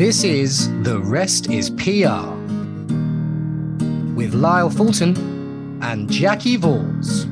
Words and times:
This 0.00 0.24
is 0.24 0.70
The 0.82 0.98
Rest 0.98 1.50
is 1.50 1.68
PR 1.68 2.24
with 4.16 4.32
Lyle 4.32 4.70
Fulton 4.70 5.14
and 5.82 6.08
Jacki 6.08 6.56
Vause. 6.56 7.26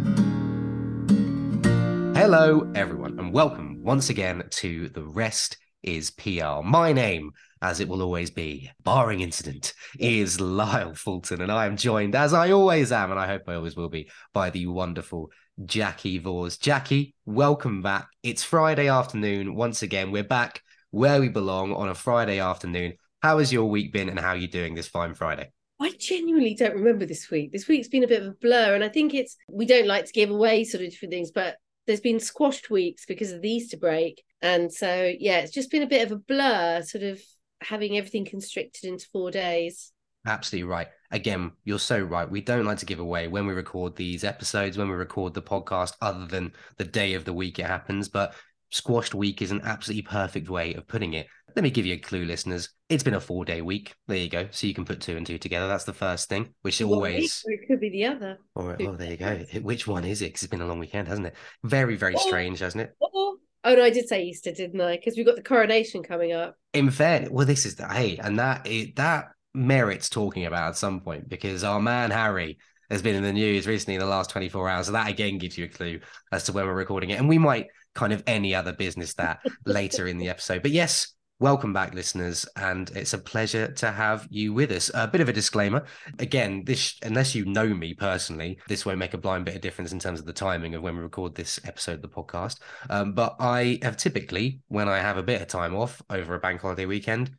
Hello, 2.15 2.71
everyone, 2.75 3.19
and 3.19 3.33
welcome 3.33 3.83
once 3.83 4.11
again 4.11 4.45
to 4.51 4.91
The 4.91 5.03
Rest 5.03 5.57
is 5.83 6.11
PR. 6.11 6.61
My 6.63 6.93
name, 6.93 7.31
as 7.63 7.81
it 7.81 7.89
will 7.89 8.03
always 8.03 8.31
be, 8.31 8.71
barring 8.85 9.23
incident, 9.23 9.73
is 9.99 10.39
Lyle 10.39 10.95
Fulton, 10.95 11.41
and 11.41 11.51
I 11.51 11.65
am 11.65 11.79
joined, 11.79 12.15
as 12.15 12.35
I 12.35 12.51
always 12.51 12.93
am, 12.93 13.11
and 13.11 13.19
I 13.19 13.29
hope 13.29 13.45
I 13.49 13.55
always 13.55 13.77
will 13.77 13.89
be, 13.89 14.11
by 14.35 14.51
the 14.51 14.67
wonderful 14.67 15.31
Jacki 15.65 16.21
Vause. 16.21 16.59
Jacki, 16.59 17.15
welcome 17.25 17.81
back. 17.81 18.09
It's 18.23 18.45
Friday 18.45 18.89
afternoon. 18.89 19.55
Once 19.55 19.81
again, 19.81 20.11
we're 20.11 20.23
back 20.23 20.61
where 20.91 21.21
we 21.21 21.29
belong 21.29 21.73
on 21.75 21.89
a 21.89 21.95
Friday 21.95 22.41
afternoon. 22.41 22.95
How 23.21 23.39
has 23.39 23.53
your 23.53 23.67
week 23.67 23.93
been 23.93 24.09
and 24.09 24.19
how 24.19 24.31
are 24.31 24.37
you 24.37 24.49
doing 24.49 24.75
this 24.75 24.89
fine 24.89 25.15
Friday? 25.15 25.51
I 25.81 25.93
genuinely 25.99 26.55
don't 26.55 26.75
remember 26.75 27.07
this 27.07 27.31
week. 27.31 27.53
This 27.53 27.69
week's 27.69 27.89
been 27.89 28.05
a 28.05 28.09
bit 28.09 28.23
of 28.23 28.29
a 28.29 28.37
blur. 28.41 28.75
And 28.75 28.83
I 28.83 28.89
think 28.89 29.15
it's, 29.15 29.37
we 29.49 29.67
don't 29.67 29.87
like 29.87 30.07
to 30.07 30.13
give 30.13 30.31
away 30.31 30.65
sort 30.65 30.85
of 30.85 30.91
different 30.91 31.13
things, 31.13 31.31
but 31.31 31.57
there's 31.87 32.01
been 32.01 32.21
squashed 32.21 32.71
weeks 32.71 33.07
because 33.07 33.33
of 33.33 33.43
the 33.43 33.51
Easter 33.51 33.77
break. 33.77 34.23
And 34.43 34.73
so, 34.73 35.13
yeah, 35.19 35.39
it's 35.39 35.53
just 35.53 35.71
been 35.71 35.83
a 35.83 35.89
bit 35.89 36.05
of 36.05 36.13
a 36.13 36.21
blur, 36.21 36.83
sort 36.83 37.05
of 37.05 37.21
having 37.61 37.97
everything 37.97 38.25
constricted 38.25 38.89
into 38.89 39.07
four 39.13 39.31
days. 39.31 39.93
Absolutely 40.27 40.69
right. 40.69 40.89
Again, 41.11 41.53
you're 41.65 41.79
so 41.79 41.99
right. 41.99 42.31
We 42.31 42.41
don't 42.41 42.67
like 42.67 42.79
to 42.79 42.87
give 42.87 42.99
away 42.99 43.29
when 43.29 43.47
we 43.47 43.55
record 43.55 43.97
these 43.97 44.25
episodes, 44.25 44.77
when 44.77 44.89
we 44.89 44.95
record 44.95 45.33
the 45.33 45.43
podcast, 45.43 45.95
other 46.03 46.27
than 46.27 46.53
the 46.77 46.85
day 46.85 47.15
of 47.15 47.25
the 47.25 47.33
week 47.33 47.59
it 47.59 47.67
happens. 47.67 48.09
But 48.09 48.35
squashed 48.71 49.15
week 49.15 49.43
is 49.43 49.51
an 49.51 49.63
absolutely 49.65 50.03
perfect 50.03 50.49
way 50.49 50.75
of 50.75 50.87
putting 50.87 51.15
it. 51.15 51.27
Let 51.57 51.63
me 51.63 51.71
give 51.71 51.87
you 51.87 51.95
a 51.95 51.99
clue, 51.99 52.25
listeners. 52.25 52.69
It's 52.89 53.03
been 53.03 53.15
a 53.15 53.21
four 53.21 53.45
day 53.45 53.63
week. 53.63 53.95
There 54.07 54.17
you 54.17 54.29
go. 54.29 54.49
So 54.51 54.67
you 54.67 54.75
can 54.75 54.85
put 54.85 55.01
two 55.01 55.17
and 55.17 55.27
two 55.27 55.39
together. 55.39 55.67
That's 55.67 55.85
the 55.85 55.93
first 55.93 56.29
thing, 56.29 56.55
which 56.63 56.81
Well, 56.81 56.95
always. 56.95 57.43
It 57.47 57.67
could 57.67 57.81
be 57.81 57.91
the 57.91 58.05
other. 58.07 58.39
Oh, 58.55 58.77
oh, 58.81 58.97
there 58.97 59.11
you 59.11 59.17
go. 59.17 59.37
Which 59.63 59.87
one 59.87 60.05
is 60.05 60.23
it? 60.23 60.27
Because 60.27 60.43
it's 60.45 60.51
been 60.51 60.61
a 60.61 60.67
long 60.67 60.79
weekend, 60.79 61.09
hasn't 61.09 61.27
it? 61.27 61.35
Very, 61.65 61.97
very 61.97 62.15
Oh. 62.17 62.27
strange, 62.27 62.61
hasn't 62.61 62.83
it? 62.83 62.95
Oh, 63.03 63.39
oh 63.65 63.75
no, 63.75 63.83
I 63.83 63.91
did 63.91 64.09
say 64.09 64.23
Easter, 64.25 64.53
didn't 64.53 64.81
I? 64.81 64.97
Because 64.97 65.17
we've 65.17 65.27
got 65.27 65.37
the 65.37 65.43
coronation 65.43 66.03
coming 66.03 66.33
up. 66.33 66.57
In 66.75 66.91
fact, 66.91 67.31
well, 67.31 67.47
this 67.47 67.67
is 67.67 67.77
the 67.77 67.89
hey, 67.89 68.19
and 68.19 68.39
that 68.39 68.67
it, 68.67 68.97
that 68.97 69.27
merits 69.55 70.09
talking 70.09 70.45
about 70.47 70.69
at 70.69 70.77
some 70.77 71.01
point 71.01 71.29
because 71.29 71.65
our 71.65 71.81
man 71.81 72.11
Harry 72.11 72.59
has 72.91 73.03
been 73.03 73.17
in 73.17 73.23
the 73.23 73.33
news 73.33 73.67
recently 73.67 73.95
in 73.95 74.01
the 74.01 74.07
last 74.07 74.31
24 74.31 74.69
hours. 74.69 74.87
So 74.87 74.93
that 74.93 75.09
again 75.09 75.39
gives 75.39 75.59
you 75.59 75.65
a 75.65 75.69
clue 75.69 76.01
as 76.33 76.45
to 76.45 76.53
when 76.53 76.65
we're 76.67 76.75
recording 76.75 77.11
it. 77.11 77.19
And 77.19 77.29
we 77.29 77.37
might 77.39 77.67
kind 77.95 78.13
of 78.13 78.23
any 78.27 78.55
other 78.55 78.73
business 78.73 79.15
that 79.15 79.41
later 79.67 80.07
in 80.07 80.19
the 80.19 80.29
episode. 80.29 80.63
But 80.63 80.71
yes, 80.71 81.15
welcome 81.41 81.73
back, 81.73 81.95
listeners. 81.95 82.47
And 82.57 82.91
it's 82.91 83.13
a 83.13 83.19
pleasure 83.19 83.73
to 83.73 83.91
have 83.91 84.27
you 84.31 84.53
with 84.53 84.73
us. 84.73 84.91
A 84.95 85.07
bit 85.07 85.21
of 85.21 85.29
a 85.29 85.33
disclaimer. 85.33 85.85
Again, 86.19 86.65
this 86.65 86.97
unless 87.03 87.35
you 87.35 87.45
know 87.45 87.69
me 87.69 87.95
personally, 87.95 88.59
this 88.69 88.85
won't 88.85 88.99
make 88.99 89.15
a 89.15 89.19
blind 89.19 89.45
bit 89.45 89.55
of 89.55 89.61
difference 89.61 89.93
in 89.93 89.99
terms 89.99 90.21
of 90.21 90.27
the 90.27 90.33
timing 90.33 90.75
of 90.75 90.83
when 90.83 90.97
we 90.97 91.03
record 91.03 91.35
this 91.35 91.61
episode 91.65 91.97
of 91.97 92.03
the 92.03 92.09
podcast. 92.09 92.61
Um, 92.91 93.13
but 93.13 93.37
I 93.39 93.79
have 93.83 93.97
typically, 93.97 94.61
when 94.69 94.89
I 94.89 94.99
have 94.99 95.17
a 95.17 95.23
bit 95.23 95.41
of 95.41 95.49
time 95.49 95.75
off 95.75 96.03
over 96.11 96.35
a 96.35 96.41
bank 96.41 96.61
holiday 96.61 96.87
weekend, 96.87 97.31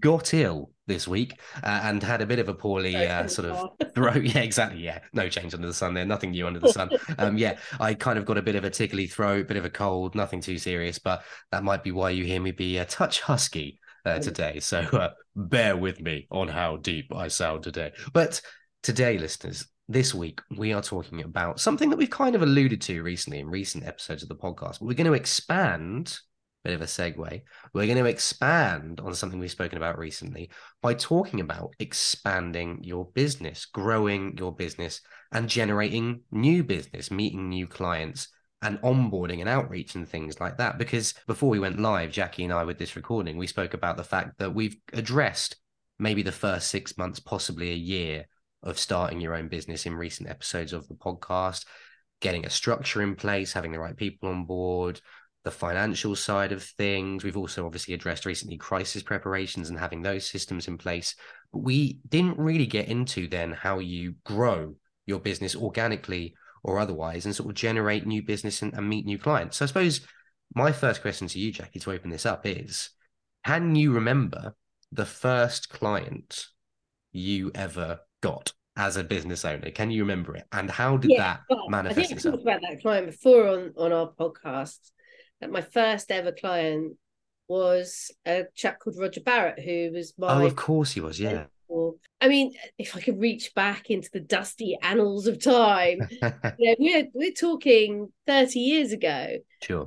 got 0.00 0.34
ill 0.34 0.70
this 0.86 1.08
week 1.08 1.40
uh, 1.62 1.80
and 1.84 2.02
had 2.02 2.20
a 2.20 2.26
bit 2.26 2.38
of 2.38 2.48
a 2.48 2.54
poorly 2.54 2.94
uh, 2.96 3.26
sort 3.26 3.48
of 3.48 3.70
throat. 3.94 4.16
Yeah, 4.24 4.40
exactly. 4.40 4.82
Yeah, 4.82 5.00
no 5.12 5.28
change 5.28 5.54
under 5.54 5.66
the 5.66 5.74
sun 5.74 5.94
there. 5.94 6.04
Nothing 6.04 6.32
new 6.32 6.46
under 6.46 6.60
the 6.60 6.72
sun. 6.72 6.90
Um, 7.18 7.38
yeah, 7.38 7.58
I 7.80 7.94
kind 7.94 8.18
of 8.18 8.24
got 8.24 8.38
a 8.38 8.42
bit 8.42 8.56
of 8.56 8.64
a 8.64 8.70
tickly 8.70 9.06
throat, 9.06 9.48
bit 9.48 9.56
of 9.56 9.64
a 9.64 9.70
cold. 9.70 10.14
Nothing 10.14 10.40
too 10.40 10.58
serious, 10.58 10.98
but 10.98 11.22
that 11.52 11.64
might 11.64 11.82
be 11.82 11.92
why 11.92 12.10
you 12.10 12.24
hear 12.24 12.40
me 12.40 12.50
be 12.50 12.78
a 12.78 12.84
touch 12.84 13.20
husky 13.20 13.80
uh, 14.04 14.18
today. 14.18 14.60
So 14.60 14.80
uh, 14.80 15.10
bear 15.36 15.76
with 15.76 16.00
me 16.00 16.26
on 16.30 16.48
how 16.48 16.76
deep 16.76 17.14
I 17.14 17.28
sound 17.28 17.62
today. 17.62 17.92
But 18.12 18.40
today, 18.82 19.18
listeners. 19.18 19.66
This 19.86 20.14
week, 20.14 20.40
we 20.56 20.72
are 20.72 20.80
talking 20.80 21.22
about 21.22 21.60
something 21.60 21.90
that 21.90 21.98
we've 21.98 22.08
kind 22.08 22.34
of 22.34 22.40
alluded 22.40 22.80
to 22.82 23.02
recently 23.02 23.40
in 23.40 23.50
recent 23.50 23.84
episodes 23.84 24.22
of 24.22 24.30
the 24.30 24.34
podcast, 24.34 24.78
but 24.78 24.84
we're 24.84 24.94
going 24.94 25.06
to 25.06 25.12
expand 25.12 26.18
bit 26.64 26.74
of 26.74 26.80
a 26.80 26.86
segue. 26.86 27.42
We're 27.72 27.86
going 27.86 27.98
to 27.98 28.06
expand 28.06 29.00
on 29.00 29.14
something 29.14 29.38
we've 29.38 29.50
spoken 29.50 29.76
about 29.76 29.98
recently 29.98 30.50
by 30.82 30.94
talking 30.94 31.40
about 31.40 31.74
expanding 31.78 32.80
your 32.82 33.04
business, 33.04 33.66
growing 33.66 34.36
your 34.38 34.54
business, 34.54 35.00
and 35.30 35.48
generating 35.48 36.22
new 36.32 36.64
business, 36.64 37.10
meeting 37.10 37.48
new 37.48 37.66
clients, 37.66 38.28
and 38.62 38.80
onboarding 38.80 39.40
and 39.40 39.48
outreach 39.48 39.94
and 39.94 40.08
things 40.08 40.40
like 40.40 40.56
that. 40.56 40.78
Because 40.78 41.12
before 41.26 41.50
we 41.50 41.60
went 41.60 41.78
live, 41.78 42.10
Jacki 42.10 42.44
and 42.44 42.52
I 42.52 42.64
with 42.64 42.78
this 42.78 42.96
recording, 42.96 43.36
we 43.36 43.46
spoke 43.46 43.74
about 43.74 43.98
the 43.98 44.04
fact 44.04 44.38
that 44.38 44.54
we've 44.54 44.76
addressed 44.94 45.56
maybe 45.98 46.22
the 46.22 46.32
first 46.32 46.70
six 46.70 46.96
months, 46.96 47.20
possibly 47.20 47.70
a 47.70 47.74
year 47.76 48.26
of 48.62 48.78
starting 48.78 49.20
your 49.20 49.34
own 49.34 49.48
business 49.48 49.84
in 49.84 49.94
recent 49.94 50.30
episodes 50.30 50.72
of 50.72 50.88
the 50.88 50.94
podcast, 50.94 51.66
getting 52.22 52.46
a 52.46 52.50
structure 52.50 53.02
in 53.02 53.14
place, 53.14 53.52
having 53.52 53.70
the 53.70 53.78
right 53.78 53.96
people 53.96 54.30
on 54.30 54.46
board, 54.46 55.00
the 55.44 55.50
financial 55.50 56.16
side 56.16 56.52
of 56.52 56.62
things. 56.62 57.22
We've 57.22 57.36
also 57.36 57.66
obviously 57.66 57.94
addressed 57.94 58.26
recently 58.26 58.56
crisis 58.56 59.02
preparations 59.02 59.68
and 59.68 59.78
having 59.78 60.02
those 60.02 60.26
systems 60.26 60.68
in 60.68 60.78
place. 60.78 61.14
But 61.52 61.60
we 61.60 61.98
didn't 62.08 62.38
really 62.38 62.66
get 62.66 62.88
into 62.88 63.28
then 63.28 63.52
how 63.52 63.78
you 63.78 64.14
grow 64.24 64.74
your 65.06 65.20
business 65.20 65.54
organically 65.54 66.34
or 66.62 66.78
otherwise 66.78 67.26
and 67.26 67.36
sort 67.36 67.50
of 67.50 67.54
generate 67.54 68.06
new 68.06 68.22
business 68.22 68.62
and, 68.62 68.72
and 68.72 68.88
meet 68.88 69.04
new 69.04 69.18
clients. 69.18 69.58
So 69.58 69.66
I 69.66 69.68
suppose 69.68 70.00
my 70.54 70.72
first 70.72 71.02
question 71.02 71.28
to 71.28 71.38
you, 71.38 71.52
Jacki, 71.52 71.80
to 71.82 71.92
open 71.92 72.10
this 72.10 72.24
up 72.24 72.46
is 72.46 72.90
can 73.44 73.76
you 73.76 73.92
remember 73.92 74.54
the 74.90 75.04
first 75.04 75.68
client 75.68 76.46
you 77.12 77.50
ever 77.54 78.00
got 78.22 78.52
as 78.76 78.96
a 78.96 79.04
business 79.04 79.44
owner? 79.44 79.70
Can 79.70 79.90
you 79.90 80.02
remember 80.02 80.36
it? 80.36 80.44
And 80.52 80.70
how 80.70 80.96
did 80.96 81.18
that 81.18 81.40
well, 81.50 81.68
manifest 81.68 81.98
I 81.98 82.14
think 82.14 82.26
I 82.26 82.30
talked 82.30 82.42
about 82.42 82.60
that 82.62 82.80
client 82.80 83.06
before 83.06 83.46
on, 83.46 83.72
on 83.76 83.92
our 83.92 84.10
podcast. 84.18 84.78
My 85.50 85.60
first 85.62 86.10
ever 86.10 86.32
client 86.32 86.96
was 87.48 88.10
a 88.26 88.44
chap 88.54 88.78
called 88.80 88.96
Roger 88.98 89.20
Barrett, 89.20 89.60
who 89.60 89.90
was 89.92 90.14
my 90.18 90.32
Oh, 90.42 90.46
of 90.46 90.56
course 90.56 90.92
he 90.92 91.00
was, 91.00 91.20
yeah. 91.20 91.46
mentor. 91.68 91.94
I 92.20 92.28
mean, 92.28 92.54
if 92.78 92.96
I 92.96 93.00
could 93.00 93.20
reach 93.20 93.54
back 93.54 93.90
into 93.90 94.08
the 94.12 94.20
dusty 94.20 94.78
annals 94.82 95.26
of 95.26 95.42
time, 95.42 95.98
you 96.58 96.70
know, 96.70 96.76
we're 96.78 97.08
we're 97.12 97.32
talking 97.32 98.12
30 98.26 98.58
years 98.60 98.92
ago. 98.92 99.36
sure. 99.62 99.86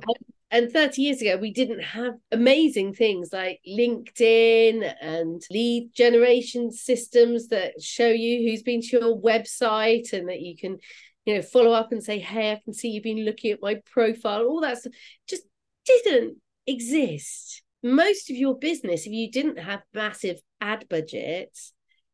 And 0.50 0.70
30 0.72 1.02
years 1.02 1.20
ago, 1.20 1.36
we 1.36 1.52
didn't 1.52 1.82
have 1.82 2.14
amazing 2.32 2.94
things 2.94 3.34
like 3.34 3.60
LinkedIn 3.68 4.94
and 5.02 5.42
lead 5.50 5.90
generation 5.92 6.70
systems 6.70 7.48
that 7.48 7.82
show 7.82 8.08
you 8.08 8.48
who's 8.48 8.62
been 8.62 8.80
to 8.80 8.98
your 8.98 9.20
website 9.20 10.14
and 10.14 10.28
that 10.30 10.40
you 10.40 10.56
can, 10.56 10.78
you 11.26 11.34
know, 11.34 11.42
follow 11.42 11.72
up 11.72 11.92
and 11.92 12.02
say, 12.02 12.18
hey, 12.18 12.52
I 12.52 12.60
can 12.64 12.72
see 12.72 12.88
you've 12.88 13.02
been 13.04 13.26
looking 13.26 13.50
at 13.50 13.60
my 13.60 13.82
profile. 13.92 14.46
All 14.46 14.62
that 14.62 14.78
stuff 14.78 14.94
just 15.28 15.42
didn't 15.88 16.36
exist. 16.66 17.62
Most 17.82 18.30
of 18.30 18.36
your 18.36 18.58
business, 18.58 19.06
if 19.06 19.12
you 19.12 19.30
didn't 19.30 19.58
have 19.58 19.82
massive 19.94 20.40
ad 20.60 20.86
budgets, 20.88 21.72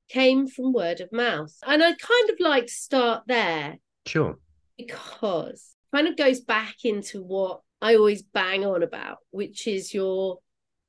came 0.09 0.47
from 0.47 0.73
word 0.73 1.01
of 1.01 1.11
mouth. 1.13 1.53
And 1.67 1.83
I 1.83 1.93
kind 1.95 2.31
of 2.31 2.37
like 2.41 2.67
to 2.67 2.73
start 2.73 3.23
there 3.27 3.79
Sure. 4.07 4.39
because 4.77 5.75
it 5.93 5.97
kind 5.97 6.09
of 6.09 6.17
goes 6.17 6.41
back 6.41 6.77
into 6.85 7.23
what 7.23 7.61
I 7.81 7.97
always 7.97 8.23
bang 8.23 8.65
on 8.65 8.83
about, 8.83 9.19
which 9.31 9.67
is 9.67 9.95
your 9.95 10.39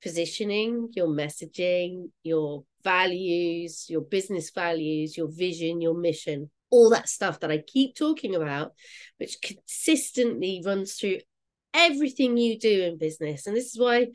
positioning, 0.01 0.90
your 0.94 1.07
messaging, 1.07 2.09
your 2.24 2.63
values, 2.84 3.85
your 3.90 4.01
business 4.01 4.51
values, 4.51 5.18
your 5.18 5.29
vision, 5.31 5.81
your 5.81 5.97
mission, 5.97 6.51
all 6.69 6.90
that 6.90 7.09
stuff 7.09 7.40
that 7.40 7.51
I 7.51 7.59
keep 7.66 7.95
talking 7.95 8.35
about, 8.35 8.74
which 9.18 9.38
consistently 9.41 10.62
runs 10.66 10.94
through 10.95 11.19
everything 11.75 12.38
you 12.38 12.58
do 12.58 12.84
in 12.84 12.98
business. 12.98 13.45
And 13.45 13.56
this 13.56 13.74
is 13.74 13.80
why 13.80 14.07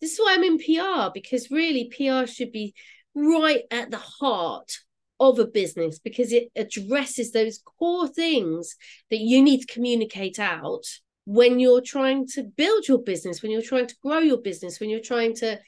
this 0.00 0.14
is 0.14 0.18
why 0.18 0.34
I'm 0.34 0.44
in 0.44 0.58
PR, 0.58 1.10
because 1.12 1.50
really 1.50 1.90
PR 1.96 2.26
should 2.26 2.52
be 2.52 2.74
right 3.14 3.62
at 3.70 3.90
the 3.90 3.98
heart 3.98 4.72
of 5.20 5.38
a 5.38 5.46
business 5.46 6.00
because 6.00 6.32
it 6.32 6.50
addresses 6.56 7.30
those 7.30 7.60
core 7.78 8.08
things 8.08 8.74
that 9.10 9.20
you 9.20 9.40
need 9.42 9.60
to 9.60 9.72
communicate 9.72 10.40
out 10.40 10.84
when 11.24 11.60
you're 11.60 11.80
trying 11.80 12.26
to 12.26 12.42
build 12.42 12.88
your 12.88 12.98
business, 12.98 13.42
when 13.42 13.52
you're 13.52 13.62
trying 13.62 13.86
to 13.86 13.94
grow 14.02 14.18
your 14.18 14.38
business, 14.38 14.80
when 14.80 14.90
you're 14.90 14.98
trying 14.98 15.34
to 15.36 15.58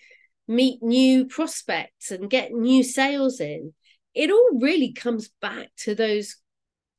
meet 0.48 0.82
new 0.82 1.26
prospects 1.26 2.10
and 2.10 2.28
get 2.28 2.52
new 2.52 2.82
sales 2.82 3.40
in. 3.40 3.72
It 4.14 4.30
all 4.30 4.58
really 4.60 4.92
comes 4.92 5.30
back 5.40 5.70
to 5.78 5.94
those 5.94 6.36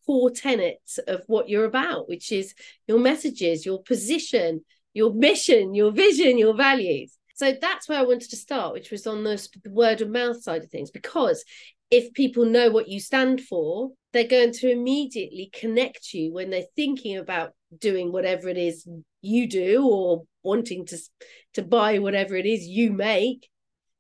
core 0.06 0.31
tenets 0.31 0.98
of 1.07 1.24
what 1.28 1.50
you're 1.50 1.66
about, 1.66 2.07
which 2.07 2.31
is 2.31 2.54
your 2.88 3.00
messages, 3.00 3.66
your 3.66 3.81
position, 3.81 4.63
your 4.94 5.13
mission, 5.13 5.74
your 5.74 5.92
vision, 5.92 6.38
your 6.38 6.56
values. 6.56 7.18
So 7.36 7.54
that's 7.60 7.90
where 7.90 8.00
I 8.00 8.04
wanted 8.04 8.30
to 8.30 8.38
start, 8.38 8.74
which 8.74 8.92
was 8.92 9.06
on 9.07 9.24
the 9.24 9.48
word 9.69 10.02
of 10.02 10.10
mouth 10.10 10.42
side 10.42 10.63
of 10.63 10.69
things, 10.69 10.92
because 10.92 11.44
if 11.92 12.13
people 12.13 12.46
know 12.46 12.69
what 12.69 12.88
you 12.88 13.00
stand 13.00 13.42
for, 13.42 13.92
they're 14.13 14.28
going 14.28 14.54
to 14.54 14.72
immediately 14.72 15.50
connect 15.54 16.13
you 16.13 16.34
when 16.34 16.50
they're 16.50 16.63
thinking 16.75 17.18
about 17.18 17.52
doing 17.78 18.12
whatever 18.12 18.48
it 18.48 18.57
is 18.57 18.88
you 19.22 19.48
do 19.48 19.86
or 19.88 20.24
wanting 20.44 20.86
to 20.86 20.98
to 21.54 21.62
buy 21.62 22.00
whatever 22.00 22.36
it 22.36 22.46
is 22.46 22.66
you 22.66 22.94
make 22.94 23.50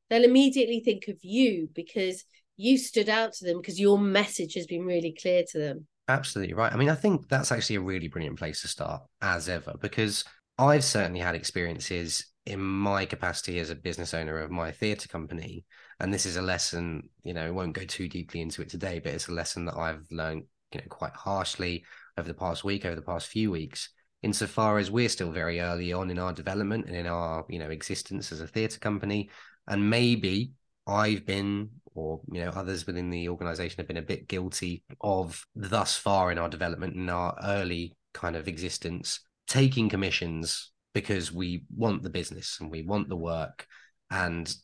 they'll 0.09 0.23
immediately 0.23 0.79
think 0.79 1.07
of 1.07 1.17
you 1.23 1.69
because 1.73 2.25
you 2.57 2.77
stood 2.77 3.09
out 3.09 3.33
to 3.33 3.45
them 3.45 3.57
because 3.57 3.79
your 3.79 3.99
message 3.99 4.53
has 4.53 4.67
been 4.67 4.85
really 4.85 5.15
clear 5.19 5.43
to 5.51 5.59
them. 5.59 5.87
Absolutely 6.07 6.53
right. 6.53 6.71
I 6.71 6.75
mean, 6.75 6.89
I 6.89 6.95
think 6.95 7.27
that's 7.29 7.51
actually 7.51 7.77
a 7.77 7.81
really 7.81 8.07
brilliant 8.07 8.37
place 8.37 8.61
to 8.61 8.67
start, 8.67 9.01
as 9.21 9.49
ever, 9.49 9.73
because 9.81 10.23
I've 10.57 10.83
certainly 10.83 11.19
had 11.19 11.35
experiences 11.35 12.27
in 12.45 12.61
my 12.61 13.05
capacity 13.05 13.59
as 13.59 13.71
a 13.71 13.75
business 13.75 14.13
owner 14.13 14.37
of 14.37 14.51
my 14.51 14.71
theatre 14.71 15.07
company. 15.07 15.65
And 15.99 16.13
this 16.13 16.27
is 16.27 16.37
a 16.37 16.43
lesson, 16.43 17.09
you 17.23 17.33
know, 17.33 17.47
I 17.47 17.51
won't 17.51 17.73
go 17.73 17.85
too 17.85 18.07
deeply 18.07 18.41
into 18.41 18.61
it 18.61 18.69
today, 18.69 18.99
but 18.99 19.13
it's 19.13 19.29
a 19.29 19.33
lesson 19.33 19.65
that 19.65 19.77
I've 19.77 20.05
learned, 20.11 20.43
you 20.71 20.79
know, 20.79 20.85
quite 20.89 21.13
harshly 21.13 21.83
over 22.17 22.27
the 22.27 22.35
past 22.35 22.63
week, 22.63 22.85
over 22.85 22.95
the 22.95 23.01
past 23.01 23.27
few 23.27 23.49
weeks, 23.49 23.89
insofar 24.21 24.77
as 24.77 24.91
we're 24.91 25.09
still 25.09 25.31
very 25.31 25.59
early 25.59 25.91
on 25.91 26.11
in 26.11 26.19
our 26.19 26.33
development 26.33 26.85
and 26.85 26.95
in 26.95 27.07
our, 27.07 27.45
you 27.49 27.57
know, 27.57 27.71
existence 27.71 28.31
as 28.31 28.41
a 28.41 28.47
theatre 28.47 28.79
company. 28.79 29.31
And 29.67 29.89
maybe 29.89 30.51
I've 30.85 31.25
been, 31.25 31.71
or 31.95 32.21
you 32.31 32.43
know, 32.43 32.51
others 32.51 32.85
within 32.85 33.09
the 33.09 33.29
organization 33.29 33.77
have 33.77 33.87
been 33.87 33.97
a 33.97 34.01
bit 34.01 34.27
guilty 34.27 34.83
of 35.01 35.45
thus 35.55 35.97
far 35.97 36.31
in 36.31 36.37
our 36.37 36.49
development 36.49 36.95
in 36.95 37.09
our 37.09 37.35
early 37.43 37.95
kind 38.13 38.35
of 38.35 38.47
existence, 38.47 39.19
taking 39.47 39.89
commissions 39.89 40.71
because 40.93 41.31
we 41.31 41.65
want 41.75 42.03
the 42.03 42.09
business 42.09 42.57
and 42.61 42.71
we 42.71 42.81
want 42.81 43.09
the 43.09 43.17
work 43.17 43.67
and 44.09 44.55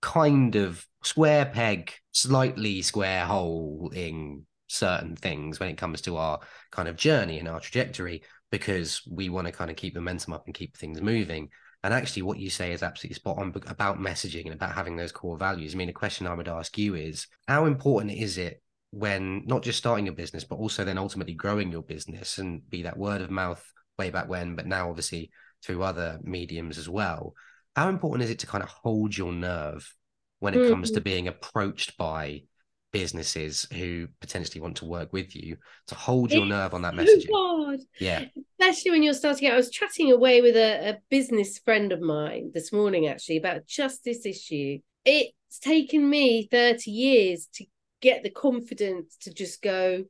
kind 0.00 0.56
of 0.56 0.86
square 1.02 1.46
peg, 1.46 1.92
slightly 2.12 2.82
square 2.82 3.24
hole 3.26 3.90
in 3.94 4.46
certain 4.68 5.16
things 5.16 5.60
when 5.60 5.68
it 5.68 5.76
comes 5.76 6.00
to 6.00 6.16
our 6.16 6.40
kind 6.70 6.88
of 6.88 6.96
journey 6.96 7.38
and 7.38 7.48
our 7.48 7.60
trajectory 7.60 8.22
because 8.50 9.02
we 9.10 9.28
want 9.28 9.46
to 9.46 9.52
kind 9.52 9.70
of 9.70 9.76
keep 9.76 9.94
momentum 9.94 10.32
up 10.32 10.44
and 10.46 10.54
keep 10.54 10.76
things 10.76 11.00
moving. 11.00 11.48
And 11.82 11.94
actually, 11.94 12.22
what 12.22 12.38
you 12.38 12.50
say 12.50 12.72
is 12.72 12.82
absolutely 12.82 13.14
spot 13.14 13.38
on 13.38 13.54
about 13.66 13.98
messaging 13.98 14.44
and 14.44 14.54
about 14.54 14.74
having 14.74 14.96
those 14.96 15.12
core 15.12 15.38
values. 15.38 15.74
I 15.74 15.78
mean, 15.78 15.88
a 15.88 15.94
question 15.94 16.26
I 16.26 16.34
would 16.34 16.48
ask 16.48 16.76
you 16.76 16.94
is 16.94 17.26
how 17.48 17.64
important 17.64 18.12
is 18.12 18.36
it 18.36 18.62
when 18.90 19.44
not 19.46 19.62
just 19.62 19.78
starting 19.78 20.04
your 20.04 20.14
business, 20.14 20.44
but 20.44 20.56
also 20.56 20.84
then 20.84 20.98
ultimately 20.98 21.32
growing 21.34 21.70
your 21.70 21.82
business 21.82 22.38
and 22.38 22.68
be 22.68 22.82
that 22.82 22.98
word 22.98 23.22
of 23.22 23.30
mouth 23.30 23.64
way 23.98 24.10
back 24.10 24.28
when, 24.28 24.56
but 24.56 24.66
now 24.66 24.90
obviously 24.90 25.30
through 25.64 25.82
other 25.82 26.18
mediums 26.22 26.76
as 26.76 26.88
well? 26.88 27.34
How 27.76 27.88
important 27.88 28.24
is 28.24 28.30
it 28.30 28.40
to 28.40 28.46
kind 28.46 28.62
of 28.62 28.68
hold 28.68 29.16
your 29.16 29.32
nerve 29.32 29.94
when 30.40 30.54
it 30.54 30.58
mm-hmm. 30.58 30.70
comes 30.70 30.90
to 30.90 31.00
mm-hmm. 31.00 31.04
being 31.04 31.28
approached 31.28 31.96
by 31.96 32.42
businesses 32.92 33.66
who 33.72 34.08
potentially 34.20 34.60
want 34.60 34.76
to 34.76 34.84
work 34.84 35.12
with 35.12 35.34
you 35.36 35.56
to 35.86 35.94
hold 35.94 36.32
your 36.32 36.46
nerve 36.46 36.74
on 36.74 36.82
that 36.82 36.94
message. 36.94 37.26
So 37.26 37.76
yeah. 37.98 38.24
Especially 38.58 38.90
when 38.90 39.02
you're 39.02 39.14
starting 39.14 39.48
out. 39.48 39.54
I 39.54 39.56
was 39.56 39.70
chatting 39.70 40.12
away 40.12 40.40
with 40.40 40.56
a, 40.56 40.90
a 40.90 40.98
business 41.08 41.58
friend 41.58 41.92
of 41.92 42.00
mine 42.00 42.50
this 42.52 42.72
morning 42.72 43.06
actually 43.06 43.36
about 43.36 43.66
just 43.66 44.04
this 44.04 44.26
issue. 44.26 44.78
It's 45.04 45.58
taken 45.60 46.08
me 46.08 46.48
30 46.50 46.90
years 46.90 47.48
to 47.54 47.64
get 48.00 48.22
the 48.22 48.30
confidence 48.30 49.16
to 49.22 49.32
just 49.32 49.62
go, 49.62 50.04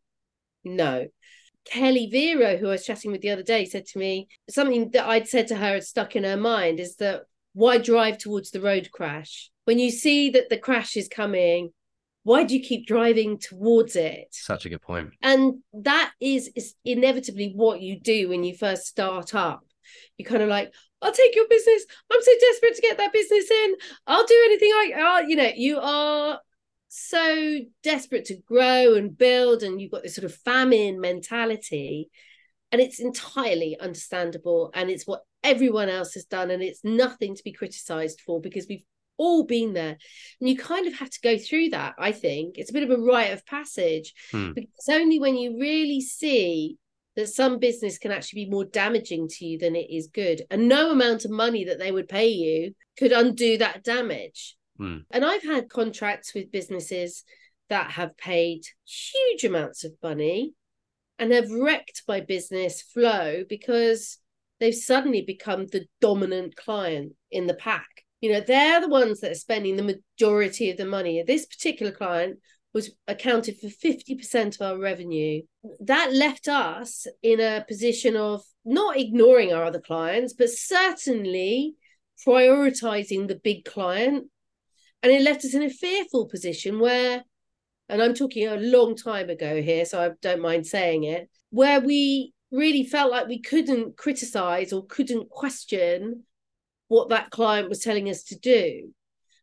no. 0.65 1.09
Kelly 1.65 2.07
Vero, 2.07 2.57
who 2.57 2.69
I 2.69 2.73
was 2.73 2.87
chatting 2.87 3.13
with 3.13 3.21
the 3.21 3.31
other 3.31 3.43
day, 3.43 3.65
said 3.65 3.87
to 3.87 3.99
me 3.99 4.29
something 4.49 4.91
that 4.91 5.07
I'd 5.07 5.29
said 5.29 5.49
to 5.49 5.57
her 5.57 5.75
had 5.75 5.85
stuck 5.85 6.17
in 6.17 6.25
her 6.25 6.37
mind 6.37 6.81
is 6.81 6.97
that 6.97 7.23
why 7.53 7.79
drive 7.79 8.19
towards 8.19 8.51
the 8.51 8.61
road 8.61 8.91
crash? 8.93 9.51
When 9.65 9.79
you 9.79 9.91
see 9.91 10.31
that 10.31 10.49
the 10.49 10.57
crash 10.57 10.97
is 10.97 11.09
coming, 11.09 11.73
why 12.23 12.45
do 12.45 12.55
you 12.55 12.63
keep 12.63 12.87
driving 12.87 13.39
towards 13.39 13.97
it? 13.97 14.29
Such 14.31 14.67
a 14.67 14.69
good 14.69 14.83
point. 14.83 15.11
And 15.23 15.63
that 15.73 16.13
is 16.21 16.51
is 16.55 16.75
inevitably 16.85 17.53
what 17.55 17.81
you 17.81 17.99
do 17.99 18.29
when 18.29 18.45
you 18.45 18.55
first 18.55 18.87
start 18.87 19.35
up. 19.35 19.65
You 20.19 20.25
kind 20.25 20.43
of 20.43 20.49
like 20.49 20.73
i'll 21.03 21.13
take 21.13 21.35
your 21.35 21.49
business. 21.49 21.85
I'm 22.13 22.23
so 22.23 22.33
desperate 22.41 22.77
to 22.77 22.83
get 22.83 22.99
that 22.99 23.13
business 23.13 23.51
in. 23.51 23.75
I'll 24.07 24.27
do 24.27 24.43
anything 24.47 24.71
i 24.75 25.25
you 25.27 25.37
know 25.37 25.51
you 25.55 25.79
are 25.81 26.41
so 26.89 27.59
desperate 27.83 28.27
to 28.27 28.37
grow 28.37 28.95
and 28.95 29.17
build 29.17 29.63
and 29.63 29.81
you've 29.81 29.93
got 29.93 30.03
this 30.03 30.15
sort 30.15 30.25
of 30.25 30.35
famine 30.35 31.01
mentality. 31.01 32.11
And 32.73 32.81
it's 32.81 33.01
entirely 33.01 33.79
understandable 33.81 34.71
and 34.75 34.91
it's 34.91 35.07
what 35.07 35.23
everyone 35.43 35.89
else 35.89 36.15
has 36.15 36.25
done 36.25 36.51
and 36.51 36.63
it's 36.63 36.85
nothing 36.85 37.35
to 37.35 37.43
be 37.43 37.53
criticized 37.53 38.21
for 38.21 38.41
because 38.41 38.67
we've 38.69 38.85
all 39.21 39.45
been 39.45 39.75
there 39.75 39.99
and 40.41 40.49
you 40.49 40.57
kind 40.57 40.87
of 40.87 40.95
have 40.95 41.11
to 41.11 41.21
go 41.23 41.37
through 41.37 41.69
that 41.69 41.95
i 41.99 42.11
think 42.11 42.57
it's 42.57 42.71
a 42.71 42.73
bit 42.73 42.83
of 42.83 42.91
a 42.91 43.03
rite 43.03 43.33
of 43.33 43.45
passage 43.45 44.15
hmm. 44.33 44.53
because 44.55 44.89
only 44.91 45.21
when 45.21 45.37
you 45.37 45.59
really 45.61 46.01
see 46.01 46.79
that 47.17 47.29
some 47.29 47.59
business 47.59 47.99
can 47.99 48.13
actually 48.13 48.47
be 48.47 48.51
more 48.51 48.65
damaging 48.65 49.29
to 49.29 49.45
you 49.45 49.59
than 49.59 49.77
it 49.77 49.91
is 49.91 50.09
good 50.09 50.41
and 50.51 50.69
no 50.69 50.91
amount 50.91 51.27
of 51.27 51.31
money 51.31 51.65
that 51.65 51.79
they 51.79 51.93
would 51.93 52.09
pay 52.09 52.29
you 52.29 52.75
could 52.99 53.13
undo 53.13 53.59
that 53.59 53.85
damage 53.85 54.57
hmm. 54.79 54.99
and 55.11 55.23
i've 55.23 55.43
had 55.43 55.69
contracts 55.69 56.33
with 56.35 56.51
businesses 56.51 57.23
that 57.69 57.91
have 57.91 58.17
paid 58.17 58.63
huge 58.87 59.45
amounts 59.45 59.85
of 59.85 59.93
money 60.03 60.55
and 61.19 61.31
have 61.31 61.51
wrecked 61.51 62.03
my 62.09 62.21
business 62.21 62.81
flow 62.81 63.45
because 63.47 64.17
they've 64.61 64.75
suddenly 64.75 65.21
become 65.21 65.67
the 65.67 65.85
dominant 66.01 66.57
client 66.57 67.13
in 67.31 67.47
the 67.47 67.55
pack 67.55 68.05
you 68.21 68.33
know, 68.33 68.41
they're 68.41 68.81
the 68.81 68.89
ones 68.89 69.21
that 69.21 69.33
are 69.33 69.37
spending 69.37 69.77
the 69.77 70.01
majority 70.19 70.71
of 70.71 70.77
the 70.77 70.85
money. 70.85 71.23
This 71.23 71.47
particular 71.47 71.93
client 71.93 72.39
was 72.73 72.91
accounted 73.09 73.59
for 73.59 73.67
50% 73.67 74.55
of 74.55 74.63
our 74.63 74.79
revenue. 74.79 75.43
That 75.81 76.13
left 76.13 76.47
us 76.47 77.07
in 77.23 77.41
a 77.41 77.65
position 77.67 78.17
of 78.17 78.43
not 78.65 78.99
ignoring 78.99 79.53
our 79.53 79.65
other 79.65 79.81
clients, 79.81 80.35
but 80.35 80.51
certainly 80.51 81.75
prioritizing 82.27 83.27
the 83.27 83.41
big 83.43 83.65
client. 83.65 84.27
And 85.03 85.11
it 85.11 85.23
left 85.23 85.45
us 85.45 85.55
in 85.55 85.63
a 85.63 85.71
fearful 85.71 86.27
position 86.27 86.79
where, 86.79 87.25
and 87.89 88.03
I'm 88.03 88.15
talking 88.15 88.47
a 88.47 88.57
long 88.57 88.95
time 88.95 89.31
ago 89.31 89.63
here, 89.63 89.85
so 89.85 90.01
I 90.01 90.11
don't 90.21 90.43
mind 90.43 90.67
saying 90.67 91.05
it, 91.05 91.29
where 91.49 91.81
we 91.81 92.35
really 92.53 92.85
felt 92.85 93.11
like 93.11 93.27
we 93.27 93.41
couldn't 93.41 93.97
criticize 93.97 94.73
or 94.73 94.85
couldn't 94.87 95.31
question 95.31 96.25
what 96.91 97.11
that 97.11 97.31
client 97.31 97.69
was 97.69 97.79
telling 97.79 98.11
us 98.11 98.25
to 98.25 98.37
do. 98.37 98.93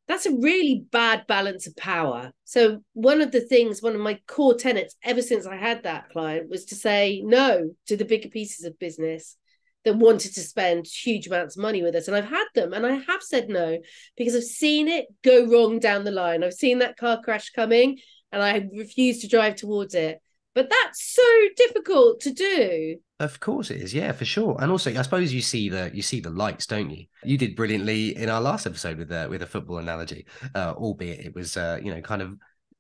That's 0.05 0.25
a 0.25 0.35
really 0.35 0.83
bad 0.91 1.25
balance 1.27 1.65
of 1.65 1.77
power. 1.77 2.33
So 2.43 2.83
one 2.91 3.21
of 3.21 3.31
the 3.31 3.39
things 3.39 3.81
one 3.81 3.95
of 3.95 4.01
my 4.01 4.19
core 4.27 4.53
tenets 4.53 4.95
ever 5.01 5.21
since 5.21 5.47
i 5.47 5.55
had 5.55 5.83
that 5.83 6.09
client 6.09 6.49
was 6.49 6.65
to 6.65 6.75
say 6.75 7.21
no 7.25 7.71
to 7.87 7.95
the 7.95 8.05
bigger 8.05 8.27
pieces 8.27 8.65
of 8.65 8.77
business 8.79 9.37
that 9.85 9.95
wanted 9.95 10.33
to 10.33 10.41
spend 10.41 10.85
huge 10.85 11.27
amounts 11.27 11.55
of 11.55 11.61
money 11.61 11.81
with 11.81 11.95
us. 11.95 12.09
And 12.09 12.17
i've 12.17 12.29
had 12.29 12.47
them 12.53 12.73
and 12.73 12.85
i 12.85 12.95
have 12.95 13.23
said 13.23 13.47
no 13.47 13.77
because 14.17 14.35
i've 14.35 14.43
seen 14.43 14.89
it 14.89 15.05
go 15.23 15.45
wrong 15.45 15.79
down 15.79 16.03
the 16.03 16.11
line. 16.11 16.43
I've 16.43 16.53
seen 16.53 16.79
that 16.79 16.97
car 16.97 17.21
crash 17.21 17.51
coming 17.51 17.97
and 18.33 18.43
i 18.43 18.67
refuse 18.77 19.19
to 19.19 19.29
drive 19.29 19.55
towards 19.55 19.95
it 19.95 20.19
but 20.57 20.69
that's 20.69 21.13
so 21.13 21.23
difficult 21.55 22.19
to 22.19 22.31
do 22.31 22.97
of 23.19 23.39
course 23.39 23.71
it 23.71 23.81
is, 23.81 23.93
yeah, 23.95 24.11
for 24.11 24.25
sure. 24.25 24.55
And 24.59 24.71
also, 24.71 24.91
I 24.91 25.01
suppose 25.01 25.33
you 25.33 25.41
see 25.41 25.69
the 25.69 25.89
you 25.91 26.03
see 26.03 26.19
the 26.19 26.29
lights, 26.29 26.67
don't 26.67 26.91
you? 26.91 27.05
You 27.23 27.35
did 27.35 27.55
brilliantly 27.55 28.15
in 28.15 28.29
our 28.29 28.41
last 28.41 28.67
episode 28.67 28.99
with 28.99 29.11
a 29.11 29.27
with 29.27 29.41
a 29.41 29.47
football 29.47 29.79
analogy, 29.79 30.27
uh, 30.53 30.73
albeit 30.77 31.25
it 31.25 31.33
was 31.33 31.57
uh, 31.57 31.79
you 31.81 31.93
know 31.93 32.01
kind 32.01 32.21
of 32.21 32.37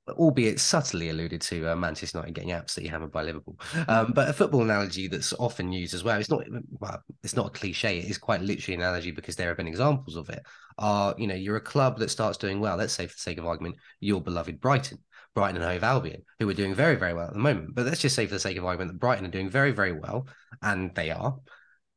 albeit 0.09 0.59
subtly 0.59 1.09
alluded 1.09 1.41
to 1.41 1.67
uh, 1.67 1.75
Manchester 1.75 2.19
United 2.19 2.33
getting 2.33 2.51
absolutely 2.51 2.89
hammered 2.89 3.11
by 3.11 3.23
Liverpool. 3.23 3.59
Um, 3.87 4.13
but 4.13 4.29
a 4.29 4.33
football 4.33 4.61
analogy 4.61 5.07
that's 5.07 5.33
often 5.33 5.71
used 5.71 5.93
as 5.93 6.03
well. 6.03 6.19
It's 6.19 6.29
not 6.29 6.43
well, 6.79 7.01
it's 7.23 7.35
not 7.35 7.47
a 7.47 7.51
cliche. 7.51 7.97
It 7.97 8.05
is 8.09 8.19
quite 8.19 8.41
literally 8.41 8.75
an 8.75 8.81
analogy 8.81 9.11
because 9.11 9.35
there 9.35 9.47
have 9.47 9.57
been 9.57 9.67
examples 9.67 10.15
of 10.15 10.29
it. 10.29 10.43
Are 10.77 11.15
you 11.17 11.25
know 11.25 11.35
you're 11.35 11.57
a 11.57 11.61
club 11.61 11.97
that 11.97 12.11
starts 12.11 12.37
doing 12.37 12.59
well. 12.59 12.77
Let's 12.77 12.93
say 12.93 13.07
for 13.07 13.15
the 13.15 13.19
sake 13.21 13.39
of 13.39 13.47
argument, 13.47 13.77
your 13.99 14.21
beloved 14.21 14.61
Brighton. 14.61 14.99
Brighton 15.37 15.61
and 15.61 15.71
Hove 15.71 15.83
Albion, 15.83 16.23
who 16.39 16.49
are 16.49 16.53
doing 16.55 16.73
very, 16.73 16.95
very 16.95 17.13
well 17.13 17.27
at 17.27 17.33
the 17.33 17.37
moment. 17.37 17.75
But 17.75 17.85
let's 17.85 18.01
just 18.01 18.15
say, 18.15 18.25
for 18.25 18.33
the 18.33 18.39
sake 18.39 18.57
of 18.57 18.65
argument, 18.65 18.91
that 18.91 18.99
Brighton 18.99 19.23
are 19.23 19.29
doing 19.29 19.51
very, 19.51 19.69
very 19.69 19.91
well, 19.91 20.25
and 20.63 20.95
they 20.95 21.11
are 21.11 21.37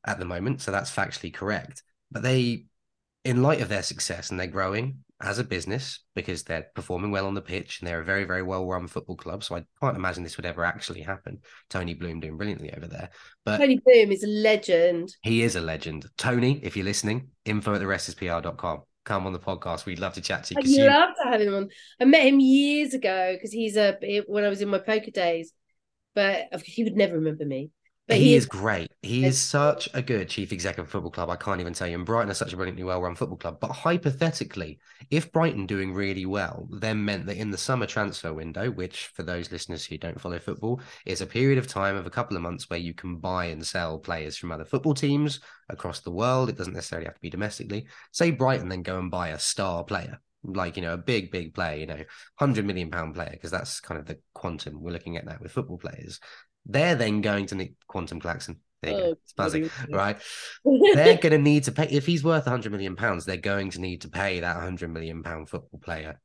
at 0.07 0.19
the 0.19 0.27
moment. 0.27 0.61
So 0.61 0.71
that's 0.71 0.95
factually 0.95 1.33
correct. 1.33 1.83
But 2.11 2.23
they, 2.23 2.67
in 3.25 3.43
light 3.43 3.63
of 3.63 3.71
their 3.71 3.83
success 3.83 4.29
and 4.29 4.39
they're 4.39 4.47
growing 4.47 5.05
as 5.23 5.39
a 5.39 5.45
business 5.45 6.01
because 6.15 6.43
they're 6.43 6.67
performing 6.75 7.13
well 7.13 7.27
on 7.27 7.33
the 7.33 7.41
pitch 7.41 7.81
and 7.81 7.89
they're 7.89 8.03
a 8.03 8.05
very, 8.05 8.25
very 8.25 8.43
well 8.43 8.67
run 8.67 8.87
football 8.87 9.17
club. 9.17 9.43
So 9.43 9.57
I 9.57 9.65
can't 9.81 9.97
imagine 9.97 10.23
this 10.23 10.37
would 10.37 10.45
ever 10.45 10.63
actually 10.63 11.01
happen. 11.01 11.39
Tony 11.71 11.95
Bloom 11.95 12.21
doing 12.21 12.37
brilliantly 12.37 12.75
over 12.75 12.89
there. 12.89 13.09
But 13.47 13.57
Tony 13.57 13.81
Bloom 13.83 14.13
is 14.13 14.23
a 14.23 14.29
legend. 14.29 15.17
He 15.23 15.41
is 15.41 15.57
a 15.57 15.63
legend. 15.63 16.05
Tony, 16.19 16.61
if 16.63 16.77
you're 16.77 16.85
listening, 16.85 17.29
info 17.47 17.73
at 17.73 17.79
the 17.79 17.87
rest 17.87 18.07
is 18.11 18.15
PR.com 18.15 18.83
come 19.11 19.27
on 19.27 19.33
the 19.33 19.41
podcast. 19.41 19.87
We'd 19.87 19.99
love 19.99 20.15
to 20.15 20.21
chat 20.21 20.45
to 20.45 20.55
you. 20.55 20.61
I'd 20.61 20.67
you... 20.67 20.87
love 20.87 21.11
to 21.21 21.29
have 21.29 21.41
him 21.41 21.55
on. 21.55 21.69
I 22.01 22.05
met 22.05 22.27
him 22.27 22.39
years 22.39 22.95
ago 22.95 23.33
because 23.35 23.51
he's 23.51 23.77
a 23.77 23.97
when 24.29 24.45
I 24.45 24.49
was 24.49 24.63
in 24.63 24.69
my 24.69 24.79
poker 24.79 25.11
days, 25.11 25.53
but 26.15 26.47
he 26.65 26.85
would 26.85 26.97
never 26.97 27.15
remember 27.15 27.45
me. 27.45 27.71
But 28.07 28.19
he, 28.19 28.27
he 28.27 28.35
is, 28.35 28.45
is 28.45 28.49
great. 28.49 28.90
He 29.03 29.25
is 29.25 29.41
such 29.41 29.89
a 29.95 30.03
good 30.03 30.29
chief 30.29 30.53
executive 30.53 30.85
of 30.85 30.91
football 30.91 31.11
club. 31.11 31.31
I 31.31 31.37
can't 31.37 31.61
even 31.61 31.73
tell 31.73 31.89
you. 31.89 31.97
And 31.97 32.05
Brighton 32.05 32.31
is 32.31 32.37
such 32.37 32.53
a 32.53 32.57
brilliantly 32.57 32.85
well 32.85 33.01
run 33.01 33.15
football 33.15 33.39
club. 33.39 33.59
But 33.59 33.71
hypothetically, 33.71 34.79
if 35.11 35.33
Brighton 35.33 35.65
doing 35.65 35.95
really 35.95 36.27
well 36.27 36.69
then 36.71 37.03
meant 37.03 37.25
that 37.25 37.39
in 37.39 37.51
the 37.51 37.57
summer 37.57 37.87
transfer 37.87 38.35
window, 38.35 38.71
which 38.71 39.07
for 39.07 39.23
those 39.23 39.51
listeners 39.51 39.87
who 39.87 39.97
don't 39.97 40.21
follow 40.21 40.39
football, 40.39 40.83
is 41.07 41.23
a 41.23 41.27
period 41.27 41.57
of 41.57 41.67
time 41.67 41.97
of 41.97 42.07
a 42.07 42.11
couple 42.11 42.37
of 42.37 42.43
months 42.43 42.69
where 42.69 42.79
you 42.79 42.93
can 42.93 43.17
buy 43.17 43.47
and 43.47 43.67
sell 43.67 43.99
players 43.99 44.37
from 44.37 44.53
other 44.53 44.67
football 44.67 44.93
teams 44.93 45.41
across 45.71 46.01
the 46.01 46.11
world. 46.11 46.51
It 46.51 46.59
doesn't 46.59 46.75
necessarily 46.75 47.07
have 47.07 47.15
to 47.15 47.21
be 47.23 47.31
domestically. 47.31 47.87
Say 48.13 48.33
Brighton 48.33 48.69
then 48.69 48.83
go 48.83 48.99
and 48.99 49.11
buy 49.11 49.29
a 49.29 49.39
star 49.39 49.83
player 49.83 50.21
like 50.43 50.77
you 50.77 50.83
know 50.83 50.95
a 50.95 50.99
big 50.99 51.31
big 51.31 51.53
player 51.53 51.77
you 51.77 51.87
know 51.87 51.97
100 52.39 52.65
million 52.65 52.91
pound 52.91 53.15
player 53.15 53.29
because 53.31 53.51
that's 53.51 53.79
kind 53.79 54.01
of 54.01 54.07
the 54.07 54.19
quantum 54.33 54.81
we're 54.81 54.91
looking 54.91 55.19
at 55.19 55.27
now 55.27 55.37
with 55.39 55.53
football 55.53 55.77
players 55.77 56.19
they're 56.65 56.95
then 56.95 57.21
going 57.21 57.45
to 57.45 57.55
need 57.55 57.75
quantum 57.87 58.19
klaxon 58.19 58.59
there 58.83 58.93
you 58.93 58.97
oh, 58.97 59.01
go. 59.01 59.11
It's 59.23 59.33
buzzing, 59.33 59.71
right? 59.91 60.21
they're 60.65 61.19
going 61.19 61.33
to 61.33 61.39
need 61.39 61.65
to 61.65 61.73
pay 61.73 61.85
if 61.85 62.07
he's 62.07 62.25
worth 62.25 62.47
100 62.47 62.73
million 62.73 62.97
pounds. 62.97 63.25
They're 63.25 63.37
going 63.37 63.71
to 63.71 63.81
need 63.81 64.03
to 64.03 64.09
pay 64.09 64.41
that 64.41 64.57
100 64.57 64.93
million 64.93 65.23
pound 65.23 65.49
football 65.49 65.81
player 65.81 66.21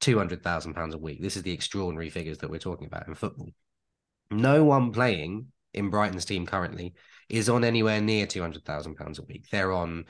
200,000 0.00 0.74
pounds 0.74 0.94
a 0.94 0.98
week. 0.98 1.22
This 1.22 1.36
is 1.36 1.42
the 1.42 1.52
extraordinary 1.52 2.10
figures 2.10 2.38
that 2.38 2.50
we're 2.50 2.58
talking 2.58 2.86
about 2.86 3.06
in 3.06 3.14
football. 3.14 3.50
No 4.30 4.64
one 4.64 4.92
playing 4.92 5.46
in 5.74 5.90
Brighton's 5.90 6.24
team 6.24 6.44
currently 6.44 6.94
is 7.28 7.48
on 7.48 7.64
anywhere 7.64 8.00
near 8.00 8.26
200,000 8.26 8.96
pounds 8.96 9.18
a 9.18 9.22
week. 9.22 9.46
They're 9.50 9.72
on 9.72 10.06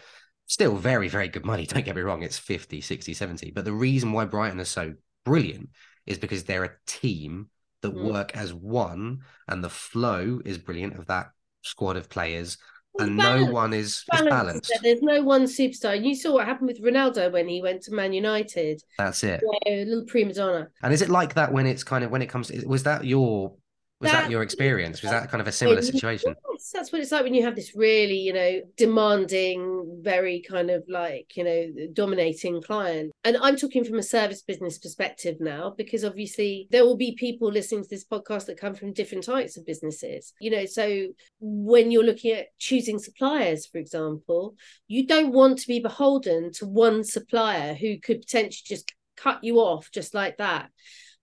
still 0.47 0.77
very, 0.77 1.09
very 1.09 1.29
good 1.29 1.45
money. 1.45 1.67
Don't 1.69 1.85
get 1.85 1.97
me 1.97 2.03
wrong, 2.03 2.23
it's 2.23 2.39
50, 2.39 2.81
60, 2.81 3.15
70. 3.15 3.51
But 3.53 3.65
the 3.65 3.73
reason 3.73 4.13
why 4.13 4.25
Brighton 4.25 4.61
are 4.61 4.65
so 4.65 4.95
brilliant 5.25 5.71
is 6.07 6.19
because 6.19 6.45
they're 6.45 6.65
a 6.65 6.77
team 6.87 7.49
that 7.83 7.95
mm. 7.95 8.13
work 8.13 8.37
as 8.37 8.55
one, 8.55 9.21
and 9.47 9.63
the 9.63 9.69
flow 9.69 10.41
is 10.45 10.59
brilliant 10.59 10.99
of 10.99 11.07
that 11.07 11.31
squad 11.63 11.97
of 11.97 12.09
players. 12.09 12.59
and 12.99 13.17
no 13.17 13.47
one 13.47 13.73
is 13.73 14.05
balanced. 14.11 14.31
balanced. 14.31 14.73
There's 14.83 15.01
no 15.01 15.23
one 15.23 15.45
superstar. 15.45 15.97
And 15.97 16.05
you 16.05 16.15
saw 16.15 16.35
what 16.35 16.47
happened 16.47 16.69
with 16.69 16.83
Ronaldo 16.83 17.33
when 17.33 17.49
he 17.49 17.63
went 17.63 17.83
to 17.85 17.93
Man 17.93 18.13
United. 18.13 18.83
That's 18.99 19.25
it. 19.25 19.43
A 19.67 19.85
little 19.85 20.05
prima 20.05 20.35
donna. 20.35 20.69
And 20.83 20.93
is 20.93 21.01
it 21.01 21.09
like 21.09 21.35
that 21.35 21.53
when 21.53 21.67
it's 21.67 21.85
kind 21.85 22.05
of 22.05 22.11
when 22.11 22.21
it 22.21 22.29
comes 22.29 22.49
to 22.49 22.67
was 22.67 22.83
that 22.83 23.05
your 23.05 23.55
was 24.03 24.11
that, 24.11 24.23
that 24.23 24.31
your 24.31 24.43
experience? 24.43 25.01
Was 25.01 25.13
that 25.13 25.31
kind 25.31 25.41
of 25.41 25.47
a 25.47 25.53
similar 25.53 25.81
situation? 25.81 26.35
Yes, 26.51 26.71
that's 26.73 26.93
what 26.93 27.01
it's 27.01 27.13
like 27.13 27.23
when 27.23 27.35
you 27.35 27.45
have 27.45 27.55
this 27.55 27.77
really, 27.77 28.19
you 28.19 28.33
know, 28.33 28.61
demanding, 28.77 30.01
very 30.03 30.43
kind 30.43 30.71
of 30.71 30.83
like, 30.89 31.37
you 31.37 31.45
know, 31.45 31.87
dominating 31.93 32.61
client. 32.61 33.13
And 33.23 33.37
I'm 33.41 33.57
talking 33.57 33.85
from 33.85 33.99
a 33.99 34.03
service 34.03 34.43
business 34.43 34.79
perspective 34.79 35.37
now, 35.39 35.75
because 35.77 36.05
obviously 36.05 36.67
there 36.71 36.85
will 36.85 36.97
be 36.97 37.15
people 37.15 37.51
listening 37.51 37.85
to 37.85 37.89
this 37.89 38.05
podcast 38.05 38.47
that 38.47 38.61
come 38.61 38.75
from 38.75 38.93
different 38.93 39.25
types 39.25 39.57
of 39.57 39.65
businesses. 39.65 40.33
You 40.41 40.51
know, 40.51 40.67
so 40.67 41.07
when 41.41 41.93
you're 41.93 42.05
looking 42.05 42.33
at 42.33 42.47
choosing 42.59 42.99
suppliers, 42.99 43.67
for 43.67 43.79
example, 43.79 44.57
you 44.89 45.07
don't 45.07 45.33
want 45.33 45.59
to 45.61 45.69
be 45.69 45.79
beholden 45.79 46.53
to 46.55 46.67
one 46.67 47.05
supplier 47.05 47.75
who 47.75 48.01
could 48.01 48.21
potentially 48.21 48.65
just 48.67 48.93
cut 49.17 49.45
you 49.45 49.59
off 49.59 49.91
just 49.93 50.15
like 50.15 50.39
that 50.39 50.71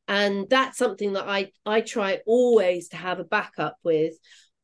and 0.10 0.50
that's 0.50 0.78
something 0.78 1.14
that 1.14 1.28
i 1.28 1.50
i 1.66 1.80
try 1.80 2.20
always 2.26 2.90
to 2.90 2.98
have 2.98 3.20
a 3.20 3.24
backup 3.24 3.78
with 3.84 4.14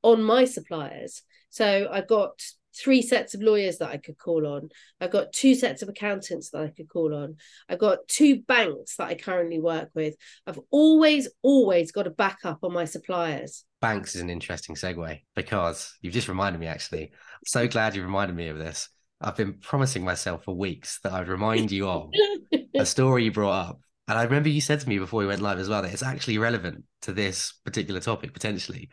on 0.02 0.22
my 0.22 0.44
suppliers. 0.44 1.22
So 1.50 1.88
i've 1.90 2.08
got 2.08 2.42
three 2.78 3.02
sets 3.02 3.34
of 3.34 3.42
lawyers 3.42 3.78
that 3.78 3.90
i 3.90 3.98
could 3.98 4.18
call 4.18 4.46
on. 4.46 4.70
I've 5.00 5.12
got 5.12 5.32
two 5.32 5.56
sets 5.56 5.82
of 5.82 5.88
accountants 5.88 6.50
that 6.50 6.62
i 6.62 6.68
could 6.68 6.90
call 6.90 7.16
on. 7.16 7.38
I've 7.70 7.80
got 7.80 8.00
two 8.10 8.42
banks 8.42 8.98
that 8.98 9.08
i 9.08 9.16
currently 9.16 9.60
work 9.60 9.90
with. 9.94 10.16
I've 10.46 10.60
always 10.72 11.30
always 11.42 11.92
got 11.94 12.08
a 12.08 12.12
backup 12.12 12.60
on 12.64 12.74
my 12.74 12.86
suppliers. 12.86 13.64
Banks 13.80 14.16
is 14.16 14.22
an 14.22 14.32
interesting 14.32 14.76
segue 14.76 15.22
because 15.36 15.96
you've 16.02 16.14
just 16.14 16.28
reminded 16.28 16.60
me 16.60 16.68
actually. 16.68 17.04
I'm 17.04 17.46
so 17.46 17.68
glad 17.68 17.96
you 17.96 18.02
reminded 18.04 18.36
me 18.36 18.48
of 18.48 18.58
this. 18.58 18.90
I've 19.22 19.38
been 19.38 19.54
promising 19.54 20.04
myself 20.04 20.44
for 20.44 20.56
weeks 20.56 21.00
that 21.04 21.14
I'd 21.14 21.30
remind 21.30 21.72
you 21.72 21.88
of 21.88 22.10
a 22.76 22.86
story 22.86 23.24
you 23.24 23.32
brought 23.32 23.70
up 23.70 23.80
and 24.08 24.18
I 24.20 24.24
remember 24.24 24.50
you 24.50 24.62
said 24.62 24.80
to 24.82 24.90
me 24.90 25.00
before 25.00 25.20
we 25.20 25.26
went 25.26 25.42
live 25.42 25.60
as 25.60 25.70
well 25.70 25.82
that 25.82 25.94
it's 25.94 26.04
actually 26.04 26.38
relevant 26.38 26.84
to 27.04 27.14
this 27.14 27.54
particular 27.64 28.00
topic 28.00 28.34
potentially. 28.34 28.90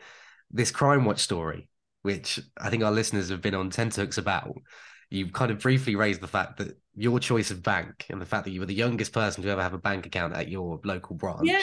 This 0.49 0.71
Crimewatch 0.71 1.19
story, 1.19 1.69
which 2.01 2.39
I 2.59 2.69
think 2.69 2.83
our 2.83 2.91
listeners 2.91 3.29
have 3.29 3.41
been 3.41 3.55
on 3.55 3.69
tenterhooks 3.69 4.17
about. 4.17 4.55
You 5.09 5.31
kind 5.31 5.51
of 5.51 5.59
briefly 5.59 5.95
raised 5.95 6.21
the 6.21 6.27
fact 6.27 6.57
that 6.57 6.79
your 6.95 7.19
choice 7.19 7.51
of 7.51 7.61
bank 7.61 8.05
and 8.09 8.19
the 8.19 8.25
fact 8.25 8.45
that 8.45 8.51
you 8.51 8.59
were 8.59 8.65
the 8.65 8.73
youngest 8.73 9.13
person 9.13 9.43
to 9.43 9.49
ever 9.49 9.61
have 9.61 9.73
a 9.73 9.79
bank 9.79 10.07
account 10.07 10.35
at 10.35 10.49
your 10.49 10.79
local 10.83 11.15
branch 11.15 11.41
yeah. 11.43 11.61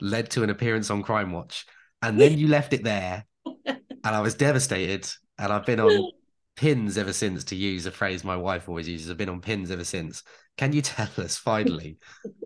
led 0.00 0.30
to 0.30 0.42
an 0.42 0.50
appearance 0.50 0.90
on 0.90 1.04
Crimewatch. 1.04 1.64
And 2.02 2.20
then 2.20 2.38
you 2.38 2.48
left 2.48 2.72
it 2.72 2.82
there. 2.82 3.26
and 3.66 3.80
I 4.04 4.20
was 4.20 4.34
devastated. 4.34 5.08
And 5.38 5.52
I've 5.52 5.66
been 5.66 5.80
on 5.80 6.10
pins 6.56 6.98
ever 6.98 7.12
since, 7.12 7.44
to 7.44 7.56
use 7.56 7.86
a 7.86 7.90
phrase 7.90 8.24
my 8.24 8.36
wife 8.36 8.68
always 8.68 8.88
uses. 8.88 9.10
I've 9.10 9.16
been 9.16 9.28
on 9.28 9.40
pins 9.40 9.70
ever 9.70 9.84
since. 9.84 10.22
Can 10.60 10.74
you 10.74 10.82
tell 10.82 11.08
us 11.16 11.38
finally 11.38 11.96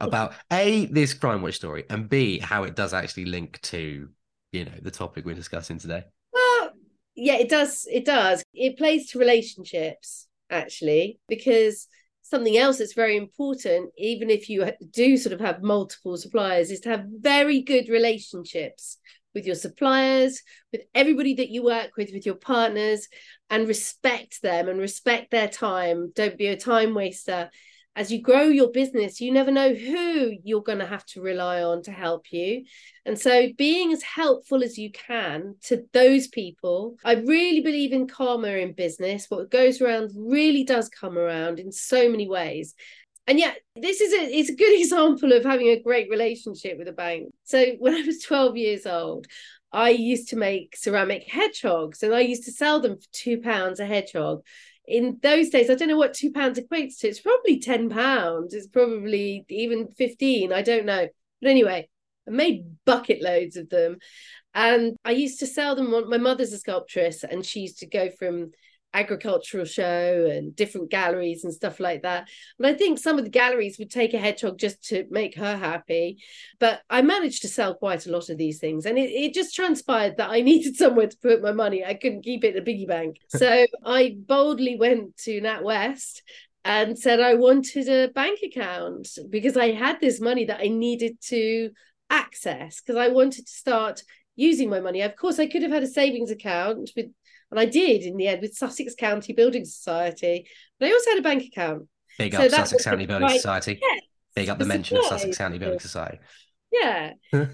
about 0.01 0.35
A, 0.53 0.87
this 0.87 1.13
Crimewatch 1.13 1.55
story, 1.55 1.83
and 1.91 2.09
B, 2.09 2.39
how 2.39 2.63
it 2.63 2.77
does 2.77 2.95
actually 2.95 3.25
link 3.25 3.61
to, 3.63 4.09
you 4.53 4.65
know, 4.65 4.71
the 4.81 4.93
topic 4.93 5.25
we're 5.25 5.35
discussing 5.35 5.79
today? 5.79 6.05
Well, 6.33 6.71
yeah, 7.17 7.39
it 7.39 7.49
does. 7.49 7.89
It 7.91 8.05
does. 8.05 8.45
It 8.55 8.79
plays 8.79 9.11
to 9.11 9.19
relationships, 9.19 10.29
actually, 10.49 11.19
because 11.27 11.89
something 12.23 12.57
else 12.57 12.79
that's 12.79 12.93
very 12.93 13.17
important, 13.17 13.91
even 13.99 14.31
if 14.31 14.49
you 14.49 14.71
do 14.93 15.17
sort 15.17 15.33
of 15.33 15.41
have 15.41 15.65
multiple 15.65 16.17
suppliers, 16.17 16.71
is 16.71 16.79
to 16.83 16.91
have 16.91 17.07
very 17.19 17.63
good 17.63 17.89
relationships 17.89 18.97
with 19.35 19.45
your 19.45 19.57
suppliers, 19.57 20.41
with 20.71 20.83
everybody 20.95 21.35
that 21.35 21.51
you 21.51 21.65
work 21.65 21.97
with, 21.97 22.11
with 22.13 22.27
your 22.27 22.37
partners, 22.37 23.09
and 23.51 23.67
respect 23.67 24.41
them 24.41 24.69
and 24.69 24.79
respect 24.79 25.33
their 25.33 25.49
time. 25.49 26.13
Don't 26.15 26.39
be 26.39 26.47
a 26.47 26.57
time 26.57 26.95
waster. 26.95 27.51
As 27.97 28.11
you 28.11 28.21
grow 28.21 28.43
your 28.43 28.71
business, 28.71 29.21
you 29.21 29.31
never 29.31 29.53
know 29.53 29.73
who 29.73 30.35
you're 30.43 30.63
going 30.63 30.81
to 30.81 30.87
have 30.87 31.05
to 31.07 31.21
rely 31.21 31.63
on 31.63 31.83
to 31.83 31.93
help 31.93 32.33
you. 32.33 32.65
And 33.07 33.19
so, 33.19 33.49
being 33.57 33.93
as 33.93 34.03
helpful 34.03 34.65
as 34.65 34.77
you 34.77 34.91
can 34.91 35.55
to 35.65 35.85
those 35.93 36.27
people, 36.27 36.97
I 37.05 37.15
really 37.15 37.61
believe 37.61 37.93
in 37.93 38.09
karma 38.09 38.49
in 38.49 38.73
business. 38.73 39.27
What 39.29 39.51
goes 39.51 39.81
around 39.81 40.11
really 40.17 40.65
does 40.65 40.89
come 40.89 41.17
around 41.17 41.61
in 41.61 41.71
so 41.71 42.09
many 42.09 42.29
ways 42.29 42.75
and 43.27 43.39
yet 43.39 43.57
this 43.77 44.01
is 44.01 44.13
a 44.13 44.39
it's 44.39 44.51
a 44.51 44.57
good 44.57 44.79
example 44.81 45.33
of 45.33 45.45
having 45.45 45.69
a 45.69 45.83
great 45.83 46.11
relationship 46.11 46.79
with 46.79 46.89
a 46.89 46.93
bank 46.93 47.33
so 47.45 47.65
when 47.79 47.95
i 47.95 48.03
was 48.03 48.23
12 48.23 48.57
years 48.57 48.87
old 48.87 49.27
i 49.73 49.91
used 49.91 50.29
to 50.29 50.37
make 50.37 50.77
ceramic 50.77 51.25
hedgehogs 51.29 52.03
and 52.03 52.15
i 52.15 52.21
used 52.21 52.45
to 52.45 52.53
sell 52.53 52.81
them 52.81 52.97
for 52.97 53.07
two 53.13 53.41
pounds 53.41 53.81
a 53.81 53.87
hedgehog 53.87 54.43
in 54.87 55.19
those 55.23 55.49
days 55.49 55.71
i 55.71 55.75
don't 55.75 55.89
know 55.89 55.97
what 55.97 56.15
two 56.15 56.33
pounds 56.33 56.59
equates 56.59 56.99
to. 56.99 57.09
It's 57.09 57.21
probably 57.21 57.59
10 57.59 57.89
pounds. 57.91 58.55
It's 58.55 58.67
probably 58.67 59.45
even 59.49 59.89
15 59.97 60.53
i 60.53 60.63
don't 60.63 60.87
know. 60.87 61.09
But 61.41 61.51
anyway 61.51 61.89
i 62.27 62.31
made 62.31 62.65
bucket 62.85 63.23
loads 63.23 63.57
of 63.57 63.69
them. 63.71 63.99
And 64.55 64.97
i 65.05 65.11
used 65.11 65.41
to 65.41 65.47
sell 65.47 65.75
them. 65.75 65.91
My 66.09 66.19
mother's 66.19 66.53
a 66.53 66.59
sculptress 66.59 67.25
and 67.25 67.45
she 67.45 67.61
used 67.61 67.79
to 67.79 67.87
go 67.87 68.11
from 68.11 68.53
agricultural 68.95 69.65
show 69.65 70.29
and 70.31 70.55
different 70.55 70.91
galleries 70.91 71.45
and 71.45 71.53
stuff 71.53 71.81
like 71.81 72.03
that. 72.03 72.29
And 72.59 72.67
I 72.67 72.75
think 72.75 72.99
some 72.99 73.19
of 73.19 73.25
the 73.25 73.31
galleries 73.31 73.79
would 73.79 73.91
take 73.91 74.15
a 74.15 74.19
hedgehog 74.19 74.59
just 74.59 74.83
to 74.85 75.05
make 75.11 75.37
her 75.37 75.57
happy. 75.57 76.19
But 76.61 76.81
I 76.89 77.03
managed 77.03 77.43
to 77.43 77.49
sell 77.49 77.75
quite 77.75 78.07
a 78.07 78.13
lot 78.13 78.31
of 78.31 78.39
these 78.39 78.61
things. 78.61 78.87
And 78.87 78.97
it, 78.97 79.11
it 79.11 79.35
just 79.35 79.55
transpired 79.55 80.17
that 80.17 80.31
I 80.31 80.41
needed 80.51 80.77
somewhere 80.77 81.09
to 81.09 81.17
put 81.19 81.43
my 81.43 81.53
money. 81.53 81.85
I 81.85 81.95
couldn't 81.95 82.23
keep 82.23 82.45
it 82.45 82.55
in 82.55 82.63
a 82.63 82.65
piggy 82.65 82.87
bank. 82.87 83.17
So 83.35 83.67
I 83.85 84.17
boldly 84.17 84.77
went 84.77 85.17
to 85.19 85.41
NatWest 85.41 86.23
and 86.65 86.97
said 86.97 87.21
I 87.21 87.35
wanted 87.35 87.89
a 87.89 88.13
bank 88.13 88.41
account 88.45 89.09
because 89.29 89.57
I 89.57 89.73
had 89.73 90.01
this 90.01 90.21
money 90.21 90.45
that 90.47 90.61
I 90.61 90.69
needed 90.69 91.21
to 91.25 91.71
access 92.11 92.81
because 92.81 92.97
I 92.97 93.09
wanted 93.09 93.47
to 93.47 93.53
start 93.53 94.03
using 94.37 94.71
my 94.71 94.81
money. 94.81 95.03
Of 95.03 95.17
course, 95.17 95.39
I 95.39 95.47
could 95.47 95.63
have 95.63 95.73
had 95.73 95.83
a 95.83 95.89
savings 95.89 96.31
account 96.31 96.91
with 96.97 97.07
and 97.55 97.61
I 97.61 97.71
did 97.71 98.03
in 98.03 98.17
the 98.17 98.27
end 98.27 98.43
with 98.43 98.55
Sussex 98.55 98.95
County 98.97 99.33
Building 99.33 99.65
Society. 99.65 100.49
But 100.81 100.89
I 100.89 100.93
also 100.93 101.11
had 101.11 101.19
a 101.21 101.23
bank 101.23 101.45
account. 101.45 101.89
Big 102.19 102.35
so 102.35 102.43
up 102.43 102.51
Sussex 102.51 102.85
County 102.85 103.07
Building 103.07 103.29
right, 103.29 103.37
Society. 103.37 103.81
Big 104.35 104.49
up 104.49 104.59
the 104.59 104.65
mention 104.65 104.97
of 104.97 105.05
Sussex 105.05 105.39
County 105.39 105.59
Building 105.59 105.79
Society. 105.79 106.19
Yeah. 106.73 107.13
so, 107.33 107.47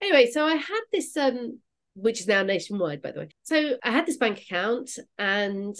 anyway, 0.00 0.30
so 0.30 0.44
I 0.46 0.54
had 0.54 0.80
this 0.92 1.16
um 1.16 1.58
which 1.94 2.20
is 2.20 2.28
now 2.28 2.44
nationwide, 2.44 3.02
by 3.02 3.10
the 3.10 3.20
way. 3.20 3.28
So 3.42 3.76
I 3.82 3.90
had 3.90 4.06
this 4.06 4.16
bank 4.16 4.40
account 4.40 4.96
and 5.18 5.74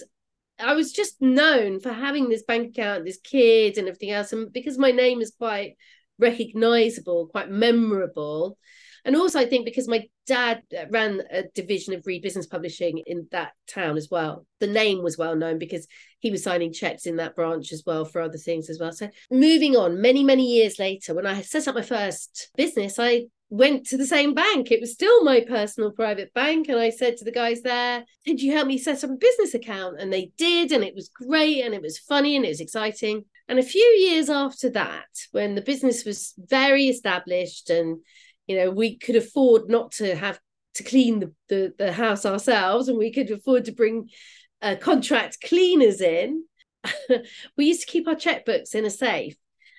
I 0.58 0.74
was 0.74 0.92
just 0.92 1.22
known 1.22 1.78
for 1.78 1.92
having 1.92 2.28
this 2.28 2.42
bank 2.42 2.70
account, 2.70 3.04
this 3.04 3.20
kid 3.22 3.78
and 3.78 3.86
everything 3.86 4.10
else. 4.10 4.32
And 4.32 4.52
because 4.52 4.76
my 4.76 4.90
name 4.90 5.20
is 5.20 5.32
quite 5.38 5.76
recognizable, 6.18 7.28
quite 7.28 7.48
memorable, 7.48 8.58
and 9.04 9.16
also, 9.16 9.38
I 9.38 9.46
think 9.46 9.64
because 9.64 9.88
my 9.88 10.06
dad 10.26 10.62
uh, 10.76 10.86
ran 10.90 11.22
a 11.30 11.44
division 11.54 11.94
of 11.94 12.06
Reed 12.06 12.22
Business 12.22 12.46
Publishing 12.46 12.98
in 13.06 13.26
that 13.32 13.52
town 13.66 13.96
as 13.96 14.08
well, 14.10 14.46
the 14.58 14.66
name 14.66 15.02
was 15.02 15.18
well 15.18 15.36
known 15.36 15.58
because 15.58 15.86
he 16.18 16.30
was 16.30 16.42
signing 16.42 16.72
checks 16.72 17.06
in 17.06 17.16
that 17.16 17.34
branch 17.34 17.72
as 17.72 17.82
well 17.86 18.04
for 18.04 18.20
other 18.20 18.38
things 18.38 18.68
as 18.68 18.78
well. 18.78 18.92
So, 18.92 19.08
moving 19.30 19.76
on, 19.76 20.00
many, 20.00 20.22
many 20.22 20.46
years 20.46 20.78
later, 20.78 21.14
when 21.14 21.26
I 21.26 21.40
set 21.42 21.68
up 21.68 21.74
my 21.74 21.82
first 21.82 22.50
business, 22.56 22.98
I 22.98 23.26
went 23.50 23.84
to 23.86 23.96
the 23.96 24.06
same 24.06 24.32
bank. 24.32 24.70
It 24.70 24.80
was 24.80 24.92
still 24.92 25.24
my 25.24 25.40
personal 25.40 25.90
private 25.90 26.32
bank. 26.32 26.68
And 26.68 26.78
I 26.78 26.90
said 26.90 27.16
to 27.16 27.24
the 27.24 27.32
guys 27.32 27.62
there, 27.62 28.04
Could 28.24 28.40
you 28.40 28.52
help 28.52 28.68
me 28.68 28.78
set 28.78 29.02
up 29.02 29.10
a 29.10 29.14
business 29.14 29.54
account? 29.54 30.00
And 30.00 30.12
they 30.12 30.30
did. 30.38 30.72
And 30.72 30.84
it 30.84 30.94
was 30.94 31.08
great. 31.08 31.62
And 31.64 31.74
it 31.74 31.82
was 31.82 31.98
funny 31.98 32.36
and 32.36 32.44
it 32.44 32.48
was 32.48 32.60
exciting. 32.60 33.24
And 33.48 33.58
a 33.58 33.64
few 33.64 33.82
years 33.82 34.30
after 34.30 34.70
that, 34.70 35.08
when 35.32 35.56
the 35.56 35.62
business 35.62 36.04
was 36.04 36.32
very 36.38 36.86
established 36.86 37.68
and 37.68 37.98
you 38.50 38.56
know 38.56 38.68
we 38.68 38.98
could 38.98 39.14
afford 39.14 39.70
not 39.70 39.92
to 39.92 40.16
have 40.16 40.40
to 40.74 40.82
clean 40.82 41.20
the, 41.20 41.32
the, 41.48 41.72
the 41.78 41.92
house 41.92 42.26
ourselves 42.26 42.88
and 42.88 42.98
we 42.98 43.12
could 43.12 43.30
afford 43.30 43.64
to 43.64 43.72
bring 43.72 44.08
uh, 44.60 44.74
contract 44.80 45.38
cleaners 45.40 46.00
in. 46.00 46.44
We 47.56 47.66
used 47.66 47.82
to 47.82 47.86
keep 47.86 48.08
our 48.08 48.16
checkbooks 48.16 48.74
in 48.74 48.84
a 48.84 48.90
safe 48.90 49.36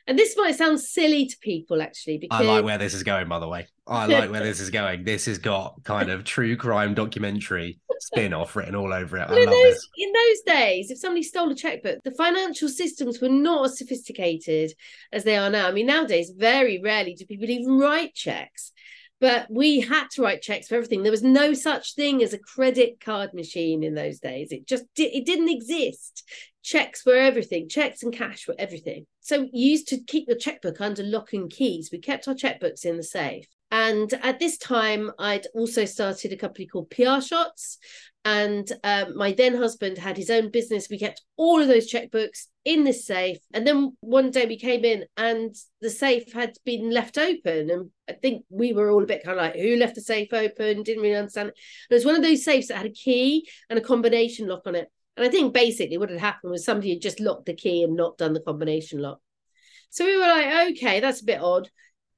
and 0.08 0.18
this 0.18 0.36
might 0.38 0.56
sound 0.56 0.80
silly 0.80 1.26
to 1.26 1.38
people 1.40 1.82
actually 1.82 2.18
because 2.18 2.42
I 2.42 2.44
like 2.44 2.66
where 2.66 2.78
this 2.78 2.94
is 2.94 3.04
going, 3.04 3.28
by 3.28 3.40
the 3.40 3.48
way. 3.48 3.68
I 3.88 4.06
like 4.08 4.32
where 4.32 4.44
this 4.44 4.60
is 4.60 4.70
going. 4.70 5.04
This 5.04 5.26
has 5.26 5.38
got 5.38 5.84
kind 5.84 6.10
of 6.10 6.24
true 6.24 6.56
crime 6.56 6.94
documentary 6.94 7.80
spin 8.02 8.34
off 8.34 8.56
written 8.56 8.76
all 8.76 8.92
over 8.92 9.18
it. 9.18 9.22
I 9.22 9.34
love 9.34 9.46
those, 9.46 9.74
this. 9.74 9.90
in 9.98 10.12
those 10.12 10.56
days, 10.56 10.92
if 10.92 10.98
somebody 10.98 11.24
stole 11.24 11.52
a 11.52 11.56
checkbook, 11.56 12.04
the 12.04 12.12
financial 12.12 12.68
systems 12.68 13.22
were 13.22 13.30
not 13.30 13.66
as 13.66 13.78
sophisticated 13.78 14.74
as 15.14 15.24
they 15.24 15.38
are 15.38 15.50
now. 15.50 15.68
I 15.68 15.72
mean, 15.72 15.86
nowadays, 15.86 16.32
very 16.36 16.82
rarely 16.82 17.14
do 17.14 17.26
people 17.26 17.50
even 17.50 17.78
write 17.78 18.16
checks. 18.16 18.72
But 19.22 19.46
we 19.50 19.80
had 19.80 20.10
to 20.12 20.24
write 20.24 20.42
checks 20.42 20.68
for 20.68 20.76
everything. 20.76 21.04
There 21.04 21.12
was 21.12 21.24
no 21.24 21.54
such 21.54 21.94
thing 21.94 22.22
as 22.24 22.34
a 22.34 22.40
credit 22.40 23.00
card 23.00 23.34
machine 23.34 23.84
in 23.84 23.94
those 23.94 24.20
days. 24.20 24.52
It 24.52 24.68
just 24.68 24.86
di- 24.96 25.16
it 25.16 25.26
didn't 25.26 25.50
exist. 25.50 26.28
Checks 26.64 27.06
were 27.06 27.16
everything. 27.16 27.70
Checks 27.70 28.04
and 28.04 28.12
cash 28.12 28.48
were 28.48 28.56
everything. 28.58 29.06
So 29.22 29.48
you 29.54 29.72
used 29.72 29.88
to 29.90 30.04
keep 30.04 30.28
your 30.28 30.38
checkbook 30.38 30.82
under 30.82 31.04
lock 31.04 31.34
and 31.34 31.50
keys. 31.50 31.90
We 31.92 32.00
kept 32.00 32.28
our 32.28 32.34
checkbooks 32.34 32.84
in 32.84 32.98
the 32.98 33.04
safe. 33.04 33.46
And 33.70 34.14
at 34.22 34.40
this 34.40 34.58
time, 34.58 35.12
I'd 35.18 35.48
also 35.54 35.86
started 35.86 36.34
a 36.34 36.38
company 36.38 36.66
called 36.66 36.90
PR 36.90 37.22
Shots. 37.22 37.78
And 38.24 38.72
um, 38.84 39.18
my 39.18 39.32
then 39.32 39.56
husband 39.56 39.98
had 39.98 40.16
his 40.16 40.30
own 40.30 40.52
business. 40.52 40.88
We 40.90 41.00
kept 41.00 41.24
all 41.38 41.60
of 41.60 41.68
those 41.68 41.92
checkbooks 41.92 42.46
in 42.64 42.84
this 42.84 43.06
safe. 43.06 43.40
And 43.54 43.66
then 43.66 43.98
one 44.02 44.30
day 44.30 44.46
we 44.46 44.60
came 44.60 44.86
in 44.86 45.06
and 45.18 45.56
the 45.82 45.90
safe 45.90 46.32
had 46.32 46.54
been 46.64 46.92
left 46.92 47.18
open. 47.18 47.72
And 47.72 47.90
I 48.08 48.14
think 48.14 48.46
we 48.50 48.74
were 48.74 48.92
all 48.92 49.04
a 49.04 49.08
bit 49.08 49.24
kind 49.24 49.40
of 49.40 49.44
like, 49.44 49.56
who 49.56 49.76
left 49.76 49.96
the 49.96 50.02
safe 50.02 50.32
open? 50.34 50.84
Didn't 50.84 51.02
really 51.02 51.16
understand 51.16 51.50
it. 51.50 51.56
And 51.90 51.96
it 51.96 51.96
was 51.96 52.06
one 52.06 52.16
of 52.16 52.22
those 52.22 52.46
safes 52.46 52.68
that 52.68 52.78
had 52.78 52.86
a 52.86 52.92
key 52.92 53.50
and 53.70 53.80
a 53.80 53.82
combination 53.82 54.48
lock 54.48 54.68
on 54.68 54.76
it. 54.76 54.88
And 55.18 55.26
I 55.26 55.30
think 55.30 55.54
basically 55.54 55.98
what 55.98 56.12
had 56.12 56.20
happened 56.20 56.52
was 56.52 56.64
somebody 56.64 56.92
had 56.92 57.02
just 57.02 57.20
locked 57.20 57.48
the 57.48 57.56
key 57.56 57.84
and 57.84 57.96
not 57.96 58.18
done 58.18 58.34
the 58.34 58.40
combination 58.40 59.02
lock. 59.02 59.20
So 59.90 60.06
we 60.06 60.16
were 60.16 60.28
like, 60.28 60.72
okay, 60.72 61.00
that's 61.00 61.22
a 61.22 61.26
bit 61.26 61.42
odd. 61.42 61.70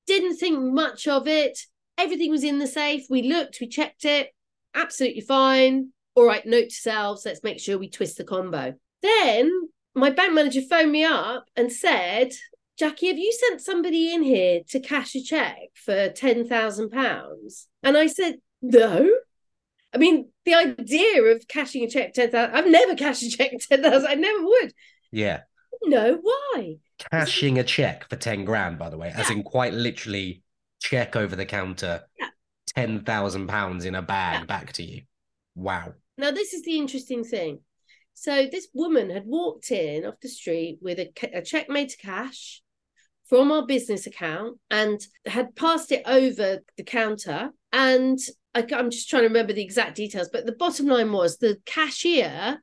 Didn't 0.05 0.35
think 0.35 0.59
much 0.59 1.07
of 1.07 1.27
it. 1.27 1.57
Everything 1.97 2.29
was 2.29 2.43
in 2.43 2.59
the 2.59 2.67
safe. 2.67 3.05
We 3.09 3.23
looked, 3.23 3.59
we 3.61 3.67
checked 3.67 4.03
it. 4.03 4.29
Absolutely 4.75 5.21
fine. 5.21 5.89
All 6.15 6.25
right, 6.25 6.45
note 6.45 6.69
to 6.69 6.75
selves, 6.75 7.25
let's 7.25 7.43
make 7.43 7.59
sure 7.59 7.77
we 7.77 7.89
twist 7.89 8.17
the 8.17 8.23
combo. 8.23 8.75
Then 9.01 9.51
my 9.95 10.09
bank 10.09 10.33
manager 10.33 10.61
phoned 10.61 10.91
me 10.91 11.03
up 11.03 11.45
and 11.55 11.71
said, 11.71 12.31
Jacki, 12.79 13.07
have 13.07 13.17
you 13.17 13.31
sent 13.31 13.61
somebody 13.61 14.13
in 14.13 14.23
here 14.23 14.61
to 14.69 14.79
cash 14.79 15.15
a 15.15 15.23
check 15.23 15.57
for 15.75 16.09
£10,000? 16.09 17.67
And 17.83 17.97
I 17.97 18.07
said, 18.07 18.35
no. 18.61 19.09
I 19.93 19.97
mean, 19.97 20.29
the 20.45 20.55
idea 20.55 21.21
of 21.23 21.47
cashing 21.47 21.83
a 21.83 21.89
check 21.89 22.13
10,000, 22.13 22.55
I've 22.55 22.67
never 22.67 22.95
cashed 22.95 23.21
a 23.23 23.29
check 23.29 23.51
10,000. 23.51 24.07
I 24.07 24.15
never 24.15 24.43
would. 24.43 24.73
Yeah. 25.11 25.41
No, 25.83 26.19
why? 26.21 26.77
Cashing 27.11 27.59
a 27.59 27.63
check 27.63 28.09
for 28.09 28.15
10 28.15 28.45
grand, 28.45 28.79
by 28.79 28.89
the 28.89 28.97
way, 28.97 29.11
as 29.13 29.29
in 29.29 29.43
quite 29.43 29.73
literally 29.73 30.41
check 30.79 31.15
over 31.15 31.35
the 31.35 31.45
counter, 31.45 32.01
Yeah. 32.75 32.85
£10,000 32.85 33.85
in 33.85 33.95
a 33.95 34.01
bag 34.01 34.41
Yeah. 34.41 34.45
back 34.45 34.73
to 34.73 34.83
you. 34.83 35.03
Wow. 35.55 35.93
Now, 36.17 36.31
this 36.31 36.53
is 36.53 36.63
the 36.63 36.77
interesting 36.77 37.23
thing. 37.23 37.59
So, 38.13 38.47
this 38.51 38.67
woman 38.73 39.09
had 39.09 39.25
walked 39.25 39.71
in 39.71 40.05
off 40.05 40.19
the 40.21 40.29
street 40.29 40.77
with 40.81 40.99
a, 40.99 41.11
a 41.33 41.41
check 41.41 41.69
made 41.69 41.89
to 41.89 41.97
cash 41.97 42.61
from 43.25 43.51
our 43.51 43.65
business 43.65 44.05
account 44.05 44.59
and 44.69 45.01
had 45.25 45.55
passed 45.55 45.91
it 45.91 46.03
over 46.05 46.59
the 46.77 46.83
counter. 46.83 47.49
And 47.71 48.19
I, 48.53 48.65
am 48.71 48.91
just 48.91 49.09
trying 49.09 49.23
to 49.23 49.27
remember 49.29 49.53
the 49.53 49.63
exact 49.63 49.95
details, 49.95 50.29
but 50.31 50.45
the 50.45 50.51
bottom 50.51 50.85
line 50.87 51.11
was 51.11 51.37
the 51.37 51.57
cashier 51.65 52.61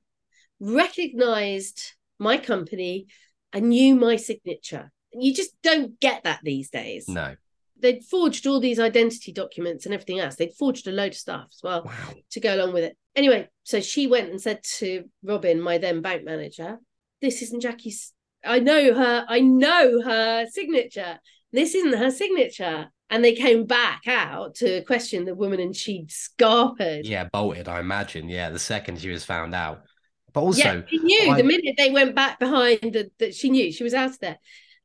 recognized 0.61 1.95
my 2.19 2.37
company 2.37 3.07
and 3.52 3.71
knew 3.71 3.97
my 3.97 4.17
signature. 4.17 4.93
You 5.13 5.35
just 5.35 5.50
don't 5.63 5.99
get 5.99 6.23
that 6.25 6.41
these 6.45 6.71
days. 6.71 7.08
No. 7.08 7.35
They'd 7.80 8.04
forged 8.04 8.47
all 8.47 8.60
these 8.60 8.78
identity 8.78 9.32
documents 9.32 9.84
and 9.86 9.95
everything 9.95 10.21
else. 10.21 10.36
They'd 10.36 10.54
forged 10.58 10.86
a 10.88 10.93
load 10.93 11.12
of 11.12 11.19
stuff 11.19 11.47
as 11.50 11.60
well 11.62 11.82
Wow. 11.84 12.14
to 12.30 12.40
go 12.40 12.54
along 12.54 12.73
with 12.73 12.84
it. 12.84 12.97
Anyway, 13.16 13.49
so 13.64 13.80
she 13.80 14.06
went 14.06 14.30
and 14.30 14.40
said 14.40 14.62
to 14.78 15.04
Robin, 15.23 15.60
my 15.60 15.78
then 15.78 16.00
bank 16.02 16.25
manager, 16.25 16.78
this 17.21 17.43
isn't 17.43 17.60
Jacki's. 17.62 18.12
I 18.45 18.58
know 18.60 18.95
her. 18.95 19.25
I 19.28 19.40
know 19.40 20.00
her 20.02 20.47
signature. 20.50 21.19
This 21.52 21.75
isn't 21.75 21.99
her 21.99 22.10
signature. 22.10 22.88
And 23.12 23.25
they 23.25 23.34
came 23.34 23.66
back 23.66 24.02
out 24.06 24.54
to 24.56 24.82
question 24.84 25.25
the 25.25 25.34
woman 25.34 25.58
and 25.58 25.75
she'd 25.75 26.10
scarpered. 26.10 27.02
Yeah, 27.04 27.28
bolted, 27.32 27.66
I 27.69 27.80
imagine. 27.80 28.28
Yeah, 28.28 28.50
the 28.50 28.58
second 28.60 29.00
she 29.00 29.10
was 29.10 29.25
found 29.25 29.54
out. 29.54 29.82
But 30.32 30.43
also, 30.43 30.62
yeah, 30.62 30.82
she 30.88 30.99
knew 30.99 31.32
I- 31.32 31.36
the 31.36 31.43
minute 31.43 31.75
they 31.76 31.90
went 31.90 32.14
back 32.14 32.38
behind 32.38 33.08
that 33.19 33.34
she 33.34 33.50
knew 33.50 33.73
she 33.73 33.82
was 33.82 33.95
out 33.95 34.10
of 34.10 34.19
there. 34.21 34.38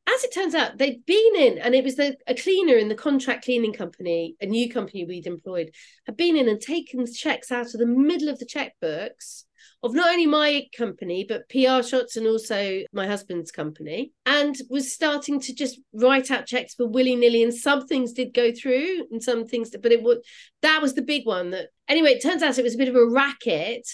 As 0.08 0.24
it 0.24 0.34
turns 0.34 0.54
out, 0.54 0.78
they'd 0.78 1.06
been 1.06 1.36
in, 1.36 1.58
and 1.58 1.74
it 1.74 1.84
was 1.84 1.96
the, 1.96 2.16
a 2.28 2.36
cleaner 2.36 2.76
in 2.76 2.90
the 2.90 2.96
contract 2.96 3.46
cleaning 3.46 3.74
company, 3.74 4.36
a 4.40 4.46
new 4.46 4.72
company 4.72 5.04
we'd 5.04 5.26
employed, 5.26 5.72
had 6.06 6.16
been 6.16 6.38
in 6.38 6.48
and 6.48 6.62
taken 6.62 7.12
checks 7.12 7.52
out 7.52 7.74
of 7.74 7.80
the 7.80 7.88
middle 7.88 8.30
of 8.30 8.38
the 8.38 8.46
checkbooks 8.46 9.46
of 9.82 9.94
not 9.94 10.12
only 10.12 10.26
my 10.26 10.68
company, 10.78 11.26
but 11.28 11.50
PR 11.50 11.86
Shots 11.86 12.18
and 12.18 12.28
also 12.28 12.82
my 12.94 13.08
husband's 13.08 13.52
company, 13.52 14.12
and 14.26 14.56
was 14.70 14.94
starting 14.94 15.40
to 15.42 15.54
just 15.54 15.80
write 15.94 16.32
out 16.32 16.46
checks 16.48 16.76
for 16.76 16.88
willy 16.88 17.16
nilly. 17.16 17.44
And 17.44 17.54
some 17.54 17.88
things 17.88 18.14
did 18.14 18.34
go 18.34 18.52
through, 18.52 19.08
and 19.12 19.24
some 19.24 19.46
things, 19.46 19.72
but 19.72 19.92
it 19.92 20.04
was 20.04 20.20
that 20.62 20.82
was 20.82 20.94
the 20.94 21.02
big 21.02 21.26
one. 21.26 21.52
That 21.52 21.70
anyway, 21.88 22.12
it 22.12 22.24
turns 22.24 22.44
out 22.44 22.58
it 22.58 22.64
was 22.64 22.76
a 22.76 22.80
bit 22.80 22.90
of 22.90 22.96
a 22.96 23.06
racket 23.06 23.88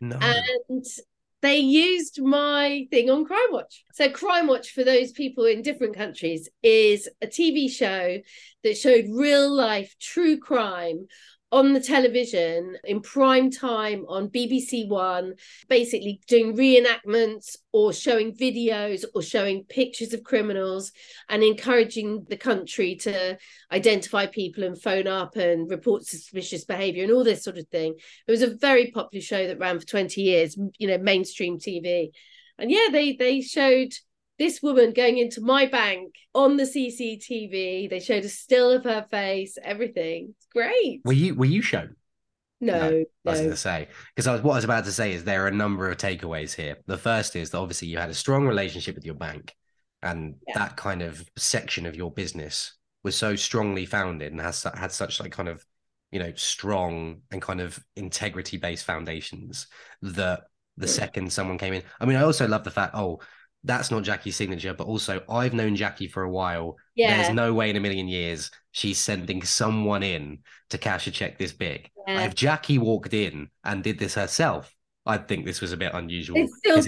no. 0.00 0.18
and 0.20 0.84
they 1.42 1.58
used 1.58 2.20
my 2.22 2.86
thing 2.90 3.10
on 3.10 3.24
Crimewatch. 3.24 3.82
So, 3.92 4.08
Crimewatch, 4.08 4.70
for 4.70 4.84
those 4.84 5.12
people 5.12 5.46
in 5.46 5.62
different 5.62 5.96
countries, 5.96 6.48
is 6.62 7.08
a 7.22 7.26
TV 7.26 7.70
show 7.70 8.18
that 8.62 8.76
showed 8.76 9.06
real 9.10 9.50
life 9.50 9.94
true 10.00 10.38
crime 10.38 11.06
on 11.52 11.72
the 11.72 11.80
television 11.80 12.76
in 12.84 13.00
prime 13.00 13.50
time 13.50 14.04
on 14.08 14.28
BBC 14.28 14.88
One, 14.88 15.34
basically 15.68 16.20
doing 16.28 16.56
reenactments 16.56 17.56
or 17.72 17.92
showing 17.92 18.36
videos 18.36 19.04
or 19.14 19.22
showing 19.22 19.64
pictures 19.64 20.12
of 20.12 20.22
criminals 20.22 20.92
and 21.28 21.42
encouraging 21.42 22.24
the 22.28 22.36
country 22.36 22.94
to 22.96 23.36
identify 23.72 24.26
people 24.26 24.62
and 24.62 24.80
phone 24.80 25.08
up 25.08 25.36
and 25.36 25.70
report 25.70 26.04
suspicious 26.04 26.64
behavior 26.64 27.02
and 27.02 27.12
all 27.12 27.24
this 27.24 27.42
sort 27.42 27.58
of 27.58 27.66
thing. 27.68 27.94
It 28.26 28.30
was 28.30 28.42
a 28.42 28.56
very 28.56 28.90
popular 28.92 29.22
show 29.22 29.46
that 29.46 29.58
ran 29.58 29.80
for 29.80 29.86
20 29.86 30.20
years, 30.20 30.56
you 30.78 30.86
know, 30.86 30.98
mainstream 30.98 31.58
TV. 31.58 32.10
And 32.58 32.70
yeah, 32.70 32.88
they 32.92 33.14
they 33.14 33.40
showed 33.40 33.92
this 34.40 34.62
woman 34.62 34.94
going 34.94 35.18
into 35.18 35.42
my 35.42 35.66
bank 35.66 36.14
on 36.34 36.56
the 36.56 36.64
CCTV. 36.64 37.90
They 37.90 38.00
showed 38.00 38.24
a 38.24 38.28
still 38.28 38.72
of 38.72 38.84
her 38.84 39.06
face, 39.10 39.58
everything. 39.62 40.34
It's 40.36 40.46
great. 40.46 41.02
were 41.04 41.12
you 41.12 41.34
were 41.34 41.44
you 41.44 41.60
shown? 41.62 41.94
No, 42.58 42.90
No, 42.90 43.04
I 43.26 43.30
was 43.30 43.40
going 43.40 43.50
to 43.50 43.56
say 43.56 43.88
because 44.14 44.26
I 44.26 44.32
was 44.32 44.42
what 44.42 44.52
I 44.52 44.56
was 44.56 44.64
about 44.64 44.86
to 44.86 44.92
say 44.92 45.12
is 45.12 45.24
there 45.24 45.44
are 45.44 45.48
a 45.48 45.52
number 45.52 45.90
of 45.90 45.98
takeaways 45.98 46.54
here. 46.54 46.78
The 46.86 46.96
first 46.96 47.36
is 47.36 47.50
that 47.50 47.58
obviously 47.58 47.88
you 47.88 47.98
had 47.98 48.08
a 48.08 48.14
strong 48.14 48.46
relationship 48.46 48.94
with 48.94 49.04
your 49.04 49.14
bank, 49.14 49.54
and 50.02 50.36
Yeah. 50.48 50.58
that 50.58 50.76
kind 50.76 51.02
of 51.02 51.28
section 51.36 51.84
of 51.84 51.94
your 51.94 52.10
business 52.10 52.72
was 53.02 53.16
so 53.16 53.36
strongly 53.36 53.84
founded 53.84 54.32
and 54.32 54.40
has 54.40 54.62
had 54.74 54.90
such 54.90 55.20
like 55.20 55.32
kind 55.32 55.50
of 55.50 55.64
you 56.12 56.18
know 56.18 56.32
strong 56.34 57.20
and 57.30 57.42
kind 57.42 57.60
of 57.60 57.78
integrity 57.94 58.56
based 58.56 58.86
foundations 58.86 59.66
that 60.00 60.44
the 60.78 60.86
mm. 60.86 60.90
second 60.90 61.30
someone 61.30 61.58
came 61.58 61.74
in. 61.74 61.82
I 62.00 62.06
mean, 62.06 62.16
I 62.16 62.22
also 62.22 62.48
love 62.48 62.64
the 62.64 62.70
fact 62.70 62.94
oh. 62.94 63.20
That's 63.62 63.90
not 63.90 64.04
Jacki's 64.04 64.36
signature, 64.36 64.72
but 64.72 64.86
also 64.86 65.22
I've 65.28 65.52
known 65.52 65.76
Jacki 65.76 66.10
for 66.10 66.22
a 66.22 66.30
while. 66.30 66.76
Yeah. 66.94 67.16
There's 67.16 67.34
no 67.34 67.52
way 67.52 67.68
in 67.70 67.76
a 67.76 67.80
million 67.80 68.08
years 68.08 68.50
she's 68.72 68.98
sending 68.98 69.42
someone 69.42 70.02
in 70.02 70.38
to 70.70 70.78
cash 70.78 71.06
a 71.06 71.10
check 71.10 71.38
this 71.38 71.52
big. 71.52 71.90
yeah. 72.06 72.22
If 72.24 72.34
Jacki 72.34 72.78
walked 72.78 73.12
in 73.12 73.48
and 73.64 73.82
did 73.82 73.98
this 73.98 74.14
herself, 74.14 74.74
I'd 75.06 75.28
think 75.28 75.44
this 75.44 75.60
was 75.60 75.72
a 75.72 75.76
bit 75.76 75.92
unusual. 75.94 76.36
It 76.36 76.50
still 76.50 76.78
it's 76.78 76.86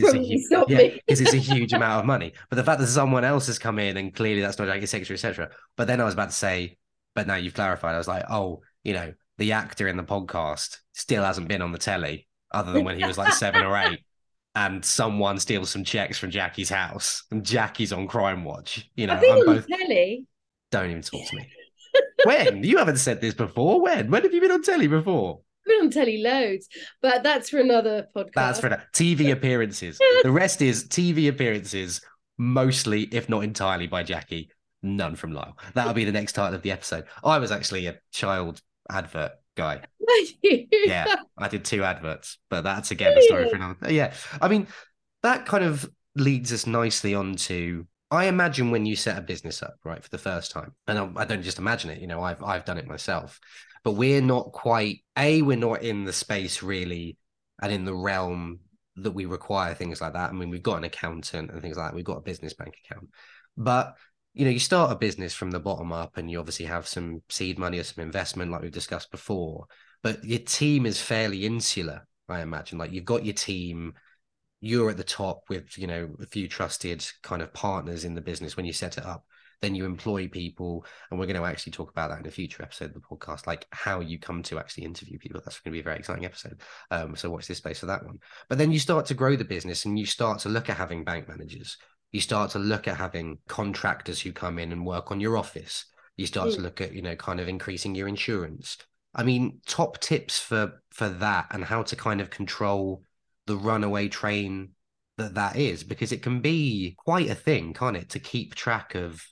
a 0.53 0.65
yeah, 0.69 0.97
because 1.07 1.21
it's 1.21 1.35
a 1.35 1.39
huge 1.39 1.73
amount 1.73 2.01
of 2.01 2.07
money. 2.07 2.33
But 2.49 2.57
the 2.57 2.65
fact 2.65 2.81
that 2.81 2.87
someone 2.87 3.25
else 3.25 3.47
has 3.47 3.59
come 3.59 3.79
in 3.79 3.97
and 3.97 4.15
clearly 4.15 4.41
that's 4.41 4.59
not 4.59 4.69
Jacki's 4.69 4.91
secretary, 4.91 5.17
etc. 5.17 5.51
But 5.77 5.87
then 5.89 6.01
I 6.01 6.05
was 6.05 6.15
about 6.15 6.31
to 6.31 6.37
say, 6.37 6.79
but 7.15 7.27
now 7.27 7.37
you've 7.37 7.55
clarified. 7.55 7.95
I 7.95 7.99
was 7.99 8.09
like, 8.09 8.25
oh, 8.31 8.63
you 8.85 8.93
know, 8.95 9.13
the 9.39 9.53
actor 9.53 9.89
in 9.89 9.97
the 9.97 10.05
podcast 10.05 10.79
still 10.93 11.25
hasn't 11.25 11.49
been 11.49 11.63
on 11.63 11.73
the 11.73 11.79
telly 11.79 12.29
other 12.51 12.73
than 12.73 12.85
when 12.85 12.99
he 12.99 13.05
was 13.05 13.19
like 13.19 13.33
seven 13.33 13.65
or 13.65 13.77
eight. 13.77 14.01
And 14.55 14.85
someone 14.85 15.38
steals 15.38 15.71
some 15.71 15.83
checks 15.85 16.19
from 16.19 16.31
Jacki's 16.31 16.69
house, 16.69 17.25
and 17.31 17.43
Jacki's 17.43 17.93
on 17.93 18.07
Crimewatch. 18.07 18.85
You 18.97 19.07
know, 19.07 19.15
I'm 19.15 19.25
on 19.25 19.47
both. 19.47 19.67
telly. 19.67 20.27
Don't 20.71 20.91
even 20.91 21.03
talk 21.03 21.27
to 21.27 21.37
me. 21.37 21.49
when 22.25 22.62
you 22.65 22.77
haven't 22.79 22.99
said 22.99 23.21
this 23.21 23.35
before? 23.35 23.81
When? 23.81 24.11
When 24.11 24.23
have 24.23 24.33
you 24.33 24.41
been 24.41 24.51
on 24.51 24.62
telly 24.62 24.88
before? 24.88 25.41
I've 25.67 25.71
been 25.71 25.85
on 25.87 25.91
telly 25.91 26.23
loads, 26.23 26.69
but 27.01 27.23
that's 27.23 27.49
for 27.49 27.61
another 27.61 28.09
podcast. 28.15 28.33
That's 28.35 28.61
for 28.61 28.69
that. 28.69 28.93
TV 28.93 29.31
appearances. 29.33 29.99
the 30.23 30.31
rest 30.31 30.61
is 30.61 30.85
TV 30.85 31.29
appearances, 31.29 32.01
mostly, 32.37 33.03
if 33.05 33.29
not 33.29 33.45
entirely, 33.45 33.87
by 33.87 34.03
Jacki. 34.03 34.49
None 34.83 35.15
from 35.17 35.33
Lyle. 35.33 35.57
That'll 35.75 35.95
be 35.95 36.05
the 36.05 36.12
next 36.12 36.33
title 36.33 36.55
of 36.55 36.62
the 36.62 36.73
episode. 36.73 37.05
I 37.23 37.38
was 37.38 37.53
actually 37.53 37.87
a 37.87 37.99
child 38.12 38.61
advert 38.91 39.33
guy. 39.57 39.83
Yeah, 40.43 41.15
I 41.38 41.49
did 41.49 41.65
two 41.65 41.85
adverts, 41.85 42.38
but 42.51 42.62
that's 42.62 42.91
again 42.91 43.17
a 43.17 43.23
story 43.23 43.49
for 43.49 43.57
another. 43.57 43.93
Yeah, 43.93 44.12
I 44.41 44.49
mean, 44.49 44.67
that 45.23 45.47
kind 45.47 45.65
of 45.65 45.88
leads 46.17 46.53
us 46.53 46.67
nicely 46.67 47.15
on 47.15 47.37
to 47.37 47.87
I 48.11 48.27
imagine 48.27 48.71
when 48.71 48.85
you 48.85 48.95
set 48.95 49.17
a 49.17 49.23
business 49.23 49.62
up, 49.62 49.77
right, 49.85 50.03
for 50.03 50.11
the 50.11 50.19
first 50.19 50.51
time, 50.51 50.75
and 50.87 50.99
I, 50.99 51.09
I 51.17 51.25
don't 51.25 51.43
just 51.43 51.59
imagine 51.59 51.91
it, 51.91 52.01
you 52.01 52.07
know, 52.07 52.21
I've 52.23 52.43
I've 52.43 52.67
done 52.67 52.77
it 52.77 52.87
myself, 52.87 53.41
but 53.85 53.93
we're 53.93 54.21
not 54.21 54.53
quite 54.53 55.03
a 55.17 55.41
we're 55.41 55.57
not 55.57 55.83
in 55.83 56.05
the 56.05 56.12
space 56.12 56.62
really 56.62 57.17
and 57.62 57.73
in 57.73 57.85
the 57.85 57.95
realm 57.95 58.61
that 58.97 59.12
we 59.12 59.25
require 59.25 59.73
things 59.75 60.01
like 60.03 60.12
that. 60.12 60.29
I 60.29 60.33
mean, 60.33 60.51
we've 60.51 60.62
got 60.62 60.77
an 60.77 60.85
accountant 60.85 61.51
and 61.51 61.62
things 61.62 61.79
like 61.79 61.88
that. 61.91 61.95
We've 61.95 62.05
got 62.05 62.19
a 62.19 62.23
business 62.23 62.53
bank 62.53 62.75
account, 62.85 63.09
but 63.57 63.97
you 64.35 64.45
know, 64.45 64.51
you 64.51 64.59
start 64.59 64.92
a 64.92 64.97
business 64.97 65.35
from 65.35 65.51
the 65.51 65.61
bottom 65.61 65.92
up, 65.92 66.16
and 66.16 66.31
you 66.31 66.38
obviously 66.38 66.66
have 66.66 66.88
some 66.88 67.23
seed 67.29 67.59
money 67.59 67.79
or 67.79 67.85
some 67.85 68.05
investment, 68.05 68.51
like 68.51 68.62
we've 68.62 68.71
discussed 68.71 69.11
before. 69.11 69.66
But 70.03 70.25
your 70.25 70.40
team 70.40 70.87
is 70.87 71.01
fairly 71.01 71.45
insular, 71.45 72.07
I 72.29 72.40
imagine. 72.40 72.79
Like 72.79 72.92
you've 72.92 73.05
got 73.05 73.25
your 73.25 73.35
team 73.35 73.95
you're 74.62 74.88
at 74.88 74.97
the 74.97 75.05
top 75.05 75.42
with 75.51 75.77
you 75.77 75.87
know 75.87 76.09
a 76.23 76.27
few 76.27 76.49
trusted 76.49 77.05
kind 77.23 77.42
of 77.42 77.53
partners 77.53 78.05
in 78.05 78.14
the 78.14 78.21
business 78.21 78.57
when 78.57 78.64
you 78.64 78.73
set 78.73 78.97
it 78.97 79.05
up 79.05 79.27
then 79.61 79.75
you 79.75 79.85
employ 79.85 80.27
people 80.29 80.85
and 81.11 81.18
we're 81.18 81.27
going 81.27 81.37
to 81.37 81.45
actually 81.45 81.73
talk 81.73 81.90
about 81.90 82.11
that 82.11 82.21
in 82.21 82.27
a 82.27 82.31
future 82.31 82.62
episode 82.62 82.87
of 82.87 82.95
the 82.95 83.01
podcast 83.01 83.47
like 83.47 83.66
how 83.71 84.01
you 84.01 84.18
come 84.18 84.42
to 84.42 84.59
actually 84.59 84.85
interview 84.85 85.18
people 85.18 85.40
that's 85.45 85.61
going 85.61 85.73
to 85.73 85.77
be 85.77 85.81
a 85.81 85.85
very 85.85 85.99
exciting 85.99 86.25
episode 86.25 86.61
um, 86.90 87.14
so 87.14 87.29
watch 87.29 87.47
this 87.47 87.59
space 87.59 87.81
for 87.81 87.87
that 87.87 88.05
one 88.05 88.18
but 88.49 88.57
then 88.57 88.73
you 88.73 88.79
start 88.79 89.05
to 89.05 89.14
grow 89.14 89.37
the 89.37 89.45
business 89.45 89.85
and 89.85 89.99
you 89.99 90.07
start 90.07 90.38
to 90.38 90.49
look 90.49 90.71
at 90.71 90.77
having 90.77 91.05
bank 91.05 91.29
managers 91.29 91.77
you 92.12 92.20
start 92.20 92.51
to 92.51 92.59
look 92.59 92.87
at 92.87 92.98
having 92.98 93.38
contractors 93.48 94.20
who 94.20 94.33
come 94.33 94.59
in 94.59 94.70
and 94.70 94.87
work 94.87 95.11
on 95.11 95.20
your 95.20 95.37
office. 95.37 95.87
You 96.16 96.27
start 96.27 96.51
mm. 96.51 96.57
to 96.57 96.61
look 96.61 96.81
at 96.81 96.92
you 96.92 97.03
know 97.03 97.16
kind 97.16 97.40
of 97.40 97.48
increasing 97.48 97.94
your 97.94 98.07
insurance. 98.09 98.77
I 99.14 99.22
mean 99.25 99.61
top 99.66 99.98
tips 99.98 100.38
for 100.38 100.83
for 100.90 101.09
that 101.09 101.46
and 101.51 101.64
how 101.64 101.83
to 101.83 101.96
kind 101.96 102.20
of 102.20 102.31
control 102.31 103.03
the 103.46 103.57
runaway 103.57 104.09
train 104.09 104.70
that 105.18 105.35
that 105.35 105.57
is 105.57 105.85
because 105.85 106.12
it 106.12 106.22
can 106.22 106.40
be 106.40 106.94
quite 106.96 107.29
a 107.29 107.35
thing 107.35 107.75
can't 107.75 107.96
it 107.96 108.09
to 108.11 108.18
keep 108.18 108.55
track 108.55 108.94
of 108.94 109.22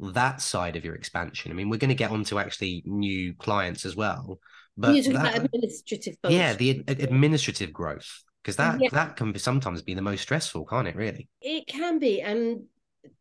that 0.00 0.40
side 0.40 0.76
of 0.76 0.84
your 0.84 0.94
expansion. 0.94 1.52
I 1.52 1.54
mean 1.54 1.68
we're 1.68 1.78
going 1.78 1.90
to 1.90 1.94
get 1.94 2.10
onto 2.10 2.38
actually 2.38 2.82
new 2.86 3.34
clients 3.34 3.84
as 3.84 3.96
well 3.96 4.40
but 4.76 4.94
You're 4.94 5.12
that, 5.14 5.44
administrative 5.44 6.16
function. 6.22 6.40
yeah. 6.40 6.54
the 6.54 6.82
administrative 6.86 7.72
growth 7.72 8.22
because 8.42 8.56
that 8.56 8.80
yeah. 8.80 8.88
that 8.92 9.16
can 9.16 9.32
be, 9.32 9.38
sometimes 9.38 9.82
be 9.82 9.94
the 9.94 10.02
most 10.02 10.22
stressful 10.22 10.64
can't 10.64 10.88
it 10.88 10.96
really 10.96 11.28
it 11.40 11.66
can 11.66 11.98
be 11.98 12.20
and 12.20 12.64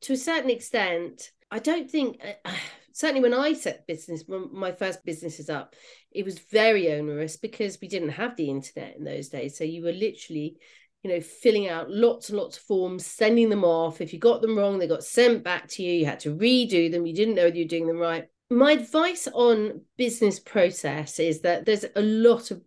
to 0.01 0.13
a 0.13 0.17
certain 0.17 0.49
extent 0.49 1.31
i 1.51 1.59
don't 1.59 1.89
think 1.89 2.21
uh, 2.45 2.51
certainly 2.99 3.21
when 3.21 3.33
I 3.33 3.53
set 3.53 3.87
business, 3.87 4.23
when 4.27 4.49
my 4.51 4.73
first 4.73 5.05
business 5.05 5.39
is 5.39 5.49
up, 5.49 5.73
it 6.11 6.25
was 6.25 6.37
very 6.37 6.91
onerous 6.91 7.37
because 7.37 7.79
we 7.81 7.87
didn't 7.87 8.09
have 8.09 8.35
the 8.35 8.49
internet 8.49 8.97
in 8.97 9.05
those 9.05 9.29
days. 9.29 9.57
So 9.57 9.63
you 9.63 9.83
were 9.83 9.93
literally, 9.93 10.57
you 11.03 11.09
know, 11.09 11.21
filling 11.21 11.69
out 11.69 11.89
lots 11.89 12.27
and 12.27 12.37
lots 12.37 12.57
of 12.57 12.63
forms, 12.63 13.05
sending 13.05 13.47
them 13.47 13.63
off. 13.63 14.01
If 14.01 14.11
you 14.11 14.19
got 14.19 14.41
them 14.41 14.57
wrong, 14.57 14.79
they 14.79 14.87
got 14.87 15.05
sent 15.05 15.45
back 15.45 15.69
to 15.69 15.83
you. 15.83 15.93
You 15.93 16.05
had 16.07 16.19
to 16.21 16.35
redo 16.35 16.91
them. 16.91 17.05
You 17.05 17.15
didn't 17.15 17.35
know 17.35 17.45
whether 17.45 17.55
you 17.55 17.63
were 17.63 17.69
doing 17.69 17.87
them 17.87 17.99
right. 17.99 18.27
My 18.49 18.73
advice 18.73 19.29
on 19.31 19.81
business 19.95 20.37
process 20.37 21.19
is 21.19 21.39
that 21.41 21.65
there's 21.65 21.85
a 21.95 22.01
lot 22.01 22.51
of 22.51 22.61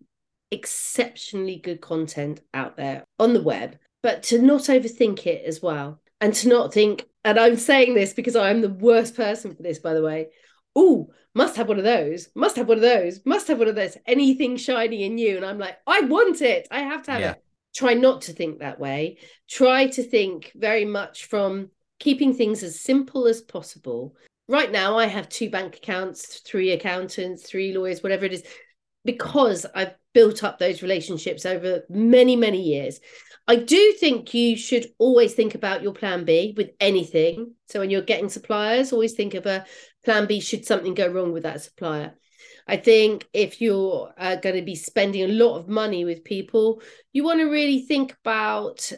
exceptionally 0.52 1.56
good 1.56 1.80
content 1.80 2.40
out 2.54 2.76
there 2.76 3.04
on 3.18 3.32
the 3.32 3.42
web, 3.42 3.78
but 4.02 4.22
to 4.24 4.40
not 4.40 4.62
overthink 4.62 5.26
it 5.26 5.44
as 5.44 5.60
well 5.62 6.00
and 6.20 6.34
to 6.34 6.48
not 6.48 6.72
think, 6.72 7.08
and 7.24 7.40
I'm 7.40 7.56
saying 7.56 7.94
this 7.94 8.12
because 8.12 8.36
I'm 8.36 8.60
the 8.60 8.68
worst 8.68 9.16
person 9.16 9.54
for 9.54 9.62
this, 9.62 9.78
by 9.78 9.94
the 9.94 10.02
way. 10.02 10.28
Oh, 10.76 11.10
must 11.34 11.56
have 11.56 11.68
one 11.68 11.78
of 11.78 11.84
those, 11.84 12.28
must 12.34 12.56
have 12.56 12.68
one 12.68 12.78
of 12.78 12.82
those, 12.82 13.20
must 13.24 13.48
have 13.48 13.58
one 13.58 13.68
of 13.68 13.74
those, 13.74 13.96
anything 14.06 14.56
shiny 14.56 15.04
and 15.04 15.16
new. 15.16 15.36
And 15.36 15.44
I'm 15.44 15.58
like, 15.58 15.78
I 15.86 16.00
want 16.02 16.42
it. 16.42 16.68
I 16.70 16.80
have 16.80 17.02
to 17.04 17.10
have 17.10 17.20
yeah. 17.20 17.30
it. 17.32 17.44
Try 17.74 17.94
not 17.94 18.22
to 18.22 18.32
think 18.32 18.58
that 18.58 18.78
way. 18.78 19.18
Try 19.48 19.86
to 19.88 20.02
think 20.02 20.52
very 20.54 20.84
much 20.84 21.24
from 21.24 21.70
keeping 21.98 22.34
things 22.34 22.62
as 22.62 22.80
simple 22.80 23.26
as 23.26 23.40
possible. 23.40 24.14
Right 24.48 24.70
now, 24.70 24.98
I 24.98 25.06
have 25.06 25.28
two 25.28 25.48
bank 25.48 25.76
accounts, 25.76 26.40
three 26.40 26.72
accountants, 26.72 27.44
three 27.44 27.72
lawyers, 27.72 28.02
whatever 28.02 28.26
it 28.26 28.34
is, 28.34 28.44
because 29.04 29.66
I've 29.74 29.94
built 30.14 30.44
up 30.44 30.58
those 30.58 30.82
relationships 30.82 31.46
over 31.46 31.82
many, 31.88 32.36
many 32.36 32.62
years. 32.62 33.00
I 33.48 33.56
do 33.56 33.92
think 33.98 34.34
you 34.34 34.56
should 34.56 34.86
always 34.98 35.34
think 35.34 35.54
about 35.54 35.82
your 35.82 35.92
plan 35.92 36.24
B 36.24 36.54
with 36.56 36.70
anything. 36.78 37.54
So 37.68 37.80
when 37.80 37.90
you're 37.90 38.02
getting 38.02 38.28
suppliers, 38.28 38.92
always 38.92 39.14
think 39.14 39.34
of 39.34 39.46
a 39.46 39.64
plan 40.04 40.26
B 40.26 40.40
should 40.40 40.64
something 40.64 40.94
go 40.94 41.08
wrong 41.08 41.32
with 41.32 41.42
that 41.42 41.60
supplier. 41.60 42.14
I 42.68 42.76
think 42.76 43.26
if 43.32 43.60
you're 43.60 44.12
uh, 44.16 44.36
going 44.36 44.54
to 44.56 44.62
be 44.62 44.76
spending 44.76 45.24
a 45.24 45.34
lot 45.34 45.58
of 45.58 45.68
money 45.68 46.04
with 46.04 46.22
people, 46.22 46.82
you 47.12 47.24
want 47.24 47.40
to 47.40 47.50
really 47.50 47.80
think 47.80 48.16
about 48.24 48.92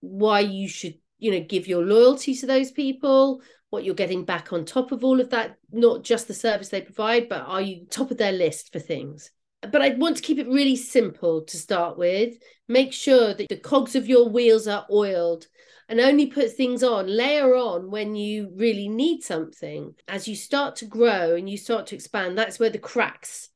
why 0.00 0.40
you 0.40 0.68
should, 0.68 0.94
you 1.18 1.30
know, 1.30 1.40
give 1.40 1.68
your 1.68 1.84
loyalty 1.84 2.34
to 2.34 2.46
those 2.46 2.72
people, 2.72 3.42
what 3.70 3.84
you're 3.84 3.94
getting 3.94 4.24
back 4.24 4.52
on 4.52 4.64
top 4.64 4.90
of 4.90 5.04
all 5.04 5.20
of 5.20 5.30
that, 5.30 5.56
not 5.70 6.02
just 6.02 6.26
the 6.26 6.34
service 6.34 6.68
they 6.68 6.80
provide, 6.80 7.28
but 7.28 7.42
are 7.46 7.60
you 7.60 7.86
top 7.86 8.10
of 8.10 8.18
their 8.18 8.32
list 8.32 8.72
for 8.72 8.80
things? 8.80 9.30
But 9.70 9.82
I'd 9.82 9.98
want 9.98 10.16
to 10.16 10.22
keep 10.22 10.38
it 10.38 10.48
really 10.48 10.76
simple 10.76 11.42
to 11.42 11.56
start 11.56 11.98
with. 11.98 12.36
Make 12.68 12.92
sure 12.92 13.34
that 13.34 13.48
the 13.48 13.56
cogs 13.56 13.94
of 13.94 14.08
your 14.08 14.28
wheels 14.28 14.66
are 14.66 14.86
oiled 14.90 15.46
and 15.88 16.00
only 16.00 16.26
put 16.26 16.52
things 16.52 16.82
on, 16.82 17.06
layer 17.06 17.54
on 17.54 17.90
when 17.90 18.16
you 18.16 18.52
really 18.56 18.88
need 18.88 19.22
something. 19.22 19.94
As 20.08 20.26
you 20.26 20.34
start 20.34 20.76
to 20.76 20.84
grow 20.84 21.36
and 21.36 21.48
you 21.48 21.56
start 21.56 21.86
to 21.88 21.94
expand, 21.94 22.36
that's 22.36 22.58
where 22.58 22.70
the 22.70 22.78
cracks 22.78 23.50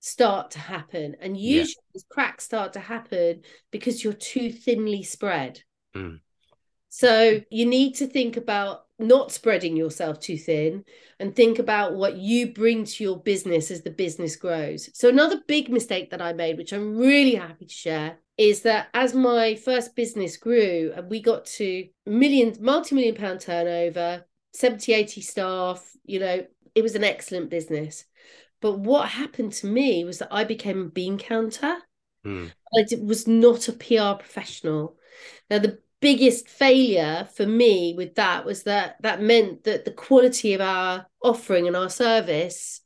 start 0.00 0.52
to 0.52 0.58
happen. 0.58 1.16
And 1.20 1.36
usually 1.36 1.74
yeah. 1.78 1.92
these 1.94 2.06
cracks 2.10 2.44
start 2.44 2.72
to 2.72 2.80
happen 2.80 3.42
because 3.70 4.02
you're 4.02 4.12
too 4.12 4.50
thinly 4.50 5.02
spread. 5.02 5.62
Mm. 5.94 6.20
So 6.88 7.40
you 7.50 7.66
need 7.66 7.96
to 7.96 8.06
think 8.06 8.36
about 8.36 8.85
not 8.98 9.30
spreading 9.30 9.76
yourself 9.76 10.20
too 10.20 10.38
thin 10.38 10.84
and 11.20 11.34
think 11.34 11.58
about 11.58 11.94
what 11.94 12.16
you 12.16 12.52
bring 12.52 12.84
to 12.84 13.04
your 13.04 13.20
business 13.20 13.70
as 13.70 13.82
the 13.82 13.90
business 13.90 14.36
grows. 14.36 14.88
So, 14.94 15.08
another 15.08 15.40
big 15.46 15.70
mistake 15.70 16.10
that 16.10 16.22
I 16.22 16.32
made, 16.32 16.56
which 16.56 16.72
I'm 16.72 16.96
really 16.96 17.34
happy 17.34 17.66
to 17.66 17.74
share, 17.74 18.18
is 18.38 18.62
that 18.62 18.88
as 18.94 19.14
my 19.14 19.54
first 19.54 19.94
business 19.96 20.36
grew 20.36 20.92
and 20.94 21.10
we 21.10 21.20
got 21.20 21.44
to 21.46 21.88
millions, 22.06 22.58
multi 22.58 22.94
million 22.94 23.14
pound 23.14 23.40
turnover, 23.40 24.24
70, 24.52 24.92
80 24.92 25.20
staff, 25.20 25.96
you 26.04 26.20
know, 26.20 26.46
it 26.74 26.82
was 26.82 26.94
an 26.94 27.04
excellent 27.04 27.50
business. 27.50 28.04
But 28.60 28.78
what 28.78 29.08
happened 29.08 29.52
to 29.54 29.66
me 29.66 30.04
was 30.04 30.18
that 30.18 30.32
I 30.32 30.44
became 30.44 30.80
a 30.80 30.88
bean 30.88 31.18
counter. 31.18 31.76
Mm. 32.24 32.50
I 32.76 32.84
was 33.02 33.26
not 33.26 33.68
a 33.68 33.72
PR 33.72 34.18
professional. 34.18 34.96
Now, 35.50 35.58
the 35.58 35.78
biggest 36.06 36.48
failure 36.48 37.28
for 37.34 37.44
me 37.44 37.92
with 37.96 38.14
that 38.14 38.44
was 38.44 38.62
that 38.62 38.94
that 39.02 39.20
meant 39.20 39.64
that 39.64 39.84
the 39.84 39.90
quality 39.90 40.54
of 40.54 40.60
our 40.60 41.04
offering 41.20 41.66
and 41.66 41.74
our 41.74 41.90
service 41.90 42.80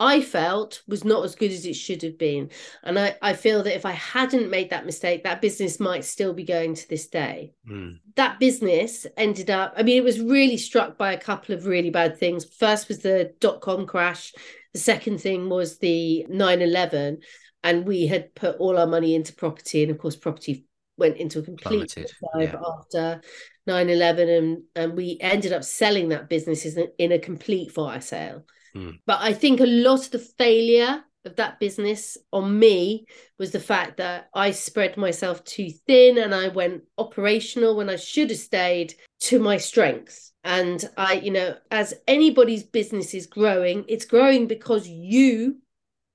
I 0.00 0.22
felt 0.22 0.80
was 0.88 1.04
not 1.04 1.26
as 1.26 1.34
good 1.34 1.50
as 1.52 1.66
it 1.66 1.74
should 1.76 2.00
have 2.00 2.16
been. 2.16 2.48
And 2.82 2.98
I, 2.98 3.16
I 3.20 3.34
feel 3.34 3.62
that 3.64 3.76
if 3.76 3.84
I 3.84 3.92
hadn't 3.92 4.48
made 4.48 4.70
that 4.70 4.86
mistake, 4.86 5.24
that 5.24 5.42
business 5.42 5.78
might 5.78 6.06
still 6.06 6.32
be 6.32 6.42
going 6.42 6.74
to 6.74 6.88
this 6.88 7.06
day. 7.06 7.52
Mm. 7.70 7.98
That 8.16 8.40
business 8.40 9.06
ended 9.18 9.50
up, 9.50 9.74
I 9.76 9.82
mean, 9.82 9.98
it 9.98 10.04
was 10.04 10.18
really 10.18 10.56
struck 10.56 10.96
by 10.96 11.12
a 11.12 11.20
couple 11.20 11.54
of 11.54 11.66
really 11.66 11.90
bad 11.90 12.18
things. 12.18 12.46
First 12.46 12.88
was 12.88 13.00
the 13.00 13.34
dot 13.40 13.60
com 13.60 13.86
crash, 13.86 14.32
the 14.72 14.80
second 14.80 15.20
thing 15.20 15.50
was 15.50 15.78
the 15.80 16.24
9 16.30 16.62
11. 16.62 17.18
And 17.62 17.86
we 17.86 18.06
had 18.06 18.34
put 18.34 18.56
all 18.56 18.78
our 18.78 18.86
money 18.86 19.14
into 19.14 19.34
property. 19.34 19.82
And 19.82 19.92
of 19.92 19.98
course, 19.98 20.16
property 20.16 20.64
went 20.96 21.16
into 21.16 21.40
a 21.40 21.42
complete 21.42 21.94
dive 21.94 22.52
yeah. 22.52 22.60
after 22.78 23.20
9-11 23.68 24.38
and, 24.38 24.62
and 24.76 24.96
we 24.96 25.18
ended 25.20 25.52
up 25.52 25.64
selling 25.64 26.08
that 26.08 26.28
business 26.28 26.64
in 26.64 26.82
a, 26.82 26.86
in 27.02 27.12
a 27.12 27.18
complete 27.18 27.72
fire 27.72 28.00
sale 28.00 28.44
mm. 28.74 28.98
but 29.06 29.18
i 29.20 29.32
think 29.32 29.60
a 29.60 29.66
lot 29.66 30.04
of 30.04 30.10
the 30.10 30.18
failure 30.18 31.02
of 31.24 31.36
that 31.36 31.58
business 31.58 32.18
on 32.32 32.58
me 32.58 33.06
was 33.38 33.50
the 33.50 33.60
fact 33.60 33.96
that 33.96 34.28
i 34.34 34.50
spread 34.50 34.96
myself 34.96 35.42
too 35.44 35.70
thin 35.86 36.18
and 36.18 36.34
i 36.34 36.48
went 36.48 36.82
operational 36.98 37.76
when 37.76 37.88
i 37.88 37.96
should 37.96 38.30
have 38.30 38.38
stayed 38.38 38.94
to 39.20 39.38
my 39.38 39.56
strengths 39.56 40.32
and 40.44 40.88
i 40.96 41.14
you 41.14 41.30
know 41.30 41.56
as 41.70 41.94
anybody's 42.06 42.62
business 42.62 43.14
is 43.14 43.26
growing 43.26 43.84
it's 43.88 44.04
growing 44.04 44.46
because 44.46 44.86
you 44.86 45.56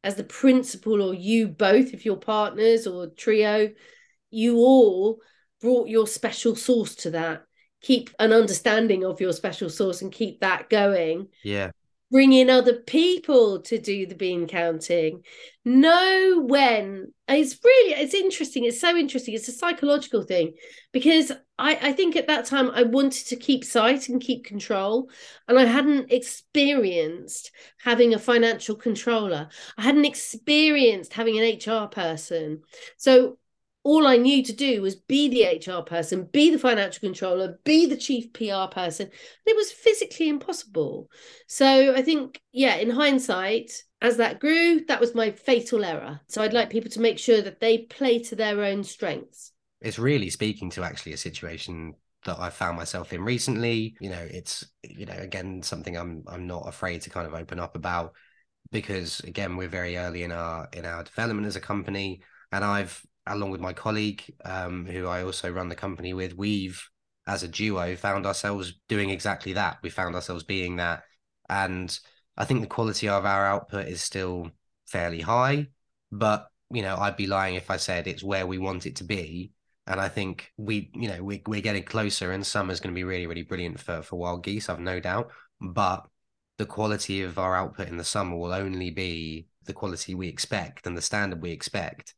as 0.04 0.16
the 0.16 0.24
principal 0.24 1.02
or 1.02 1.14
you 1.14 1.48
both 1.48 1.94
if 1.94 2.06
you're 2.06 2.16
partners 2.16 2.88
or 2.88 3.08
trio 3.08 3.70
you 4.30 4.58
all 4.58 5.20
brought 5.62 5.88
your 5.88 6.08
special 6.08 6.56
sauce 6.56 6.96
to 6.96 7.12
that. 7.12 7.44
Keep 7.82 8.10
an 8.20 8.34
understanding 8.34 9.06
of 9.06 9.22
your 9.22 9.34
special 9.34 9.70
sauce 9.70 10.02
and 10.02 10.12
keep 10.12 10.42
that 10.42 10.70
going. 10.70 11.28
Yeah. 11.44 11.72
Bring 12.12 12.34
in 12.34 12.50
other 12.50 12.74
people 12.74 13.62
to 13.62 13.78
do 13.78 14.08
the 14.08 14.16
bean 14.16 14.48
counting. 14.48 15.24
Know 15.64 16.44
when 16.46 17.14
it's 17.28 17.60
really 17.64 17.94
it's 17.94 18.14
interesting 18.14 18.66
it's 18.66 18.82
so 18.82 18.96
interesting 18.96 19.36
it's 19.36 19.48
a 19.48 19.52
psychological 19.52 20.24
thing 20.24 20.54
because 20.92 21.32
I, 21.60 21.78
I 21.82 21.94
think 21.94 22.16
at 22.16 22.28
that 22.28 22.46
time 22.46 22.72
i 22.72 22.84
wanted 22.84 23.28
to 23.28 23.36
keep 23.36 23.64
sight 23.64 24.10
and 24.10 24.20
keep 24.20 24.46
control 24.46 25.12
and 25.48 25.60
i 25.60 25.66
hadn't 25.66 26.12
experienced 26.12 27.52
having 27.84 28.14
a 28.14 28.20
financial 28.20 28.76
controller. 28.76 29.50
I 29.78 29.84
hadn't 29.84 30.06
experienced 30.06 31.14
having 31.14 31.40
an 31.40 31.60
hr 31.66 31.88
person. 31.88 32.62
So 32.98 33.38
all 33.84 34.08
I 34.08 34.18
knew 34.18 34.44
to 34.44 34.54
do 34.54 34.82
was 34.82 34.96
be 34.96 35.30
the 35.30 35.46
HR 35.46 35.82
person, 35.82 36.30
be 36.32 36.50
the 36.52 36.60
financial 36.60 37.00
controller, 37.00 37.60
be 37.64 37.86
the 37.86 37.98
chief 37.98 38.32
PR 38.34 38.72
person. 38.72 39.10
It 39.46 39.56
was 39.56 39.72
physically 39.72 40.28
impossible. 40.28 41.10
So 41.48 41.96
I 41.96 42.02
think, 42.02 42.42
yeah, 42.52 42.76
in 42.76 42.90
hindsight, 42.90 43.72
as 44.02 44.18
that 44.18 44.40
grew, 44.40 44.86
that 44.88 45.00
was 45.00 45.16
my 45.16 45.32
fatal 45.32 45.84
error. 45.84 46.20
So 46.28 46.42
I'd 46.42 46.54
like 46.54 46.70
people 46.70 46.92
to 46.92 47.02
make 47.02 47.20
sure 47.20 47.42
that 47.42 47.60
they 47.60 47.80
play 47.80 48.20
to 48.24 48.36
their 48.36 48.64
own 48.64 48.84
strengths. 48.84 49.54
It's 49.82 50.00
really 50.00 50.30
speaking 50.30 50.70
to 50.72 50.84
actually 50.84 51.14
a 51.14 51.18
situation 51.18 51.94
that 52.26 52.40
I 52.40 52.50
found 52.50 52.78
myself 52.78 53.14
in 53.14 53.24
recently. 53.24 53.96
You 54.02 54.10
know, 54.10 54.28
it's 54.30 54.66
you 54.84 55.06
know 55.06 55.16
again 55.18 55.64
something 55.64 55.96
I'm 55.96 56.24
I'm 56.28 56.48
not 56.48 56.68
afraid 56.68 57.02
to 57.04 57.10
kind 57.10 57.26
of 57.26 57.34
open 57.34 57.60
up 57.60 57.78
about 57.78 58.14
because 58.72 59.22
again 59.22 59.56
we're 59.56 59.70
very 59.70 59.96
early 59.96 60.24
in 60.24 60.34
our 60.34 60.68
in 60.74 60.86
our 60.86 61.04
development 61.04 61.48
as 61.48 61.56
a 61.56 61.62
company, 61.62 62.22
and 62.52 62.64
I've 62.66 63.02
along 63.30 63.52
with 63.52 63.62
my 63.62 63.74
colleague 63.74 64.24
um, 64.46 64.86
who 64.86 65.08
I 65.08 65.24
also 65.24 65.52
run 65.52 65.70
the 65.70 65.76
company 65.76 66.14
with, 66.14 66.36
we've 66.36 66.84
as 67.28 67.44
a 67.44 67.48
duo 67.48 67.96
found 67.96 68.26
ourselves 68.26 68.74
doing 68.88 69.10
exactly 69.10 69.54
that. 69.54 69.78
We 69.82 69.90
found 69.90 70.16
ourselves 70.16 70.44
being 70.44 70.78
that, 70.78 71.04
and 71.50 71.98
I 72.38 72.46
think 72.46 72.62
the 72.62 72.68
quality 72.68 73.08
of 73.10 73.26
our 73.26 73.46
output 73.46 73.88
is 73.88 74.02
still 74.02 74.52
fairly 74.88 75.22
high, 75.22 75.68
but 76.12 76.48
you 76.72 76.82
know 76.82 76.98
I'd 76.98 77.18
be 77.18 77.28
lying 77.28 77.56
if 77.56 77.72
I 77.72 77.78
said 77.78 78.08
it's 78.08 78.24
where 78.24 78.48
we 78.48 78.58
want 78.58 78.86
it 78.86 78.98
to 78.98 79.04
be 79.04 79.52
and 79.90 80.00
I 80.00 80.08
think 80.08 80.52
we, 80.56 80.92
you 80.94 81.10
know, 81.10 81.24
we, 81.24 81.42
we're 81.48 81.62
getting 81.62 81.84
closer, 81.84 82.32
and 82.32 82.46
summer's 82.46 82.80
going 82.80 82.94
to 82.94 82.96
be 82.96 83.04
really, 83.04 83.26
really 83.26 83.42
brilliant 83.42 83.80
for 83.80 84.04
for 84.04 84.18
wild 84.18 84.44
geese. 84.44 84.70
I've 84.70 84.80
no 84.80 85.00
doubt. 85.00 85.32
But 85.60 86.06
the 86.60 86.68
quality 86.68 87.24
of 87.24 87.40
our 87.40 87.56
output 87.56 87.88
in 87.88 87.98
the 87.98 88.04
summer 88.04 88.36
will 88.38 88.54
only 88.54 88.92
be 88.92 89.48
the 89.64 89.74
quality 89.74 90.14
we 90.14 90.28
expect 90.28 90.86
and 90.86 90.96
the 90.96 91.02
standard 91.02 91.42
we 91.42 91.52
expect 91.52 92.14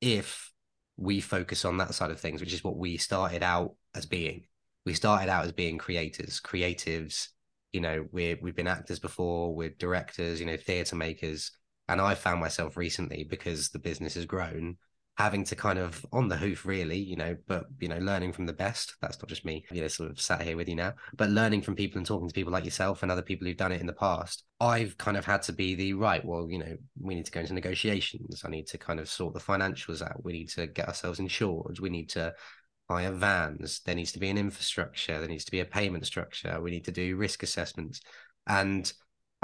if 0.00 0.52
we 0.96 1.20
focus 1.20 1.64
on 1.64 1.76
that 1.78 1.94
side 1.94 2.10
of 2.10 2.20
things, 2.20 2.40
which 2.40 2.54
is 2.54 2.64
what 2.64 2.76
we 2.76 2.96
started 2.96 3.42
out 3.42 3.74
as 3.94 4.06
being. 4.06 4.44
We 4.84 4.94
started 4.94 5.28
out 5.28 5.44
as 5.44 5.52
being 5.52 5.78
creators, 5.78 6.40
creatives. 6.40 7.28
You 7.72 7.80
know, 7.80 8.06
we're 8.12 8.38
we've 8.40 8.56
been 8.56 8.66
actors 8.66 8.98
before, 8.98 9.54
we're 9.54 9.70
directors, 9.70 10.40
you 10.40 10.46
know, 10.46 10.56
theatre 10.56 10.96
makers. 10.96 11.52
And 11.88 12.00
I 12.00 12.14
found 12.14 12.40
myself 12.40 12.76
recently 12.76 13.24
because 13.24 13.68
the 13.68 13.78
business 13.78 14.14
has 14.14 14.24
grown 14.24 14.76
having 15.16 15.44
to 15.44 15.56
kind 15.56 15.78
of 15.78 16.04
on 16.12 16.28
the 16.28 16.36
hoof 16.36 16.66
really 16.66 16.98
you 16.98 17.16
know 17.16 17.34
but 17.46 17.64
you 17.80 17.88
know 17.88 17.98
learning 17.98 18.32
from 18.32 18.46
the 18.46 18.52
best. 18.52 18.96
That's 19.00 19.18
not 19.18 19.28
just 19.28 19.44
me 19.44 19.64
you 19.70 19.82
know 19.82 19.88
sort 19.88 20.10
of 20.10 20.20
sat 20.20 20.42
here 20.42 20.56
with 20.56 20.68
you 20.68 20.76
now 20.76 20.94
but 21.16 21.30
learning 21.30 21.62
from 21.62 21.74
people 21.74 21.98
and 21.98 22.06
talking 22.06 22.28
to 22.28 22.34
people 22.34 22.52
like 22.52 22.64
yourself 22.64 23.02
and 23.02 23.10
other 23.10 23.22
people 23.22 23.46
who've 23.46 23.56
done 23.56 23.72
it 23.72 23.80
in 23.80 23.86
the 23.86 23.92
past. 23.92 24.44
I've 24.60 24.96
kind 24.98 25.16
of 25.16 25.24
had 25.24 25.42
to 25.42 25.52
be 25.52 25.74
the 25.74 25.94
right 25.94 26.24
well 26.24 26.48
you 26.50 26.58
know 26.58 26.76
we 27.00 27.14
need 27.14 27.26
to 27.26 27.32
go 27.32 27.40
into 27.40 27.54
negotiations. 27.54 28.42
I 28.44 28.50
need 28.50 28.66
to 28.68 28.78
kind 28.78 29.00
of 29.00 29.08
sort 29.08 29.34
the 29.34 29.40
financials 29.40 30.02
out. 30.02 30.24
We 30.24 30.32
need 30.32 30.48
to 30.50 30.66
get 30.66 30.88
ourselves 30.88 31.18
insured. 31.18 31.80
We 31.80 31.90
need 31.90 32.10
to 32.10 32.34
hire 32.88 33.12
vans. 33.12 33.80
There 33.80 33.94
needs 33.94 34.12
to 34.12 34.18
be 34.18 34.30
an 34.30 34.38
infrastructure. 34.38 35.18
There 35.18 35.28
needs 35.28 35.44
to 35.46 35.50
be 35.50 35.60
a 35.60 35.64
payment 35.64 36.06
structure. 36.06 36.60
We 36.60 36.70
need 36.70 36.84
to 36.84 36.92
do 36.92 37.16
risk 37.16 37.42
assessments. 37.42 38.00
And 38.46 38.92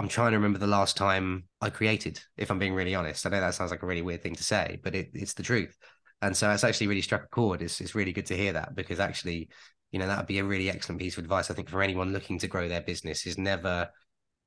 I'm 0.02 0.08
trying 0.08 0.32
to 0.32 0.36
remember 0.36 0.58
the 0.58 0.66
last 0.66 0.96
time 0.96 1.44
I 1.60 1.70
created, 1.70 2.20
if 2.36 2.50
I'm 2.50 2.58
being 2.58 2.74
really 2.74 2.96
honest. 2.96 3.24
I 3.24 3.30
know 3.30 3.40
that 3.40 3.54
sounds 3.54 3.70
like 3.70 3.84
a 3.84 3.86
really 3.86 4.02
weird 4.02 4.20
thing 4.20 4.34
to 4.34 4.42
say, 4.42 4.80
but 4.82 4.96
it, 4.96 5.10
it's 5.14 5.34
the 5.34 5.44
truth. 5.44 5.78
And 6.20 6.36
so 6.36 6.50
it's 6.50 6.64
actually 6.64 6.88
really 6.88 7.02
struck 7.02 7.22
a 7.22 7.28
chord. 7.28 7.62
It's, 7.62 7.80
it's 7.80 7.94
really 7.94 8.12
good 8.12 8.26
to 8.26 8.36
hear 8.36 8.52
that 8.52 8.74
because 8.74 8.98
actually, 8.98 9.48
you 9.92 10.00
know, 10.00 10.08
that 10.08 10.18
would 10.18 10.26
be 10.26 10.40
a 10.40 10.44
really 10.44 10.68
excellent 10.68 11.00
piece 11.00 11.16
of 11.16 11.22
advice, 11.22 11.52
I 11.52 11.54
think, 11.54 11.68
for 11.68 11.82
anyone 11.82 12.12
looking 12.12 12.36
to 12.40 12.48
grow 12.48 12.68
their 12.68 12.80
business 12.80 13.26
is 13.26 13.38
never, 13.38 13.90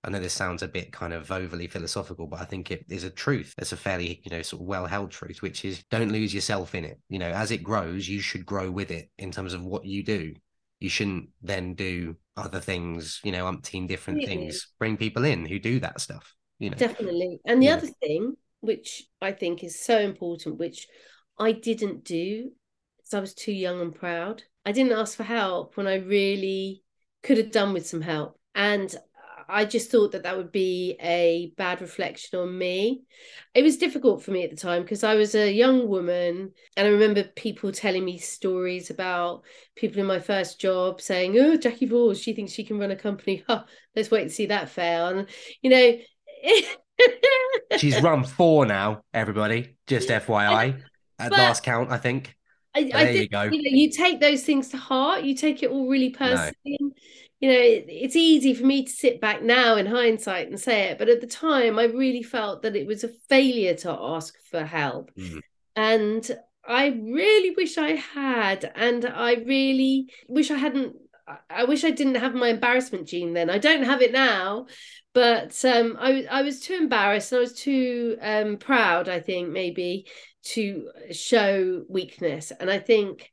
I 0.04 0.10
know 0.10 0.20
this 0.20 0.34
sounds 0.34 0.62
a 0.62 0.68
bit 0.68 0.92
kind 0.92 1.14
of 1.14 1.32
overly 1.32 1.68
philosophical, 1.68 2.28
but 2.28 2.42
I 2.42 2.46
think 2.46 2.70
it 2.70 2.84
is 2.90 3.06
a 3.06 3.10
truth. 3.10 3.54
It's 3.58 3.72
a 3.72 3.78
fairly, 3.78 4.22
you 4.26 4.32
know, 4.32 4.42
sort 4.42 4.62
of 4.62 4.68
well 4.68 4.88
held 4.88 5.12
truth, 5.12 5.42
which 5.42 5.64
is 5.64 5.86
don't 5.90 6.12
lose 6.12 6.34
yourself 6.34 6.76
in 6.76 6.84
it. 6.84 7.00
You 7.08 7.20
know, 7.20 7.32
as 7.32 7.52
it 7.52 7.64
grows, 7.64 8.10
you 8.10 8.20
should 8.20 8.46
grow 8.46 8.70
with 8.70 8.92
it 8.92 9.10
in 9.18 9.32
terms 9.32 9.54
of 9.54 9.64
what 9.64 9.86
you 9.86 10.04
do 10.04 10.34
you 10.80 10.90
shouldn't 10.90 11.30
then 11.42 11.74
do 11.74 12.16
other 12.38 12.60
things, 12.60 13.20
you 13.24 13.32
know, 13.32 13.46
umpteen 13.46 13.88
different 13.88 14.22
yeah. 14.22 14.28
things. 14.28 14.68
Bring 14.80 14.98
people 14.98 15.26
in 15.26 15.46
who 15.46 15.60
do 15.60 15.80
that 15.80 16.02
stuff, 16.02 16.36
you 16.60 16.70
know. 16.70 16.78
Definitely. 16.78 17.40
And 17.46 17.62
the 17.62 17.68
yeah. 17.68 17.76
other 17.76 17.88
thing, 17.88 18.36
which 18.62 19.04
I 19.22 19.32
think 19.32 19.64
is 19.64 19.80
so 19.80 20.00
important, 20.00 20.58
which 20.58 20.88
I 21.40 21.52
didn't 21.52 22.04
do 22.04 22.52
because 22.98 23.14
I 23.14 23.20
was 23.20 23.34
too 23.34 23.52
young 23.52 23.82
and 23.82 23.94
proud. 23.94 24.44
I 24.66 24.72
didn't 24.72 24.98
ask 24.98 25.16
for 25.16 25.24
help 25.24 25.78
when 25.78 25.88
I 25.88 25.96
really 25.96 26.84
could 27.24 27.38
have 27.38 27.52
done 27.52 27.74
with 27.74 27.88
some 27.88 28.02
help. 28.02 28.40
And 28.54 28.94
I 29.48 29.66
just 29.66 29.92
thought 29.92 30.12
that 30.12 30.24
that 30.24 30.38
would 30.38 30.52
be 30.52 30.96
a 31.02 31.54
bad 31.58 31.82
reflection 31.82 32.40
on 32.40 32.58
me. 32.58 33.04
It 33.54 33.64
was 33.64 33.78
difficult 33.78 34.24
for 34.24 34.32
me 34.32 34.44
at 34.44 34.50
the 34.50 34.56
time 34.56 34.82
because 34.82 35.04
I 35.04 35.16
was 35.16 35.36
a 35.36 35.52
young 35.52 35.88
woman, 35.88 36.52
and 36.76 36.88
I 36.88 36.90
remember 36.90 37.24
people 37.24 37.72
telling 37.72 38.04
me 38.04 38.18
stories 38.18 38.90
about 38.90 39.44
people 39.76 40.00
in 40.00 40.06
my 40.08 40.20
first 40.20 40.60
job 40.60 41.02
saying, 41.02 41.38
"Oh, 41.38 41.58
Jacki 41.58 41.88
Vause, 41.88 42.22
she 42.22 42.34
thinks 42.34 42.54
she 42.54 42.64
can 42.64 42.80
run 42.80 42.92
a 42.92 42.96
company. 42.96 43.44
Huh, 43.48 43.64
let's 43.96 44.10
wait 44.12 44.24
and 44.24 44.32
see 44.32 44.48
that 44.48 44.70
fail." 44.70 45.08
And 45.08 45.28
you 45.62 45.70
know, 45.70 45.98
she's 47.78 48.02
run 48.02 48.24
four 48.24 48.66
now. 48.66 49.02
Everybody, 49.14 49.78
just 49.88 50.10
FYI, 50.10 50.82
at 51.20 51.30
but, 51.30 51.38
last 51.38 51.64
count, 51.64 51.92
I 51.92 51.98
think. 51.98 52.36
I, 52.76 52.80
I 52.80 52.84
there 52.84 53.06
think, 53.06 53.20
you 53.20 53.30
go. 53.30 53.44
You, 53.44 53.64
know, 53.64 53.78
you 53.78 53.92
take 53.92 54.20
those 54.20 54.44
things 54.44 54.70
to 54.70 54.78
heart. 54.78 55.24
You 55.24 55.36
take 55.36 55.64
it 55.64 55.70
all 55.70 55.88
really 55.88 56.10
personally. 56.10 56.78
No 56.80 56.92
you 57.46 57.52
know, 57.52 57.60
it, 57.60 57.86
it's 57.88 58.16
easy 58.16 58.56
for 58.56 58.66
me 58.66 58.86
to 58.86 58.92
sit 58.92 59.22
back 59.22 59.44
now 59.44 59.76
in 59.76 59.86
hindsight 59.86 60.48
and 60.48 60.60
say 60.60 60.86
it, 60.86 60.98
but 60.98 61.10
at 61.10 61.22
the 61.22 61.28
time, 61.28 61.78
I 61.78 61.84
really 61.84 62.24
felt 62.24 62.64
that 62.64 62.76
it 62.76 62.88
was 62.88 63.04
a 63.04 63.14
failure 63.30 63.76
to 63.76 63.92
ask 63.92 64.34
for 64.50 64.66
help. 64.66 65.12
Mm. 65.16 65.42
And 65.76 66.40
I 66.68 66.88
really 66.88 67.52
wish 67.52 67.78
I 67.78 67.92
had. 67.92 68.72
And 68.74 69.06
I 69.06 69.36
really 69.36 70.10
wish 70.28 70.50
I 70.50 70.58
hadn't. 70.58 70.96
I 71.48 71.66
wish 71.66 71.84
I 71.84 71.92
didn't 71.92 72.16
have 72.16 72.34
my 72.34 72.48
embarrassment 72.48 73.08
gene 73.08 73.34
then. 73.34 73.52
I 73.52 73.60
don't 73.60 73.84
have 73.84 74.02
it 74.02 74.12
now, 74.12 74.66
but 75.14 75.64
um, 75.66 75.98
I, 76.00 76.26
I 76.32 76.42
was 76.42 76.62
too 76.62 76.76
embarrassed 76.76 77.32
and 77.32 77.38
I 77.38 77.42
was 77.42 77.54
too 77.54 78.18
um, 78.22 78.58
proud, 78.58 79.08
I 79.08 79.20
think, 79.20 79.50
maybe, 79.50 80.08
to 80.54 80.90
show 81.12 81.84
weakness. 81.90 82.52
And 82.60 82.72
I 82.72 82.80
think 82.80 83.32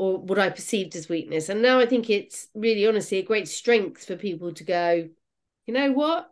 or 0.00 0.16
what 0.16 0.38
I 0.38 0.48
perceived 0.48 0.96
as 0.96 1.10
weakness. 1.10 1.50
And 1.50 1.60
now 1.60 1.78
I 1.78 1.84
think 1.84 2.08
it's 2.08 2.48
really 2.54 2.86
honestly 2.86 3.18
a 3.18 3.22
great 3.22 3.46
strength 3.46 4.06
for 4.06 4.16
people 4.16 4.50
to 4.54 4.64
go, 4.64 5.10
you 5.66 5.74
know 5.74 5.92
what? 5.92 6.30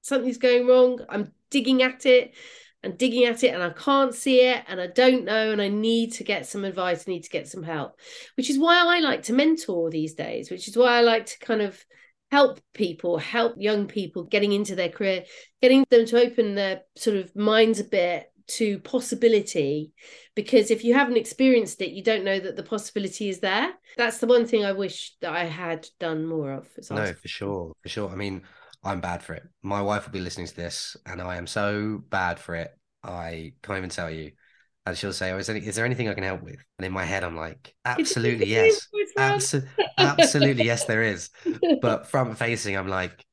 Something's 0.00 0.38
going 0.38 0.68
wrong. 0.68 1.00
I'm 1.08 1.32
digging 1.50 1.82
at 1.82 2.06
it 2.06 2.36
and 2.84 2.96
digging 2.96 3.24
at 3.24 3.42
it 3.42 3.52
and 3.52 3.64
I 3.64 3.70
can't 3.70 4.14
see 4.14 4.42
it 4.42 4.62
and 4.68 4.80
I 4.80 4.86
don't 4.86 5.24
know 5.24 5.50
and 5.50 5.60
I 5.60 5.66
need 5.66 6.12
to 6.14 6.24
get 6.24 6.46
some 6.46 6.64
advice, 6.64 7.04
I 7.04 7.10
need 7.10 7.24
to 7.24 7.30
get 7.30 7.48
some 7.48 7.64
help, 7.64 7.98
which 8.36 8.48
is 8.48 8.60
why 8.60 8.76
I 8.78 9.00
like 9.00 9.24
to 9.24 9.32
mentor 9.32 9.90
these 9.90 10.14
days, 10.14 10.48
which 10.48 10.68
is 10.68 10.76
why 10.76 10.96
I 10.96 11.00
like 11.00 11.26
to 11.26 11.38
kind 11.40 11.62
of 11.62 11.84
help 12.30 12.60
people, 12.74 13.18
help 13.18 13.56
young 13.58 13.88
people 13.88 14.22
getting 14.22 14.52
into 14.52 14.76
their 14.76 14.88
career, 14.88 15.24
getting 15.60 15.84
them 15.90 16.06
to 16.06 16.22
open 16.22 16.54
their 16.54 16.82
sort 16.94 17.16
of 17.16 17.34
minds 17.34 17.80
a 17.80 17.84
bit 17.84 18.29
to 18.50 18.78
possibility 18.80 19.92
because 20.34 20.70
if 20.70 20.84
you 20.84 20.94
haven't 20.94 21.16
experienced 21.16 21.80
it 21.80 21.90
you 21.90 22.02
don't 22.02 22.24
know 22.24 22.38
that 22.38 22.56
the 22.56 22.62
possibility 22.62 23.28
is 23.28 23.40
there 23.40 23.70
that's 23.96 24.18
the 24.18 24.26
one 24.26 24.46
thing 24.46 24.64
i 24.64 24.72
wish 24.72 25.14
that 25.20 25.32
i 25.32 25.44
had 25.44 25.86
done 25.98 26.26
more 26.26 26.52
of 26.52 26.68
no 26.90 27.12
for 27.12 27.28
sure 27.28 27.72
for 27.82 27.88
sure 27.88 28.10
i 28.10 28.14
mean 28.14 28.42
i'm 28.84 29.00
bad 29.00 29.22
for 29.22 29.34
it 29.34 29.44
my 29.62 29.80
wife 29.80 30.04
will 30.04 30.12
be 30.12 30.20
listening 30.20 30.46
to 30.46 30.56
this 30.56 30.96
and 31.06 31.22
i 31.22 31.36
am 31.36 31.46
so 31.46 32.02
bad 32.10 32.38
for 32.38 32.54
it 32.54 32.76
i 33.04 33.52
can't 33.62 33.78
even 33.78 33.90
tell 33.90 34.10
you 34.10 34.32
and 34.86 34.96
she'll 34.96 35.12
say, 35.12 35.30
"Oh, 35.30 35.38
is 35.38 35.46
there, 35.46 35.56
is 35.56 35.76
there 35.76 35.84
anything 35.84 36.08
I 36.08 36.14
can 36.14 36.24
help 36.24 36.42
with?" 36.42 36.56
And 36.78 36.86
in 36.86 36.92
my 36.92 37.04
head, 37.04 37.24
I'm 37.24 37.36
like, 37.36 37.74
"Absolutely 37.84 38.46
yes, 38.46 38.88
Abso- 39.16 39.66
absolutely 39.98 40.64
yes, 40.64 40.84
there 40.84 41.02
is." 41.02 41.30
But 41.80 42.06
front 42.06 42.36
facing, 42.38 42.76
I'm 42.76 42.88
like, 42.88 43.24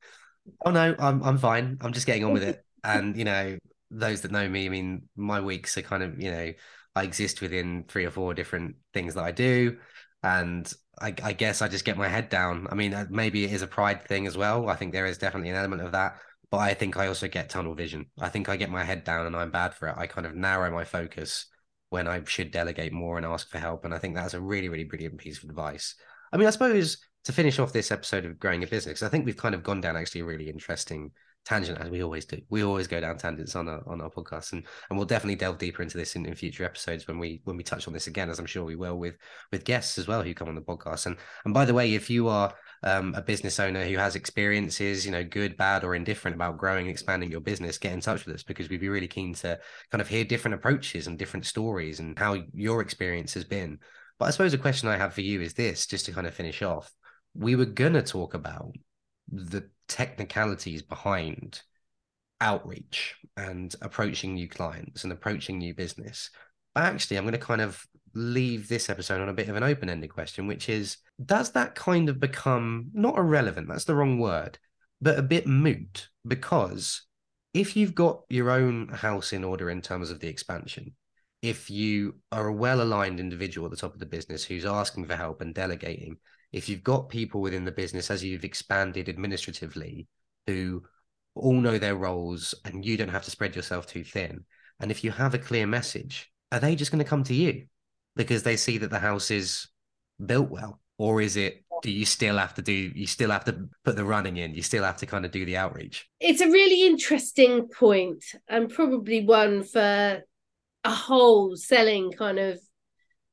"Oh 0.64 0.70
no, 0.70 0.94
I'm 0.98 1.22
I'm 1.22 1.38
fine. 1.38 1.78
I'm 1.80 1.92
just 1.92 2.06
getting 2.06 2.24
on 2.24 2.32
with 2.32 2.42
it." 2.42 2.64
And 2.84 3.16
you 3.16 3.24
know, 3.24 3.58
those 3.90 4.22
that 4.22 4.30
know 4.30 4.48
me, 4.48 4.66
I 4.66 4.68
mean, 4.68 5.08
my 5.16 5.40
weeks 5.40 5.76
are 5.78 5.82
kind 5.82 6.02
of, 6.02 6.20
you 6.20 6.30
know, 6.30 6.52
I 6.94 7.02
exist 7.02 7.40
within 7.40 7.84
three 7.88 8.04
or 8.04 8.10
four 8.10 8.34
different 8.34 8.76
things 8.92 9.14
that 9.14 9.24
I 9.24 9.32
do. 9.32 9.78
And 10.22 10.70
I, 11.00 11.14
I, 11.22 11.32
guess 11.32 11.62
I 11.62 11.68
just 11.68 11.84
get 11.84 11.96
my 11.96 12.08
head 12.08 12.28
down. 12.28 12.66
I 12.70 12.74
mean, 12.74 12.92
uh, 12.92 13.06
maybe 13.08 13.44
it 13.44 13.52
is 13.52 13.62
a 13.62 13.68
pride 13.68 14.04
thing 14.04 14.26
as 14.26 14.36
well. 14.36 14.68
I 14.68 14.74
think 14.74 14.92
there 14.92 15.06
is 15.06 15.18
definitely 15.18 15.50
an 15.50 15.56
element 15.56 15.82
of 15.82 15.92
that. 15.92 16.18
But 16.50 16.58
I 16.58 16.74
think 16.74 16.96
I 16.96 17.06
also 17.06 17.28
get 17.28 17.50
tunnel 17.50 17.74
vision. 17.74 18.06
I 18.18 18.30
think 18.30 18.48
I 18.48 18.56
get 18.56 18.70
my 18.70 18.82
head 18.82 19.04
down 19.04 19.26
and 19.26 19.36
I'm 19.36 19.50
bad 19.50 19.74
for 19.74 19.88
it. 19.88 19.94
I 19.96 20.06
kind 20.06 20.26
of 20.26 20.34
narrow 20.34 20.70
my 20.70 20.84
focus 20.84 21.46
when 21.90 22.08
I 22.08 22.22
should 22.24 22.50
delegate 22.50 22.92
more 22.92 23.16
and 23.16 23.26
ask 23.26 23.48
for 23.48 23.58
help. 23.58 23.84
And 23.84 23.94
I 23.94 23.98
think 23.98 24.14
that's 24.14 24.34
a 24.34 24.40
really, 24.40 24.68
really 24.68 24.84
brilliant 24.84 25.18
piece 25.18 25.42
of 25.42 25.48
advice. 25.48 25.94
I 26.32 26.36
mean, 26.36 26.46
I 26.46 26.50
suppose 26.50 26.98
to 27.24 27.32
finish 27.32 27.58
off 27.58 27.72
this 27.72 27.92
episode 27.92 28.24
of 28.24 28.38
growing 28.38 28.62
a 28.62 28.66
business, 28.66 29.02
I 29.02 29.08
think 29.08 29.24
we've 29.24 29.36
kind 29.36 29.54
of 29.54 29.62
gone 29.62 29.80
down 29.80 29.96
actually 29.96 30.22
a 30.22 30.26
really 30.26 30.48
interesting 30.48 31.12
tangent 31.48 31.80
as 31.80 31.88
we 31.88 32.02
always 32.02 32.26
do. 32.26 32.38
We 32.50 32.62
always 32.62 32.86
go 32.86 33.00
down 33.00 33.16
tangents 33.16 33.56
on 33.56 33.68
our 33.68 33.82
on 33.86 34.00
our 34.02 34.10
podcast, 34.10 34.52
and 34.52 34.64
and 34.90 34.98
we'll 34.98 35.06
definitely 35.06 35.36
delve 35.36 35.58
deeper 35.58 35.82
into 35.82 35.96
this 35.96 36.14
in, 36.14 36.26
in 36.26 36.34
future 36.34 36.64
episodes 36.64 37.08
when 37.08 37.18
we 37.18 37.40
when 37.44 37.56
we 37.56 37.62
touch 37.62 37.88
on 37.88 37.94
this 37.94 38.06
again, 38.06 38.28
as 38.28 38.38
I'm 38.38 38.46
sure 38.46 38.64
we 38.64 38.76
will 38.76 38.98
with 38.98 39.16
with 39.50 39.64
guests 39.64 39.96
as 39.98 40.06
well 40.06 40.22
who 40.22 40.34
come 40.34 40.48
on 40.48 40.54
the 40.54 40.60
podcast. 40.60 41.06
And 41.06 41.16
and 41.46 41.54
by 41.54 41.64
the 41.64 41.72
way, 41.72 41.94
if 41.94 42.10
you 42.10 42.28
are 42.28 42.52
um, 42.82 43.14
a 43.16 43.22
business 43.22 43.58
owner 43.58 43.84
who 43.84 43.96
has 43.96 44.14
experiences, 44.14 45.06
you 45.06 45.10
know, 45.10 45.24
good, 45.24 45.56
bad, 45.56 45.84
or 45.84 45.94
indifferent 45.94 46.34
about 46.34 46.58
growing, 46.58 46.86
expanding 46.86 47.30
your 47.30 47.40
business, 47.40 47.78
get 47.78 47.92
in 47.94 48.00
touch 48.00 48.26
with 48.26 48.34
us 48.34 48.42
because 48.42 48.68
we'd 48.68 48.80
be 48.80 48.90
really 48.90 49.08
keen 49.08 49.32
to 49.34 49.58
kind 49.90 50.02
of 50.02 50.08
hear 50.08 50.24
different 50.24 50.54
approaches 50.54 51.06
and 51.06 51.18
different 51.18 51.46
stories 51.46 51.98
and 51.98 52.18
how 52.18 52.36
your 52.52 52.82
experience 52.82 53.32
has 53.34 53.44
been. 53.44 53.78
But 54.18 54.26
I 54.26 54.30
suppose 54.30 54.52
a 54.52 54.58
question 54.58 54.88
I 54.88 54.98
have 54.98 55.14
for 55.14 55.22
you 55.22 55.40
is 55.40 55.54
this, 55.54 55.86
just 55.86 56.04
to 56.06 56.12
kind 56.12 56.26
of 56.26 56.34
finish 56.34 56.62
off. 56.62 56.92
We 57.34 57.56
were 57.56 57.64
gonna 57.64 58.02
talk 58.02 58.34
about 58.34 58.72
the 59.30 59.68
technicalities 59.88 60.82
behind 60.82 61.62
outreach 62.40 63.16
and 63.36 63.74
approaching 63.82 64.34
new 64.34 64.48
clients 64.48 65.04
and 65.04 65.12
approaching 65.12 65.58
new 65.58 65.74
business. 65.74 66.30
But 66.74 66.84
actually, 66.84 67.16
I'm 67.16 67.24
going 67.24 67.32
to 67.32 67.38
kind 67.38 67.60
of 67.60 67.84
leave 68.14 68.68
this 68.68 68.88
episode 68.88 69.20
on 69.20 69.28
a 69.28 69.34
bit 69.34 69.48
of 69.48 69.56
an 69.56 69.62
open 69.62 69.88
ended 69.88 70.12
question, 70.12 70.46
which 70.46 70.68
is 70.68 70.98
Does 71.24 71.52
that 71.52 71.74
kind 71.74 72.08
of 72.08 72.20
become 72.20 72.90
not 72.92 73.18
irrelevant? 73.18 73.68
That's 73.68 73.84
the 73.84 73.94
wrong 73.94 74.18
word, 74.18 74.58
but 75.00 75.18
a 75.18 75.22
bit 75.22 75.46
moot 75.46 76.08
because 76.26 77.02
if 77.54 77.76
you've 77.76 77.94
got 77.94 78.22
your 78.28 78.50
own 78.50 78.88
house 78.88 79.32
in 79.32 79.44
order 79.44 79.70
in 79.70 79.80
terms 79.80 80.10
of 80.10 80.20
the 80.20 80.28
expansion, 80.28 80.94
if 81.42 81.70
you 81.70 82.16
are 82.32 82.48
a 82.48 82.52
well 82.52 82.82
aligned 82.82 83.20
individual 83.20 83.66
at 83.66 83.70
the 83.70 83.76
top 83.76 83.94
of 83.94 84.00
the 84.00 84.06
business 84.06 84.44
who's 84.44 84.64
asking 84.64 85.06
for 85.06 85.16
help 85.16 85.40
and 85.40 85.54
delegating, 85.54 86.18
if 86.52 86.68
you've 86.68 86.82
got 86.82 87.08
people 87.08 87.40
within 87.40 87.64
the 87.64 87.72
business 87.72 88.10
as 88.10 88.24
you've 88.24 88.44
expanded 88.44 89.08
administratively 89.08 90.06
who 90.46 90.82
all 91.34 91.60
know 91.60 91.78
their 91.78 91.94
roles 91.94 92.54
and 92.64 92.84
you 92.84 92.96
don't 92.96 93.08
have 93.08 93.24
to 93.24 93.30
spread 93.30 93.54
yourself 93.54 93.86
too 93.86 94.04
thin, 94.04 94.44
and 94.80 94.90
if 94.90 95.04
you 95.04 95.10
have 95.10 95.34
a 95.34 95.38
clear 95.38 95.66
message, 95.66 96.30
are 96.52 96.60
they 96.60 96.74
just 96.74 96.90
going 96.90 97.02
to 97.02 97.08
come 97.08 97.24
to 97.24 97.34
you 97.34 97.66
because 98.16 98.42
they 98.42 98.56
see 98.56 98.78
that 98.78 98.90
the 98.90 98.98
house 98.98 99.30
is 99.30 99.68
built 100.24 100.50
well? 100.50 100.80
Or 100.96 101.20
is 101.20 101.36
it, 101.36 101.64
do 101.82 101.92
you 101.92 102.04
still 102.04 102.38
have 102.38 102.54
to 102.54 102.62
do, 102.62 102.72
you 102.72 103.06
still 103.06 103.30
have 103.30 103.44
to 103.44 103.68
put 103.84 103.94
the 103.94 104.04
running 104.04 104.36
in, 104.36 104.54
you 104.54 104.62
still 104.62 104.82
have 104.82 104.96
to 104.96 105.06
kind 105.06 105.24
of 105.24 105.30
do 105.30 105.44
the 105.44 105.56
outreach? 105.56 106.08
It's 106.18 106.40
a 106.40 106.50
really 106.50 106.86
interesting 106.86 107.68
point 107.68 108.24
and 108.48 108.68
probably 108.68 109.24
one 109.24 109.62
for 109.62 110.22
a 110.84 110.90
whole 110.90 111.54
selling 111.54 112.10
kind 112.12 112.38
of 112.38 112.58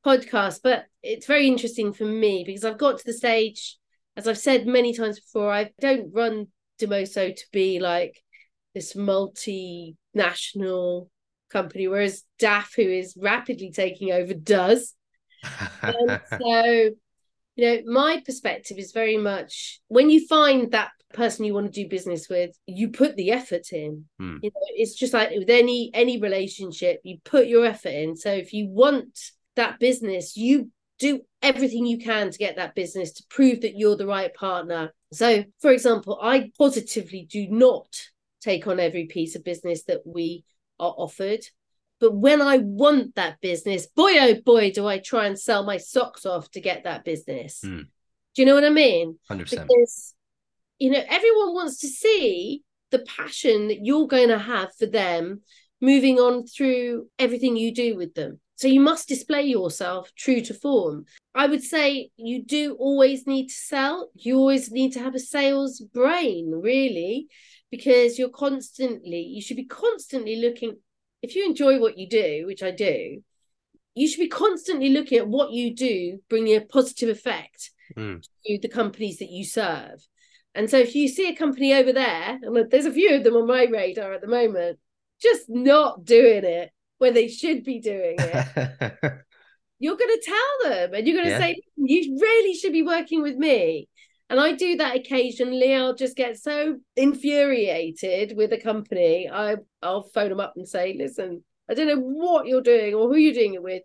podcast, 0.06 0.60
but 0.64 0.86
it's 1.02 1.26
very 1.26 1.48
interesting 1.48 1.94
for 1.94 2.06
me 2.06 2.44
because 2.46 2.64
I've 2.64 2.78
got 2.78 3.00
to 3.00 3.06
the 3.06 3.14
stage, 3.14 3.78
as 4.16 4.28
I've 4.28 4.38
said 4.38 4.68
many 4.68 4.94
times 4.94 5.20
before, 5.20 5.52
I 5.52 5.72
don't 5.80 6.14
run 6.14 6.48
Dimoso 6.80 7.36
to 7.36 7.46
be 7.52 7.80
like 7.80 8.22
this 8.74 8.94
multinational 8.94 11.10
company, 11.50 11.88
whereas 11.88 12.24
Daff, 12.38 12.74
who 12.76 12.84
is 12.84 13.18
rapidly 13.20 13.72
taking 13.72 14.12
over, 14.12 14.34
does. 14.34 14.94
so, 15.82 16.92
you 17.56 17.58
know, 17.58 17.80
my 17.86 18.22
perspective 18.26 18.78
is 18.78 18.92
very 18.92 19.18
much 19.18 19.80
when 19.88 20.10
you 20.10 20.28
find 20.28 20.72
that 20.72 20.92
person 21.14 21.46
you 21.46 21.54
want 21.54 21.72
to 21.72 21.84
do 21.84 21.90
business 21.90 22.28
with, 22.30 22.52
you 22.68 22.90
put 22.90 23.16
the 23.16 23.32
effort 23.32 23.72
in. 23.72 24.06
Hmm. 24.20 24.38
You 24.42 24.50
know, 24.50 24.62
it's 24.76 24.96
just 24.96 25.14
like 25.14 25.32
with 25.32 25.50
any 25.50 25.90
any 25.94 26.20
relationship, 26.20 27.00
you 27.04 27.18
put 27.24 27.48
your 27.48 27.66
effort 27.66 27.94
in. 27.94 28.18
So 28.18 28.32
if 28.32 28.54
you 28.54 28.68
want 28.68 29.18
that 29.56 29.80
business, 29.80 30.38
you 30.38 30.72
do 31.00 31.22
everything 31.42 31.86
you 31.86 31.98
can 31.98 32.32
to 32.32 32.38
get 32.38 32.56
that 32.56 32.76
business 32.76 33.14
to 33.14 33.24
prove 33.30 33.62
that 33.62 33.78
you're 33.78 33.98
the 33.98 34.08
right 34.08 34.34
partner. 34.34 34.94
So, 35.12 35.44
for 35.62 35.72
example, 35.72 36.20
I 36.22 36.52
positively 36.58 37.28
do 37.30 37.48
not 37.50 37.88
take 38.42 38.68
on 38.68 38.80
every 38.80 39.06
piece 39.06 39.36
of 39.36 39.44
business 39.44 39.84
that 39.84 40.02
we 40.06 40.46
are 40.80 40.94
offered. 40.98 41.42
But 42.00 42.16
when 42.16 42.42
I 42.42 42.58
want 42.58 43.16
that 43.16 43.40
business, 43.42 43.88
boy, 43.88 44.12
oh 44.20 44.36
boy, 44.46 44.72
do 44.72 44.86
I 44.88 45.00
try 45.00 45.28
and 45.28 45.40
sell 45.40 45.64
my 45.64 45.78
socks 45.78 46.26
off 46.26 46.50
to 46.52 46.62
get 46.62 46.84
that 46.84 47.06
business. 47.06 47.62
Hmm. 47.64 47.82
Do 48.36 48.42
you 48.42 48.46
know 48.46 48.56
what 48.56 48.66
I 48.66 48.70
mean? 48.70 49.18
100%. 49.32 49.50
Because, 49.50 50.14
you 50.78 50.92
know, 50.92 51.02
everyone 51.08 51.54
wants 51.54 51.80
to 51.80 51.88
see 51.88 52.64
the 52.92 53.00
passion 53.00 53.70
that 53.70 53.86
you're 53.86 54.08
going 54.08 54.28
to 54.28 54.38
have 54.38 54.76
for 54.78 54.86
them 54.86 55.42
moving 55.82 56.20
on 56.20 56.46
through 56.46 57.08
everything 57.18 57.56
you 57.56 57.74
do 57.74 57.96
with 57.96 58.14
them. 58.14 58.40
So 58.56 58.68
you 58.68 58.80
must 58.80 59.08
display 59.08 59.44
yourself 59.44 60.12
true 60.16 60.42
to 60.42 60.54
form. 60.54 61.06
I 61.34 61.48
would 61.48 61.64
say 61.64 62.10
you 62.16 62.44
do 62.44 62.76
always 62.80 63.28
need 63.28 63.48
to 63.48 63.54
sell. 63.54 64.10
You 64.14 64.38
always 64.38 64.72
need 64.72 64.94
to 64.94 65.02
have 65.02 65.16
a 65.16 65.20
sales 65.20 65.82
brain, 65.94 66.52
really, 66.52 67.28
because 67.70 68.18
you're 68.18 68.30
constantly, 68.30 69.20
you 69.22 69.42
should 69.42 69.58
be 69.58 69.66
constantly 69.66 70.38
looking. 70.38 70.78
If 71.22 71.36
you 71.36 71.46
enjoy 71.46 71.80
what 71.80 71.98
you 71.98 72.08
do, 72.08 72.44
which 72.46 72.64
I 72.64 72.72
do, 72.72 73.22
you 73.94 74.08
should 74.08 74.20
be 74.20 74.28
constantly 74.28 74.90
looking 74.90 75.18
at 75.18 75.28
what 75.28 75.52
you 75.52 75.76
do, 75.76 76.20
bringing 76.30 76.56
a 76.56 76.62
positive 76.62 77.10
effect 77.10 77.72
Mm. 77.96 78.28
to 78.46 78.60
the 78.60 78.68
companies 78.68 79.20
that 79.20 79.30
you 79.30 79.46
serve. 79.46 80.04
And 80.56 80.70
so 80.70 80.80
if 80.80 80.96
you 80.96 81.08
see 81.08 81.30
a 81.30 81.36
company 81.36 81.74
over 81.74 81.94
there, 81.94 82.40
and 82.42 82.72
there's 82.72 82.88
a 82.88 82.92
few 82.92 83.14
of 83.14 83.24
them 83.24 83.36
on 83.36 83.46
my 83.46 83.66
radar 83.66 84.12
at 84.14 84.22
the 84.22 84.28
moment, 84.28 84.80
just 85.22 85.46
not 85.50 86.04
doing 86.04 86.44
it 86.44 86.72
where 86.98 87.12
they 87.12 87.28
should 87.28 87.64
be 87.64 87.80
doing 87.80 88.18
it, 88.20 88.46
you're 89.80 89.98
going 89.98 90.10
to 90.20 90.24
tell 90.26 90.72
them 90.72 90.94
and 90.94 91.08
you're 91.08 91.18
going 91.18 91.28
to 91.30 91.32
Yeah. 91.32 91.40
say, 91.40 91.56
you 91.76 92.18
really 92.20 92.54
should 92.56 92.74
be 92.74 92.84
working 92.84 93.22
with 93.22 93.36
me. 93.36 93.88
And 94.30 94.40
I 94.40 94.54
do 94.54 94.78
that 94.78 94.96
occasionally. 94.96 95.76
I'll 95.76 95.94
just 95.96 96.16
get 96.16 96.38
so 96.38 96.78
infuriated 96.96 98.36
with 98.36 98.54
a 98.54 98.58
company. 98.60 99.30
I, 99.32 99.58
I'll 99.84 100.04
phone 100.14 100.30
them 100.30 100.40
up 100.40 100.54
and 100.56 100.68
say, 100.68 100.96
listen, 100.98 101.44
I 101.70 101.74
don't 101.74 101.88
know 101.88 102.00
what 102.00 102.48
you're 102.48 102.62
doing 102.62 102.94
or 102.96 103.08
who 103.08 103.18
you're 103.18 103.34
doing 103.34 103.54
it 103.54 103.62
with, 103.64 103.84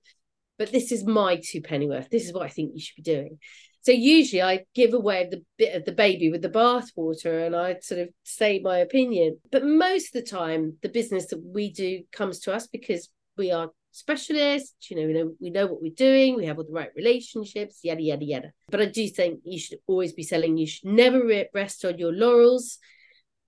but 0.59 0.73
this 0.73 0.92
is 0.92 1.05
my 1.05 1.40
two 1.44 1.61
pennyworth. 1.61 2.09
This 2.11 2.25
is 2.25 2.33
what 2.33 2.44
I 2.44 2.49
think 2.49 2.73
you 2.75 2.81
should 2.81 2.96
be 2.96 3.03
doing. 3.03 3.38
So 3.83 3.93
usually 3.93 4.43
I 4.43 4.64
give 4.75 4.93
away 4.93 5.29
the 5.31 5.43
bit 5.57 5.75
of 5.75 5.85
the 5.85 5.93
baby 5.93 6.31
with 6.31 6.43
the 6.43 6.51
bathwater 6.51 7.47
and 7.47 7.57
I 7.57 7.79
sort 7.81 8.01
of 8.01 8.09
say 8.25 8.61
my 8.62 8.79
opinion. 8.79 9.38
But 9.51 9.64
most 9.64 10.14
of 10.14 10.23
the 10.23 10.31
time, 10.31 10.77
the 10.83 10.88
business 10.88 11.27
that 11.29 11.43
we 11.43 11.73
do 11.73 12.03
comes 12.12 12.40
to 12.40 12.55
us 12.55 12.66
because 12.66 13.09
we 13.38 13.53
are 13.53 13.71
specialists, 13.93 14.90
you 14.90 14.97
know, 14.97 15.07
we 15.07 15.12
know 15.12 15.33
we 15.40 15.51
know 15.51 15.66
what 15.66 15.83
we're 15.83 15.93
doing, 15.97 16.37
we 16.37 16.47
have 16.47 16.59
all 16.59 16.64
the 16.64 16.73
right 16.73 16.90
relationships, 16.95 17.81
yada 17.83 18.03
yada 18.03 18.25
yada. 18.25 18.53
But 18.69 18.83
I 18.83 18.87
do 18.87 19.09
think 19.09 19.40
you 19.45 19.59
should 19.59 19.79
always 19.87 20.12
be 20.12 20.23
selling, 20.23 20.57
you 20.57 20.66
should 20.66 20.90
never 20.90 21.23
rest 21.55 21.85
on 21.85 21.99
your 21.99 22.12
laurels. 22.12 22.79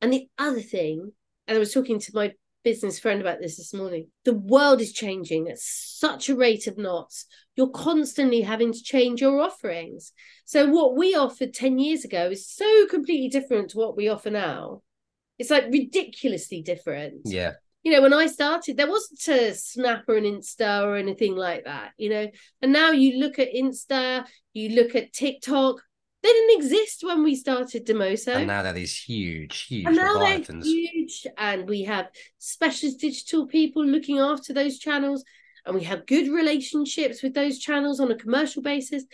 And 0.00 0.12
the 0.12 0.28
other 0.38 0.60
thing, 0.60 1.12
and 1.46 1.56
I 1.56 1.58
was 1.58 1.72
talking 1.72 2.00
to 2.00 2.12
my 2.14 2.32
business 2.64 2.98
friend 2.98 3.20
about 3.20 3.40
this 3.40 3.56
this 3.56 3.74
morning. 3.74 4.08
The 4.24 4.34
world 4.34 4.80
is 4.80 4.92
changing 4.92 5.48
at 5.48 5.58
such 5.58 6.28
a 6.28 6.36
rate 6.36 6.66
of 6.66 6.78
knots. 6.78 7.26
You're 7.56 7.70
constantly 7.70 8.42
having 8.42 8.72
to 8.72 8.82
change 8.82 9.20
your 9.20 9.40
offerings. 9.40 10.12
So, 10.44 10.66
what 10.66 10.96
we 10.96 11.14
offered 11.14 11.54
10 11.54 11.78
years 11.78 12.04
ago 12.04 12.30
is 12.30 12.48
so 12.48 12.86
completely 12.86 13.28
different 13.28 13.70
to 13.70 13.78
what 13.78 13.96
we 13.96 14.08
offer 14.08 14.30
now. 14.30 14.82
It's 15.38 15.50
like 15.50 15.66
ridiculously 15.70 16.62
different. 16.62 17.22
yeah. 17.24 17.52
You 17.84 17.90
know, 17.90 18.02
when 18.02 18.14
I 18.14 18.26
started, 18.28 18.76
there 18.76 18.88
wasn't 18.88 19.26
a 19.26 19.54
Snap 19.54 20.04
or 20.06 20.16
an 20.16 20.22
Insta 20.22 20.84
or 20.84 20.94
anything 20.94 21.34
like 21.34 21.64
that, 21.64 21.90
you 21.96 22.10
know. 22.10 22.28
And 22.60 22.72
now 22.72 22.92
you 22.92 23.18
look 23.18 23.40
at 23.40 23.52
Insta, 23.52 24.24
you 24.52 24.76
look 24.76 24.94
at 24.94 25.12
TikTok, 25.12 25.82
they 26.22 26.28
didn't 26.28 26.56
exist 26.56 27.02
when 27.02 27.24
we 27.24 27.34
started 27.34 27.86
Dimoso. 27.86 28.36
And 28.36 28.46
now 28.46 28.62
they're 28.62 28.72
these 28.72 28.96
huge, 28.96 29.62
huge 29.62 29.86
and 29.86 29.96
now 29.96 30.18
they're 30.18 30.62
huge 30.62 31.26
and 31.36 31.68
we 31.68 31.82
have 31.82 32.10
specialist 32.38 33.00
digital 33.00 33.46
people 33.46 33.84
looking 33.84 34.18
after 34.18 34.52
those 34.52 34.78
channels 34.78 35.24
and 35.66 35.74
we 35.74 35.84
have 35.84 36.06
good 36.06 36.28
relationships 36.28 37.22
with 37.22 37.34
those 37.34 37.58
channels 37.58 37.98
on 38.00 38.10
a 38.10 38.16
commercial 38.16 38.62
basis. 38.62 39.04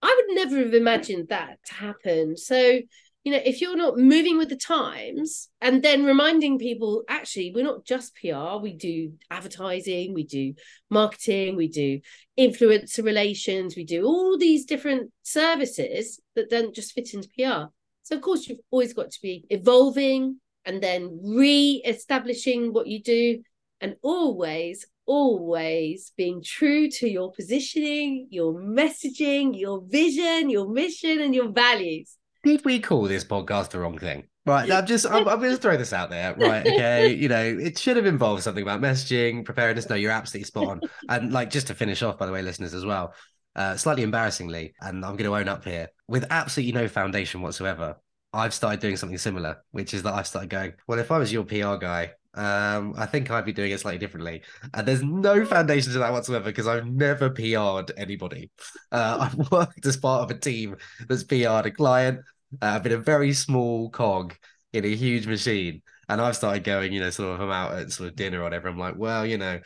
I 0.00 0.14
would 0.16 0.36
never 0.36 0.58
have 0.58 0.74
imagined 0.74 1.28
that 1.28 1.58
to 1.66 1.74
happen. 1.74 2.36
So 2.36 2.80
you 3.24 3.30
know 3.30 3.40
if 3.44 3.60
you're 3.60 3.76
not 3.76 3.96
moving 3.96 4.36
with 4.36 4.48
the 4.48 4.56
times 4.56 5.48
and 5.60 5.82
then 5.82 6.04
reminding 6.04 6.58
people 6.58 7.04
actually 7.08 7.52
we're 7.54 7.64
not 7.64 7.84
just 7.84 8.14
pr 8.14 8.56
we 8.60 8.72
do 8.74 9.12
advertising 9.30 10.12
we 10.12 10.24
do 10.24 10.54
marketing 10.90 11.56
we 11.56 11.68
do 11.68 12.00
influencer 12.38 13.04
relations 13.04 13.76
we 13.76 13.84
do 13.84 14.04
all 14.04 14.36
these 14.36 14.64
different 14.64 15.10
services 15.22 16.20
that 16.34 16.50
don't 16.50 16.74
just 16.74 16.92
fit 16.92 17.14
into 17.14 17.28
pr 17.28 17.70
so 18.02 18.16
of 18.16 18.22
course 18.22 18.48
you've 18.48 18.58
always 18.70 18.92
got 18.92 19.10
to 19.10 19.20
be 19.22 19.44
evolving 19.50 20.40
and 20.64 20.82
then 20.82 21.20
re-establishing 21.22 22.72
what 22.72 22.86
you 22.86 23.02
do 23.02 23.42
and 23.80 23.96
always 24.02 24.86
always 25.06 26.12
being 26.16 26.42
true 26.42 26.88
to 26.88 27.08
your 27.08 27.32
positioning 27.32 28.28
your 28.30 28.54
messaging 28.54 29.58
your 29.58 29.82
vision 29.88 30.48
your 30.48 30.68
mission 30.68 31.20
and 31.20 31.34
your 31.34 31.50
values 31.50 32.18
Did 32.42 32.64
we 32.64 32.80
call 32.80 33.04
this 33.04 33.24
podcast 33.24 33.70
the 33.70 33.78
wrong 33.78 33.98
thing? 33.98 34.24
Right, 34.44 34.70
I'm 34.70 34.86
just 34.86 35.06
I'm, 35.06 35.28
I'm 35.28 35.38
going 35.38 35.52
to 35.52 35.56
throw 35.56 35.76
this 35.76 35.92
out 35.92 36.10
there. 36.10 36.34
Right, 36.34 36.66
okay, 36.66 37.14
you 37.14 37.28
know, 37.28 37.42
it 37.44 37.78
should 37.78 37.96
have 37.96 38.06
involved 38.06 38.42
something 38.42 38.62
about 38.62 38.80
messaging, 38.80 39.44
preparedness. 39.44 39.88
No, 39.88 39.94
you're 39.94 40.10
absolutely 40.10 40.46
spot 40.46 40.66
on. 40.66 40.80
And 41.08 41.32
like, 41.32 41.50
just 41.50 41.68
to 41.68 41.74
finish 41.74 42.02
off, 42.02 42.18
by 42.18 42.26
the 42.26 42.32
way, 42.32 42.42
listeners 42.42 42.74
as 42.74 42.84
well, 42.84 43.14
uh, 43.54 43.76
slightly 43.76 44.02
embarrassingly, 44.02 44.74
and 44.80 45.04
I'm 45.04 45.16
going 45.16 45.30
to 45.30 45.36
own 45.36 45.48
up 45.48 45.64
here, 45.64 45.88
with 46.08 46.26
absolutely 46.30 46.72
no 46.72 46.88
foundation 46.88 47.42
whatsoever. 47.42 47.96
I've 48.32 48.54
started 48.54 48.80
doing 48.80 48.96
something 48.96 49.18
similar, 49.18 49.62
which 49.70 49.94
is 49.94 50.02
that 50.02 50.14
I've 50.14 50.26
started 50.26 50.50
going, 50.50 50.72
well, 50.88 50.98
if 50.98 51.12
I 51.12 51.18
was 51.18 51.32
your 51.32 51.44
PR 51.44 51.76
guy, 51.76 52.12
Um, 52.34 52.94
I 52.96 53.06
think 53.06 53.30
I'd 53.30 53.44
be 53.44 53.52
doing 53.52 53.72
it 53.72 53.80
slightly 53.80 53.98
differently. 53.98 54.42
And 54.72 54.86
there's 54.86 55.02
no 55.02 55.44
foundation 55.44 55.92
to 55.92 55.98
that 55.98 56.12
whatsoever 56.12 56.46
because 56.46 56.66
I've 56.66 56.86
never 56.86 57.30
PR'd 57.30 57.92
anybody. 57.96 58.50
Uh, 58.90 59.18
I've 59.20 59.50
worked 59.50 59.84
as 59.86 59.96
part 59.96 60.22
of 60.22 60.36
a 60.36 60.38
team 60.38 60.76
that's 61.08 61.24
PR'd 61.24 61.66
a 61.66 61.70
client. 61.70 62.20
Uh, 62.60 62.66
I've 62.66 62.82
been 62.82 62.92
a 62.92 62.98
very 62.98 63.32
small 63.32 63.90
cog 63.90 64.34
in 64.72 64.84
a 64.84 64.94
huge 64.94 65.26
machine. 65.26 65.82
And 66.08 66.20
I've 66.20 66.36
started 66.36 66.64
going, 66.64 66.92
you 66.92 67.00
know, 67.00 67.10
sort 67.10 67.34
of 67.34 67.40
I'm 67.40 67.50
out 67.50 67.74
at 67.74 67.92
sort 67.92 68.10
of 68.10 68.16
dinner 68.16 68.40
or 68.40 68.44
whatever. 68.44 68.68
I'm 68.68 68.78
like, 68.78 68.96
well, 68.96 69.24
you 69.24 69.38
know, 69.38 69.60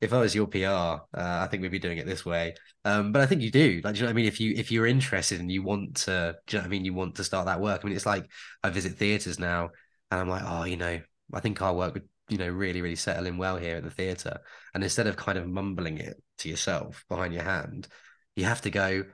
if 0.00 0.12
I 0.12 0.20
was 0.20 0.34
your 0.34 0.46
PR, 0.46 0.66
uh, 0.66 1.00
I 1.14 1.48
think 1.50 1.62
we'd 1.62 1.72
be 1.72 1.78
doing 1.78 1.98
it 1.98 2.06
this 2.06 2.24
way. 2.24 2.54
Um, 2.84 3.10
but 3.10 3.20
I 3.20 3.26
think 3.26 3.42
you 3.42 3.50
do. 3.50 3.80
Like, 3.82 3.94
do 3.94 4.00
you 4.00 4.06
know 4.06 4.10
I 4.10 4.12
mean? 4.12 4.26
If 4.26 4.38
you 4.38 4.54
if 4.56 4.70
you're 4.70 4.86
interested 4.86 5.40
and 5.40 5.50
you 5.50 5.62
want 5.62 5.96
to, 5.96 6.36
do 6.46 6.56
you 6.56 6.60
know 6.62 6.66
I 6.66 6.68
mean? 6.68 6.84
You 6.84 6.94
want 6.94 7.16
to 7.16 7.24
start 7.24 7.46
that 7.46 7.60
work. 7.60 7.80
I 7.82 7.86
mean, 7.86 7.96
it's 7.96 8.06
like 8.06 8.26
I 8.62 8.70
visit 8.70 8.96
theaters 8.96 9.38
now, 9.38 9.70
and 10.10 10.20
I'm 10.20 10.28
like, 10.28 10.42
oh, 10.46 10.64
you 10.64 10.76
know, 10.76 11.00
I 11.32 11.40
think 11.40 11.60
our 11.60 11.74
work 11.74 11.94
would, 11.94 12.08
you 12.28 12.38
know, 12.38 12.48
really 12.48 12.82
really 12.82 12.96
settle 12.96 13.26
in 13.26 13.38
well 13.38 13.56
here 13.56 13.76
at 13.76 13.84
the 13.84 13.90
theater. 13.90 14.38
And 14.74 14.82
instead 14.82 15.06
of 15.06 15.16
kind 15.16 15.38
of 15.38 15.46
mumbling 15.46 15.98
it 15.98 16.22
to 16.38 16.48
yourself 16.48 17.04
behind 17.08 17.34
your 17.34 17.44
hand, 17.44 17.88
you 18.36 18.44
have 18.44 18.62
to 18.62 18.70
go, 18.70 19.04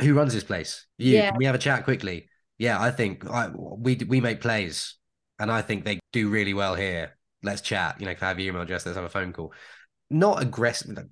who 0.00 0.14
runs 0.14 0.34
this 0.34 0.44
place? 0.44 0.86
You. 0.98 1.12
Yeah. 1.16 1.30
Can 1.30 1.38
we 1.38 1.46
have 1.46 1.54
a 1.54 1.58
chat 1.58 1.84
quickly? 1.84 2.28
Yeah, 2.58 2.80
I 2.80 2.90
think 2.90 3.28
I, 3.28 3.48
we 3.54 3.96
we 4.08 4.20
make 4.20 4.40
plays, 4.40 4.96
and 5.38 5.50
I 5.50 5.62
think 5.62 5.84
they 5.84 6.00
do 6.12 6.28
really 6.28 6.54
well 6.54 6.74
here. 6.74 7.16
Let's 7.42 7.60
chat. 7.60 8.00
You 8.00 8.06
know, 8.06 8.14
can 8.14 8.24
I 8.24 8.28
have 8.28 8.38
your 8.38 8.50
email 8.50 8.62
address? 8.62 8.86
Let's 8.86 8.96
have 8.96 9.04
a 9.04 9.08
phone 9.08 9.32
call 9.32 9.52
not 10.12 10.42
aggressive 10.42 11.06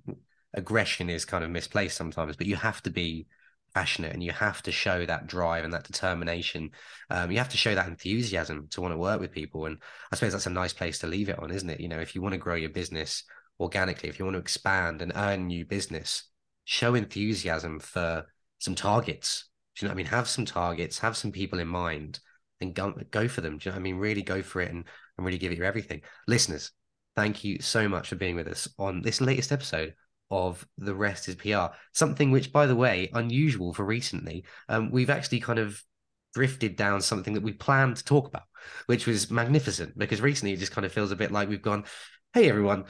aggression 0.53 1.09
is 1.09 1.25
kind 1.25 1.43
of 1.43 1.49
misplaced 1.49 1.97
sometimes 1.97 2.35
but 2.35 2.45
you 2.45 2.55
have 2.55 2.81
to 2.83 2.89
be 2.89 3.25
passionate 3.73 4.13
and 4.13 4.23
you 4.23 4.31
have 4.31 4.61
to 4.63 4.71
show 4.71 5.05
that 5.05 5.27
drive 5.27 5.63
and 5.63 5.73
that 5.73 5.83
determination. 5.83 6.71
Um, 7.09 7.31
you 7.31 7.37
have 7.37 7.49
to 7.49 7.57
show 7.57 7.75
that 7.75 7.87
enthusiasm 7.87 8.67
to 8.71 8.81
want 8.81 8.93
to 8.93 8.97
work 8.97 9.19
with 9.19 9.31
people 9.31 9.65
and 9.65 9.77
i 10.11 10.15
suppose 10.15 10.33
that's 10.33 10.47
a 10.47 10.51
nice 10.51 10.73
place 10.73 10.99
to 10.99 11.07
leave 11.07 11.29
it 11.29 11.39
on 11.39 11.51
isn't 11.51 11.69
it? 11.69 11.79
You 11.79 11.87
know 11.87 11.99
if 11.99 12.15
you 12.15 12.21
want 12.21 12.33
to 12.33 12.39
grow 12.39 12.55
your 12.55 12.69
business 12.69 13.23
organically 13.59 14.09
if 14.09 14.19
you 14.19 14.25
want 14.25 14.35
to 14.35 14.41
expand 14.41 15.01
and 15.01 15.11
earn 15.15 15.47
new 15.47 15.65
business 15.65 16.23
show 16.65 16.95
enthusiasm 16.95 17.79
for 17.79 18.25
some 18.59 18.75
targets. 18.75 19.49
Do 19.75 19.85
you 19.85 19.87
know 19.87 19.91
what 19.91 19.95
i 19.95 20.03
mean? 20.03 20.05
Have 20.07 20.27
some 20.27 20.45
targets 20.45 20.99
have 20.99 21.17
some 21.17 21.31
people 21.31 21.59
in 21.59 21.67
mind 21.67 22.19
and 22.59 22.75
go, 22.75 22.93
go 23.09 23.27
for 23.27 23.41
them. 23.41 23.57
Do 23.57 23.69
you 23.69 23.71
know 23.71 23.75
what 23.75 23.81
i 23.81 23.83
mean? 23.83 23.95
Really 23.95 24.21
go 24.21 24.41
for 24.41 24.61
it 24.61 24.71
and, 24.71 24.85
and 25.17 25.25
really 25.25 25.37
give 25.37 25.51
it 25.51 25.57
your 25.57 25.67
everything. 25.67 26.01
Listeners 26.27 26.71
thank 27.15 27.43
you 27.43 27.59
so 27.61 27.89
much 27.89 28.09
for 28.09 28.15
being 28.15 28.35
with 28.35 28.47
us 28.47 28.67
on 28.79 29.01
this 29.01 29.21
latest 29.21 29.51
episode 29.51 29.93
of 30.31 30.65
The 30.77 30.95
Rest 30.95 31.27
is 31.27 31.35
PR. 31.35 31.75
Something 31.93 32.31
which, 32.31 32.51
by 32.51 32.65
the 32.65 32.75
way, 32.75 33.09
unusual 33.13 33.73
for 33.73 33.85
recently. 33.85 34.45
Um, 34.69 34.89
we've 34.89 35.09
actually 35.09 35.41
kind 35.41 35.59
of 35.59 35.83
drifted 36.33 36.75
down 36.75 37.01
something 37.01 37.33
that 37.33 37.43
we 37.43 37.51
planned 37.51 37.97
to 37.97 38.05
talk 38.05 38.27
about, 38.27 38.43
which 38.85 39.05
was 39.05 39.29
magnificent 39.29 39.97
because 39.97 40.21
recently 40.21 40.53
it 40.53 40.59
just 40.59 40.71
kind 40.71 40.85
of 40.85 40.93
feels 40.93 41.11
a 41.11 41.15
bit 41.15 41.31
like 41.31 41.49
we've 41.49 41.61
gone, 41.61 41.83
hey, 42.33 42.49
everyone, 42.49 42.85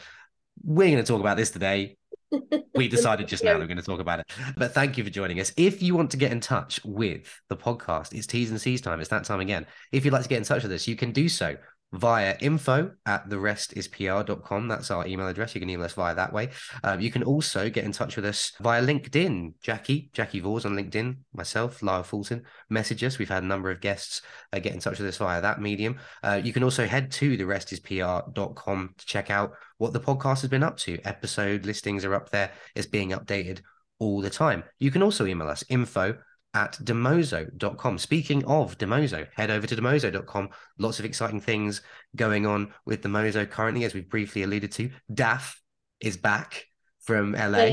we're 0.64 0.92
going 0.92 1.04
to 1.04 1.12
talk 1.12 1.20
about 1.20 1.38
this 1.38 1.52
today. 1.52 1.98
we 2.76 2.88
decided 2.88 3.28
just 3.28 3.44
now 3.44 3.58
we're 3.58 3.68
going 3.68 3.76
to 3.76 3.84
talk 3.84 4.00
about 4.00 4.22
it. 4.22 4.32
But 4.56 4.74
thank 4.74 4.98
you 4.98 5.04
for 5.04 5.10
joining 5.10 5.40
us. 5.42 5.52
If 5.58 5.82
you 5.82 5.96
want 5.96 6.12
to 6.12 6.18
get 6.18 6.32
in 6.32 6.40
touch 6.40 6.80
with 6.86 7.42
the 7.50 7.58
podcast, 7.58 8.14
it's 8.14 8.28
T's 8.28 8.52
and 8.52 8.62
C's 8.62 8.80
time. 8.80 9.02
It's 9.02 9.10
that 9.10 9.26
time 9.26 9.42
again. 9.42 9.66
If 9.92 10.06
you'd 10.06 10.14
like 10.14 10.24
to 10.24 10.30
get 10.30 10.38
in 10.38 10.44
touch 10.44 10.64
with 10.64 10.72
us, 10.72 10.88
you 10.88 10.96
can 10.96 11.12
do 11.12 11.28
so 11.28 11.58
via 11.94 12.38
info 12.40 12.92
at 13.06 13.28
therestispr.com. 13.30 14.68
That's 14.68 14.92
our 14.92 15.06
email 15.06 15.28
address. 15.28 15.54
You 15.54 15.62
can 15.62 15.70
email 15.70 15.86
us 15.86 15.94
via 15.94 16.16
that 16.16 16.32
way. 16.32 16.50
Um, 16.84 17.02
you 17.02 17.12
can 17.12 17.24
also 17.24 17.70
get 17.70 17.84
in 17.84 17.92
touch 17.92 18.16
with 18.16 18.26
us 18.26 18.54
via 18.62 18.82
LinkedIn. 18.82 19.54
Jacki, 19.64 20.12
Jacki 20.12 20.42
Vause 20.42 20.66
on 20.66 20.76
LinkedIn, 20.76 21.18
myself, 21.34 21.84
Lyle 21.84 22.04
Fulton, 22.04 22.44
message 22.70 23.04
us. 23.04 23.18
We've 23.18 23.30
had 23.30 23.44
a 23.44 23.48
number 23.48 23.72
of 23.72 23.82
guests 23.82 24.22
uh, 24.54 24.60
get 24.60 24.74
in 24.74 24.80
touch 24.80 25.00
with 25.00 25.08
us 25.08 25.18
via 25.18 25.42
that 25.42 25.62
medium. 25.62 25.98
Uh, 26.24 26.40
you 26.44 26.54
can 26.54 26.64
also 26.64 26.86
head 26.86 27.12
to 27.12 27.38
therestispr.com 27.38 28.96
to 28.98 29.06
check 29.06 29.30
out 29.30 29.54
what 29.78 29.94
the 29.94 30.00
podcast 30.00 30.42
has 30.42 30.50
been 30.50 30.64
up 30.64 30.78
to. 30.78 31.00
Episode 31.06 31.66
listings 31.66 32.06
are 32.06 32.16
up 32.16 32.30
there. 32.30 32.52
It's 32.76 32.88
being 32.88 33.10
updated 33.10 33.62
all 34.00 34.22
the 34.22 34.30
time. 34.30 34.64
You 34.80 34.92
can 34.92 35.04
also 35.04 35.26
email 35.26 35.48
us 35.48 35.64
info 35.70 36.18
at 36.54 36.74
dimoso.com. 36.84 37.98
Speaking 37.98 38.44
of 38.46 38.78
Dimoso, 38.78 39.28
head 39.36 39.52
over 39.52 39.66
to 39.68 39.76
dimoso.com. 39.76 40.50
Lots 40.78 41.00
of 41.00 41.06
exciting 41.06 41.42
things 41.42 41.82
going 42.16 42.46
on 42.46 42.74
with 42.86 43.02
Dimoso 43.02 43.50
currently, 43.50 43.86
as 43.86 43.94
we've 43.94 44.10
briefly 44.10 44.44
alluded 44.44 44.72
to. 44.74 44.90
Daff 45.14 45.62
is 46.00 46.18
back 46.18 46.66
from 47.02 47.34
LA. 47.34 47.70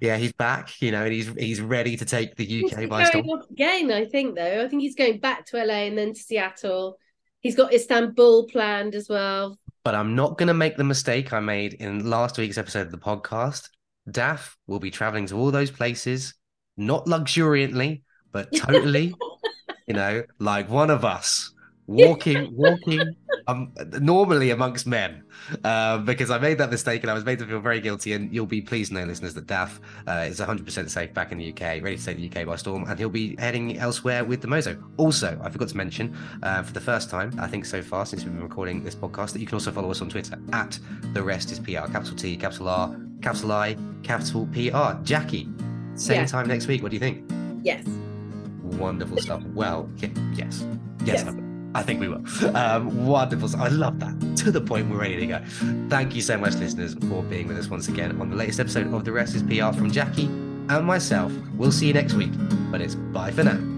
Yeah, 0.00 0.16
he's 0.16 0.32
back, 0.32 0.80
you 0.80 0.90
know, 0.90 1.04
and 1.04 1.12
he's 1.12 1.28
he's 1.34 1.60
ready 1.60 1.96
to 1.96 2.04
take 2.04 2.36
the 2.36 2.64
UK 2.64 2.88
by 2.88 3.04
storm. 3.04 3.26
Again, 3.50 3.90
I 3.90 4.04
think 4.04 4.36
though. 4.36 4.64
I 4.64 4.68
think 4.68 4.82
he's 4.82 4.94
going 4.94 5.18
back 5.18 5.46
to 5.46 5.64
LA 5.64 5.84
and 5.84 5.98
then 5.98 6.14
to 6.14 6.20
Seattle. 6.20 6.98
He's 7.40 7.56
got 7.56 7.72
Istanbul 7.72 8.48
planned 8.48 8.94
as 8.94 9.08
well. 9.08 9.58
But 9.82 9.94
I'm 9.94 10.14
not 10.14 10.36
going 10.36 10.48
to 10.48 10.54
make 10.54 10.76
the 10.76 10.84
mistake 10.84 11.32
I 11.32 11.40
made 11.40 11.74
in 11.74 12.08
last 12.08 12.36
week's 12.36 12.58
episode 12.58 12.86
of 12.86 12.92
the 12.92 12.98
podcast. 12.98 13.68
Daff 14.10 14.56
will 14.66 14.78
be 14.78 14.90
traveling 14.90 15.26
to 15.26 15.36
all 15.36 15.50
those 15.50 15.70
places, 15.70 16.34
not 16.76 17.06
luxuriantly, 17.06 18.02
but 18.32 18.48
totally, 18.54 19.14
you 19.86 19.94
know, 19.94 20.22
like 20.38 20.68
one 20.68 20.90
of 20.90 21.04
us 21.04 21.52
walking, 21.90 22.56
walking, 22.56 23.16
um, 23.48 23.72
normally 23.98 24.50
amongst 24.50 24.86
men, 24.86 25.24
uh, 25.64 25.98
because 25.98 26.30
I 26.30 26.38
made 26.38 26.58
that 26.58 26.70
mistake 26.70 27.02
and 27.02 27.10
I 27.10 27.14
was 27.14 27.24
made 27.24 27.40
to 27.40 27.46
feel 27.46 27.60
very 27.60 27.80
guilty. 27.80 28.12
And 28.12 28.32
you'll 28.32 28.46
be 28.46 28.60
pleased 28.60 28.92
to 28.92 28.98
know, 28.98 29.04
listeners, 29.04 29.34
that 29.34 29.46
Daff 29.46 29.80
uh, 30.06 30.26
is 30.28 30.40
100% 30.40 30.88
safe 30.88 31.12
back 31.12 31.32
in 31.32 31.38
the 31.38 31.50
UK, 31.50 31.82
ready 31.82 31.96
to 31.96 32.04
take 32.04 32.16
the 32.16 32.40
UK 32.40 32.46
by 32.46 32.56
storm, 32.56 32.84
and 32.88 32.98
he'll 32.98 33.08
be 33.08 33.36
heading 33.36 33.78
elsewhere 33.78 34.24
with 34.24 34.42
Dimoso. 34.42 34.80
Also, 34.96 35.38
I 35.42 35.50
forgot 35.50 35.68
to 35.68 35.76
mention 35.76 36.16
uh, 36.42 36.62
for 36.62 36.72
the 36.72 36.80
first 36.80 37.10
time, 37.10 37.36
I 37.40 37.48
think 37.48 37.64
so 37.64 37.82
far 37.82 38.06
since 38.06 38.24
we've 38.24 38.32
been 38.32 38.42
recording 38.42 38.84
this 38.84 38.94
podcast, 38.94 39.32
that 39.32 39.40
you 39.40 39.46
can 39.46 39.56
also 39.56 39.72
follow 39.72 39.90
us 39.90 40.00
on 40.00 40.08
Twitter 40.08 40.38
at 40.52 40.78
the 41.12 41.22
rest 41.22 41.50
is 41.50 41.58
PR, 41.58 41.90
capital 41.90 42.16
T, 42.16 42.36
capital 42.36 42.68
R, 42.68 42.96
capital 43.20 43.52
I, 43.52 43.76
capital 44.02 44.46
PR. 44.52 44.96
Jacki, 45.02 45.48
same 45.98 46.20
yeah. 46.20 46.26
time 46.26 46.46
next 46.46 46.68
week. 46.68 46.82
What 46.82 46.90
do 46.90 46.96
you 46.96 47.00
think? 47.00 47.28
Yes 47.62 47.84
wonderful 48.62 49.18
stuff. 49.18 49.42
Well, 49.54 49.88
yes, 49.96 50.10
yes, 50.34 50.64
yes. 51.04 51.26
I 51.74 51.82
think 51.82 52.00
we 52.00 52.08
will. 52.08 52.24
Um, 52.56 53.06
wonderful. 53.06 53.48
I 53.60 53.68
love 53.68 54.00
that. 54.00 54.36
To 54.38 54.50
the 54.50 54.60
point, 54.60 54.90
we're 54.90 55.00
ready 55.00 55.16
to 55.18 55.26
go. 55.26 55.40
Thank 55.88 56.14
you 56.14 56.22
so 56.22 56.36
much, 56.36 56.54
listeners, 56.54 56.94
for 56.94 57.22
being 57.22 57.46
with 57.46 57.58
us 57.58 57.68
once 57.68 57.88
again 57.88 58.20
on 58.20 58.30
the 58.30 58.36
latest 58.36 58.58
episode 58.58 58.92
of 58.92 59.04
The 59.04 59.12
Rest 59.12 59.34
is 59.34 59.42
PR 59.42 59.72
from 59.76 59.90
Jacki 59.90 60.26
and 60.68 60.86
myself. 60.86 61.32
We'll 61.54 61.72
see 61.72 61.86
you 61.88 61.94
next 61.94 62.14
week, 62.14 62.32
but 62.70 62.80
it's 62.80 62.94
bye 62.94 63.30
for 63.30 63.44
now. 63.44 63.69